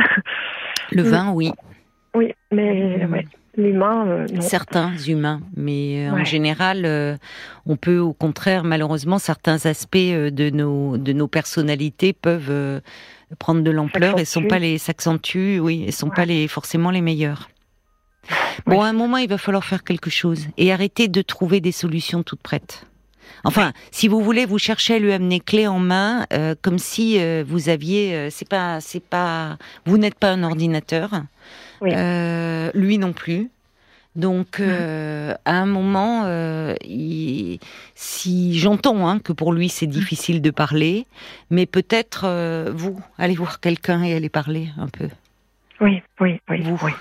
Le 0.91 1.03
vin, 1.03 1.31
oui. 1.31 1.51
Oui, 2.15 2.33
mais 2.51 3.05
mmh. 3.05 3.21
l'humain, 3.57 4.07
euh, 4.07 4.25
non. 4.33 4.41
Certains 4.41 4.95
humains, 4.97 5.41
mais 5.55 6.07
euh, 6.07 6.11
en 6.11 6.23
général, 6.23 7.19
on 7.67 7.75
peut 7.75 7.99
au 7.99 8.13
contraire, 8.13 8.63
malheureusement, 8.63 9.19
certains 9.19 9.65
aspects 9.67 9.97
de 9.97 10.49
nos, 10.49 10.97
de 10.97 11.13
nos 11.13 11.27
personnalités 11.27 12.13
peuvent 12.13 12.81
prendre 13.37 13.61
de 13.61 13.69
l'ampleur 13.69 14.19
et 14.19 14.25
sont 14.25 14.43
pas 14.43 14.57
les 14.57 14.79
s'accentuent, 14.79 15.59
oui, 15.59 15.83
et 15.87 15.91
sont 15.91 16.09
pas 16.09 16.25
les 16.25 16.47
forcément 16.47 16.89
les 16.89 17.01
meilleurs. 17.01 17.49
Bon, 18.65 18.81
à 18.81 18.87
un 18.87 18.93
moment, 18.93 19.17
il 19.17 19.29
va 19.29 19.37
falloir 19.37 19.63
faire 19.63 19.83
quelque 19.83 20.09
chose 20.09 20.47
et 20.57 20.73
arrêter 20.73 21.07
de 21.07 21.21
trouver 21.21 21.61
des 21.61 21.71
solutions 21.71 22.23
toutes 22.23 22.41
prêtes. 22.41 22.88
Enfin, 23.43 23.73
si 23.91 24.07
vous 24.07 24.21
voulez, 24.21 24.45
vous 24.45 24.59
cherchez 24.59 24.95
à 24.95 24.99
lui 24.99 25.11
amener 25.11 25.39
clé 25.39 25.67
en 25.67 25.79
main, 25.79 26.25
euh, 26.33 26.55
comme 26.61 26.79
si 26.79 27.19
euh, 27.19 27.43
vous 27.47 27.69
aviez. 27.69 28.15
Euh, 28.15 28.27
c'est 28.29 28.47
pas, 28.47 28.81
c'est 28.81 29.03
pas. 29.03 29.57
Vous 29.85 29.97
n'êtes 29.97 30.15
pas 30.15 30.31
un 30.31 30.43
ordinateur. 30.43 31.11
lui 31.81 32.97
non 32.97 33.13
plus. 33.13 33.49
Donc, 34.15 34.59
mm. 34.59 35.35
à 35.45 35.53
un 35.53 35.65
moment, 35.65 36.25
si 37.95 38.59
j'entends 38.59 39.07
hein, 39.07 39.19
que 39.19 39.31
pour 39.31 39.53
lui 39.53 39.69
c'est 39.69 39.87
mm. 39.87 39.91
difficile 39.91 40.41
de 40.41 40.51
parler, 40.51 41.05
mais 41.49 41.65
peut-être 41.65 42.71
vous 42.71 42.99
allez 43.17 43.35
voir 43.35 43.59
quelqu'un 43.59 44.03
et 44.03 44.13
allez 44.13 44.29
parler 44.29 44.69
un 44.77 44.87
peu. 44.87 45.07
Oui, 45.79 46.01
oui, 46.19 46.41
oui. 46.49 46.61
Vous. 46.61 46.77
Oui 46.83 46.91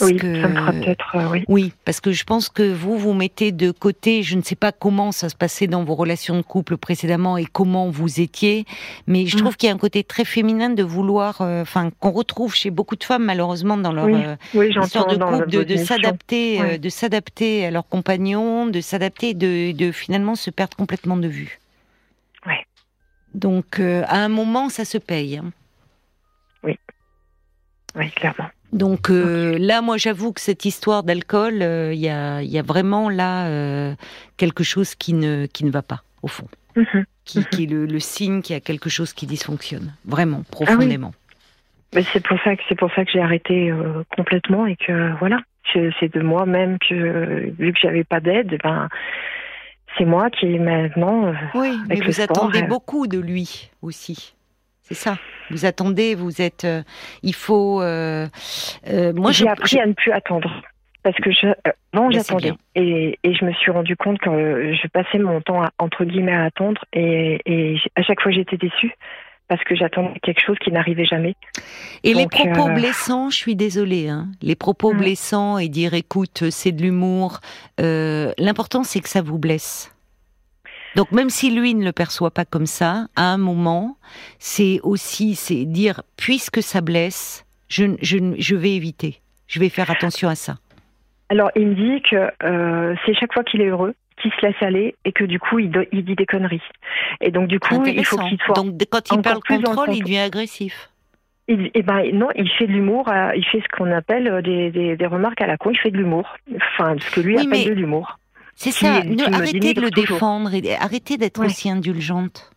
oui, 0.00 0.18
ça 0.18 0.48
me 0.48 0.54
fera 0.54 0.72
peut-être, 0.72 1.16
euh, 1.16 1.28
oui. 1.30 1.44
Oui, 1.48 1.72
parce 1.84 2.00
que 2.00 2.12
je 2.12 2.24
pense 2.24 2.48
que 2.48 2.62
vous, 2.62 2.98
vous 2.98 3.12
mettez 3.12 3.52
de 3.52 3.70
côté, 3.70 4.22
je 4.22 4.36
ne 4.36 4.42
sais 4.42 4.56
pas 4.56 4.72
comment 4.72 5.12
ça 5.12 5.28
se 5.28 5.36
passait 5.36 5.66
dans 5.66 5.84
vos 5.84 5.94
relations 5.94 6.36
de 6.36 6.42
couple 6.42 6.76
précédemment 6.76 7.36
et 7.36 7.44
comment 7.44 7.90
vous 7.90 8.20
étiez, 8.20 8.64
mais 9.06 9.26
je 9.26 9.36
mm. 9.36 9.40
trouve 9.40 9.56
qu'il 9.56 9.68
y 9.68 9.72
a 9.72 9.74
un 9.74 9.78
côté 9.78 10.04
très 10.04 10.24
féminin 10.24 10.70
de 10.70 10.82
vouloir, 10.82 11.40
euh, 11.40 11.62
enfin, 11.62 11.90
qu'on 11.98 12.10
retrouve 12.10 12.54
chez 12.54 12.70
beaucoup 12.70 12.96
de 12.96 13.04
femmes, 13.04 13.24
malheureusement, 13.24 13.76
dans 13.76 13.92
leur 13.92 14.06
euh, 14.06 14.36
histoire 14.54 15.06
de 15.06 15.16
couple, 15.16 15.64
de, 15.64 15.76
s'adapter, 15.76 16.78
de 16.78 16.88
s'adapter 16.88 17.66
à 17.66 17.70
leurs 17.70 17.88
compagnons, 17.88 18.66
de 18.66 18.80
s'adapter, 18.80 19.34
de, 19.34 19.72
de 19.72 19.92
finalement 19.92 20.34
se 20.34 20.50
perdre 20.50 20.76
complètement 20.76 21.16
de 21.16 21.28
vue. 21.28 21.58
Oui. 22.46 22.54
Donc, 23.34 23.80
à 23.80 24.16
un 24.16 24.28
moment, 24.28 24.68
ça 24.68 24.84
se 24.84 24.98
paye. 24.98 25.38
Hein. 25.38 25.52
Oui. 26.62 26.78
Oui, 27.94 28.10
clairement. 28.10 28.48
Donc 28.72 29.10
euh, 29.10 29.58
là, 29.58 29.82
moi, 29.82 29.98
j'avoue 29.98 30.32
que 30.32 30.40
cette 30.40 30.64
histoire 30.64 31.02
d'alcool, 31.02 31.56
il 31.56 31.62
euh, 31.62 31.94
y, 31.94 32.08
a, 32.08 32.42
y, 32.42 32.58
a, 32.58 32.62
vraiment 32.62 33.10
là 33.10 33.46
euh, 33.46 33.94
quelque 34.38 34.64
chose 34.64 34.94
qui 34.94 35.12
ne, 35.12 35.46
qui 35.46 35.64
ne 35.64 35.70
va 35.70 35.82
pas, 35.82 36.02
au 36.22 36.28
fond. 36.28 36.48
Mhm. 36.74 37.04
Qui, 37.24 37.38
mhm. 37.40 37.44
qui, 37.44 37.64
est 37.64 37.66
le, 37.66 37.86
le, 37.86 38.00
signe 38.00 38.40
qu'il 38.40 38.54
y 38.54 38.56
a 38.56 38.60
quelque 38.60 38.88
chose 38.88 39.12
qui 39.12 39.26
dysfonctionne, 39.26 39.94
vraiment, 40.06 40.40
ah 40.40 40.50
profondément. 40.50 41.12
c'est 41.92 42.26
pour 42.26 42.38
ça 42.42 42.56
que 42.56 42.62
c'est 42.68 42.74
pour 42.74 42.90
ça 42.94 43.04
que 43.04 43.12
j'ai 43.12 43.20
arrêté 43.20 43.72
complètement 44.16 44.66
et 44.66 44.74
que 44.76 45.16
voilà, 45.20 45.38
c'est 45.72 46.12
de 46.12 46.20
moi-même 46.20 46.78
que 46.78 47.52
vu 47.58 47.72
que 47.72 47.78
j'avais 47.80 48.02
pas 48.02 48.20
d'aide, 48.20 48.58
ben 48.64 48.88
c'est 49.96 50.06
moi 50.06 50.30
qui 50.30 50.58
maintenant. 50.58 51.32
oui, 51.54 51.78
mais 51.88 52.00
vous 52.00 52.20
attendez 52.20 52.62
beaucoup 52.62 53.06
de 53.06 53.18
lui 53.18 53.70
aussi. 53.82 54.34
C'est 54.92 55.08
ça. 55.08 55.16
Vous 55.50 55.64
attendez, 55.64 56.14
vous 56.14 56.42
êtes. 56.42 56.64
Euh, 56.64 56.82
il 57.22 57.34
faut. 57.34 57.80
Euh, 57.80 58.26
euh, 58.88 59.12
moi, 59.14 59.32
j'ai 59.32 59.48
appris 59.48 59.80
à 59.80 59.86
ne 59.86 59.94
plus 59.94 60.12
attendre 60.12 60.62
parce 61.02 61.16
que 61.16 61.30
je, 61.30 61.46
non, 61.94 62.10
j'attendais 62.10 62.52
et, 62.74 63.18
et, 63.24 63.34
je 63.34 63.44
me 63.44 63.52
suis 63.54 63.70
rendu 63.70 63.96
compte 63.96 64.18
que 64.18 64.74
je 64.74 64.86
passais 64.88 65.18
mon 65.18 65.40
temps 65.40 65.62
à, 65.62 65.70
entre 65.78 66.04
guillemets 66.04 66.34
à 66.34 66.44
attendre 66.44 66.84
et, 66.92 67.40
et 67.46 67.76
à 67.96 68.02
chaque 68.02 68.20
fois 68.20 68.30
j'étais 68.30 68.56
déçue 68.56 68.94
parce 69.48 69.64
que 69.64 69.74
j'attendais 69.74 70.20
quelque 70.22 70.40
chose 70.40 70.56
qui 70.62 70.70
n'arrivait 70.70 71.04
jamais. 71.04 71.34
Et 72.04 72.14
les 72.14 72.28
propos 72.28 72.68
blessants, 72.68 73.30
je 73.30 73.36
suis 73.36 73.56
désolée, 73.56 74.08
hein, 74.08 74.28
les 74.42 74.54
propos 74.54 74.92
mm. 74.92 74.98
blessants 74.98 75.58
et 75.58 75.68
dire 75.68 75.94
écoute 75.94 76.50
c'est 76.50 76.72
de 76.72 76.82
l'humour, 76.82 77.40
l'important 77.78 78.84
c'est 78.84 79.00
que 79.00 79.08
ça 79.08 79.22
vous 79.22 79.38
blesse. 79.38 79.91
Donc 80.96 81.10
même 81.12 81.30
si 81.30 81.50
lui 81.50 81.74
ne 81.74 81.84
le 81.84 81.92
perçoit 81.92 82.30
pas 82.30 82.44
comme 82.44 82.66
ça, 82.66 83.06
à 83.16 83.32
un 83.32 83.38
moment, 83.38 83.96
c'est 84.38 84.80
aussi 84.82 85.34
c'est 85.34 85.64
dire 85.64 86.02
puisque 86.16 86.62
ça 86.62 86.80
blesse, 86.80 87.46
je, 87.68 87.96
je, 88.02 88.18
je, 88.38 88.54
vais 88.54 88.72
éviter, 88.72 89.20
je 89.46 89.58
vais 89.60 89.68
faire 89.68 89.90
attention 89.90 90.28
à 90.28 90.34
ça. 90.34 90.56
Alors 91.28 91.50
il 91.56 91.68
me 91.68 91.74
dit 91.74 92.02
que 92.02 92.30
euh, 92.44 92.94
c'est 93.06 93.14
chaque 93.14 93.32
fois 93.32 93.44
qu'il 93.44 93.62
est 93.62 93.68
heureux 93.68 93.94
qu'il 94.20 94.30
se 94.32 94.46
laisse 94.46 94.62
aller 94.62 94.94
et 95.04 95.12
que 95.12 95.24
du 95.24 95.38
coup 95.40 95.58
il, 95.58 95.72
il 95.92 96.04
dit 96.04 96.14
des 96.14 96.26
conneries. 96.26 96.62
Et 97.20 97.30
donc 97.30 97.48
du 97.48 97.58
coup 97.58 97.84
il 97.86 98.04
faut 98.04 98.18
qu'il 98.18 98.38
soit 98.40 98.54
donc 98.54 98.74
quand 98.90 99.10
il 99.10 99.22
parle 99.22 99.40
contrôle, 99.42 99.94
il 99.94 100.02
devient 100.02 100.18
agressif. 100.18 100.90
Il, 101.48 101.70
eh 101.74 101.82
ben 101.82 102.08
non, 102.12 102.28
il 102.36 102.48
fait 102.50 102.68
de 102.68 102.72
l'humour, 102.72 103.10
il 103.34 103.44
fait 103.46 103.60
ce 103.60 103.76
qu'on 103.76 103.90
appelle 103.90 104.28
euh, 104.28 104.42
des, 104.42 104.70
des, 104.70 104.96
des, 104.96 105.06
remarques 105.06 105.40
à 105.40 105.48
la 105.48 105.56
con, 105.56 105.70
il 105.70 105.78
fait 105.78 105.90
de 105.90 105.96
l'humour, 105.96 106.36
enfin 106.54 106.94
ce 107.00 107.10
que 107.10 107.20
lui 107.20 107.36
appelle 107.36 107.64
de 107.64 107.72
l'humour. 107.72 108.18
C'est 108.54 108.70
ça. 108.70 109.02
arrêtez 109.32 109.74
de 109.74 109.80
le 109.80 109.90
défendre 109.90 110.54
et 110.54 110.76
arrêtez 110.76 111.16
d'être 111.16 111.44
aussi 111.44 111.70
indulgente. 111.70 112.50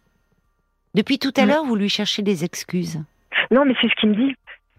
Depuis 0.94 1.20
tout 1.20 1.34
à 1.36 1.46
l'heure, 1.46 1.66
vous 1.66 1.76
lui 1.76 1.90
cherchez 1.90 2.22
des 2.22 2.44
excuses. 2.44 3.02
Non, 3.52 3.66
mais 3.66 3.74
c'est 3.82 3.90
ce 3.90 3.96
qu'il 4.00 4.10
me 4.10 4.16
dit. 4.16 4.36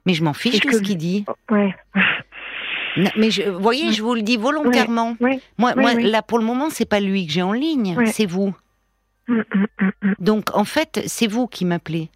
Mais 0.06 0.14
je 0.14 0.24
m'en 0.24 0.32
fiche 0.32 0.60
de 0.60 0.70
ce 0.70 0.80
qu'il 0.80 0.96
dit. 0.96 1.24
Ouais. 1.50 1.74
mais 3.16 3.30
je, 3.30 3.42
voyez, 3.50 3.92
je 3.92 4.02
vous 4.02 4.14
le 4.14 4.22
dis 4.22 4.36
volontairement. 4.36 5.16
moi, 5.58 5.74
moi 5.74 5.94
là, 5.94 6.22
pour 6.22 6.38
le 6.38 6.44
moment, 6.44 6.70
c'est 6.70 6.88
pas 6.88 7.00
lui 7.00 7.26
que 7.26 7.32
j'ai 7.32 7.42
en 7.42 7.52
ligne, 7.52 7.96
c'est 8.06 8.26
vous. 8.26 8.54
Mm, 9.28 9.40
mm, 9.40 9.66
mm, 10.02 10.14
Donc, 10.20 10.56
en 10.56 10.64
fait, 10.64 11.02
c'est 11.06 11.26
vous 11.26 11.48
qui 11.48 11.64
m'appelez. 11.64 12.10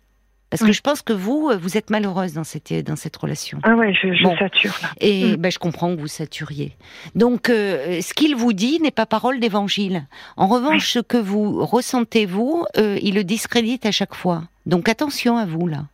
Parce 0.51 0.65
que 0.65 0.73
je 0.73 0.81
pense 0.81 1.01
que 1.01 1.13
vous, 1.13 1.49
euh, 1.51 1.57
vous 1.57 1.77
êtes 1.77 1.91
malheureuse 1.91 2.33
dans 2.35 2.43
cette, 2.43 2.73
dans 2.85 2.97
cette 2.97 3.17
relation. 3.17 3.61
Ah 3.63 3.77
ouais, 3.77 3.95
je, 3.95 4.13
je 4.13 4.25
sature. 4.37 4.77
Là. 4.83 4.89
Et 5.01 5.33
mm. 5.33 5.37
ben, 5.37 5.53
je 5.53 5.59
comprends 5.61 5.95
que 5.95 6.01
vous 6.01 6.09
saturiez. 6.09 6.77
Donc, 7.15 7.49
euh, 7.49 8.01
ce 8.01 8.13
qu'il 8.13 8.35
vous 8.35 8.53
dit 8.53 8.81
n'est 8.81 8.91
pas 8.91 9.07
parole 9.07 9.39
d'évangile. 9.39 10.07
En 10.37 10.49
revanche, 10.49 10.91
ce 10.91 10.99
que 10.99 11.17
vous 11.17 11.65
ressentez, 11.65 12.27
vous, 12.27 12.67
euh, 12.77 12.99
il 13.01 13.15
le 13.15 13.23
discrédite 13.23 13.87
à 13.87 13.93
chaque 13.93 14.15
fois. 14.15 14.43
Donc, 14.67 14.89
attention 14.89 15.37
à 15.37 15.47
vous, 15.47 15.69
là. 15.69 15.85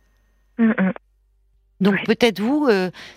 Mm, 0.57 0.69
mm. 0.69 0.93
Donc, 1.79 2.03
peut-être 2.05 2.39
vous, 2.39 2.67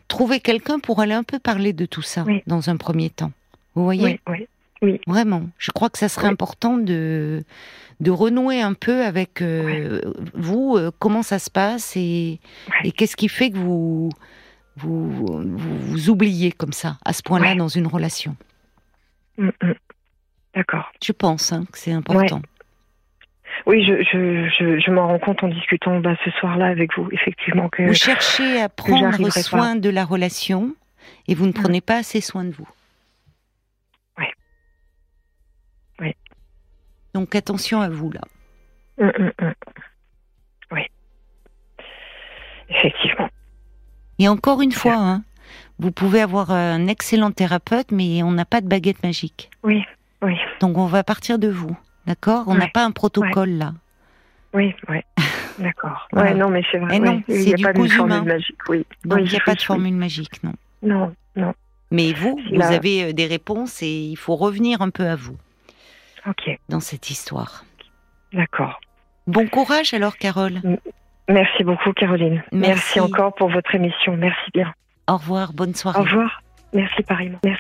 trouver 0.07 0.41
quelqu'un 0.41 0.79
pour 0.79 1.01
aller 1.01 1.15
un 1.15 1.23
peu 1.23 1.39
parler 1.39 1.73
de 1.73 1.87
tout 1.87 2.03
ça, 2.03 2.27
dans 2.47 2.69
un 2.69 2.77
premier 2.77 3.09
temps. 3.09 3.33
Vous 3.75 3.85
voyez? 3.85 4.21
Oui, 4.27 4.39
oui. 4.41 4.47
Vraiment. 5.07 5.43
Je 5.59 5.71
crois 5.73 5.91
que 5.91 5.99
ça 5.99 6.09
serait 6.09 6.29
important 6.29 6.77
de 6.79 7.45
de 8.01 8.11
renouer 8.11 8.63
un 8.63 8.73
peu 8.73 9.05
avec 9.05 9.43
euh, 9.43 10.01
vous, 10.33 10.77
euh, 10.77 10.91
comment 10.99 11.23
ça 11.23 11.39
se 11.39 11.51
passe 11.51 11.97
et, 11.97 12.41
qu'est-ce 12.97 13.17
qui 13.17 13.29
fait 13.29 13.51
que 13.51 13.59
vous 13.59 14.09
vous, 14.77 15.11
vous, 15.11 16.09
oubliez 16.09 16.51
comme 16.51 16.73
ça, 16.73 16.97
à 17.05 17.13
ce 17.13 17.23
point-là, 17.23 17.55
dans 17.55 17.69
une 17.69 17.87
relation? 17.87 18.37
Mm, 19.37 19.51
mm. 19.63 19.75
D'accord. 20.55 20.91
Je 21.05 21.13
pense 21.13 21.53
hein, 21.53 21.67
que 21.71 21.79
c'est 21.79 21.93
important? 21.93 22.41
Oui, 23.67 23.85
je, 23.85 24.03
je, 24.03 24.81
je, 24.81 24.91
m'en 24.91 25.09
rends 25.09 25.19
compte 25.19 25.45
en 25.45 25.49
discutant 25.49 26.01
bah, 26.01 26.15
ce 26.25 26.31
soir-là 26.31 26.67
avec 26.67 26.97
vous, 26.97 27.09
effectivement. 27.13 27.69
Que, 27.69 27.83
vous 27.83 27.95
cherchez 27.95 28.61
à 28.61 28.71
prendre 28.71 29.31
soin 29.33 29.77
de 29.77 29.91
la 29.91 30.07
relation 30.07 30.75
et 31.29 31.35
vous 31.35 31.45
ne 31.45 31.51
mm. 31.51 31.55
prenez 31.55 31.81
pas 31.83 31.97
assez 31.97 32.23
soin 32.23 32.45
de 32.45 32.53
vous. 32.53 32.69
Donc 37.15 37.35
attention 37.35 37.81
à 37.81 37.89
vous 37.89 38.11
là. 38.13 38.21
Hum, 39.01 39.13
hum, 39.19 39.33
hum. 39.41 39.55
Oui. 40.73 40.83
Effectivement. 42.69 43.29
Et 44.19 44.29
encore 44.29 44.63
une 44.63 44.73
fois, 44.73 44.95
hein, 44.97 45.23
vous 45.79 45.91
pouvez 45.91 46.21
avoir 46.21 46.51
un 46.51 46.87
excellent 46.87 47.33
thérapeute, 47.33 47.91
mais 47.91 48.23
on 48.23 48.31
n'a 48.31 48.45
pas 48.45 48.61
de 48.61 48.69
baguette 48.69 49.03
magique. 49.03 49.51
Oui. 49.65 49.83
Oui. 50.23 50.37
Donc 50.61 50.77
on 50.79 50.87
va 50.87 51.03
partir 51.03 51.39
de 51.39 51.49
vous, 51.49 51.77
d'accord? 52.07 52.45
On 52.47 52.55
n'a 52.55 52.67
Ouais. 52.67 52.71
pas 52.73 52.85
un 52.85 52.91
protocole 52.93 53.51
là. 53.51 53.73
Oui, 54.53 54.75
oui. 54.89 54.99
D'accord. 55.59 56.09
Voilà. 56.13 56.31
Ouais, 56.33 56.37
non, 56.37 56.49
mais 56.49 56.63
c'est 56.71 56.79
vrai. 56.79 56.97
Et 56.97 57.01
non, 57.01 57.17
ouais. 57.17 57.25
il 57.29 57.35
c'est 57.41 57.47
n'y 57.47 57.53
a 57.55 57.57
du 57.57 57.63
pas 57.65 57.73
formule 57.73 57.93
humain. 57.95 58.23
magique, 58.25 58.69
oui. 58.69 58.87
Donc 59.05 59.19
Oui, 59.19 59.25
il 59.25 59.31
n'y 59.31 59.37
a 59.37 59.39
oui, 59.39 59.45
pas 59.45 59.55
de 59.55 59.61
oui. 59.61 59.65
formule 59.67 59.95
magique, 59.95 60.43
non? 60.43 60.53
Non, 60.83 61.15
non. 61.37 61.55
Mais 61.91 62.13
vous, 62.13 62.39
vous 62.55 62.63
avez 62.63 63.05
euh, 63.05 63.13
des 63.13 63.27
réponses 63.27 63.83
et 63.83 63.91
il 63.91 64.17
faut 64.17 64.37
revenir 64.37 64.81
un 64.83 64.91
peu 64.91 65.07
à 65.07 65.17
vous 65.17 65.37
Ok, 66.27 66.59
dans 66.69 66.81
cette 66.81 67.11
histoire. 67.11 67.65
d'accord. 68.33 68.81
Bon 69.27 69.47
courage 69.47 69.95
alors, 69.95 70.17
Carole. 70.17 70.61
Merci 71.29 71.63
beaucoup, 71.63 71.93
Caroline. 71.93 72.43
Merci. 72.53 72.69
Merci 72.71 73.01
encore 73.01 73.35
pour 73.35 73.49
votre 73.51 73.75
émission. 73.75 74.17
Merci 74.17 74.51
bien. 74.53 74.75
Au 75.09 75.17
revoir, 75.17 75.53
bonne 75.53 75.75
soirée. 75.75 76.01
Au 76.01 76.03
revoir. 76.03 76.43
Merci 76.73 77.03
pareillement. 77.03 77.39
Merci. 77.45 77.49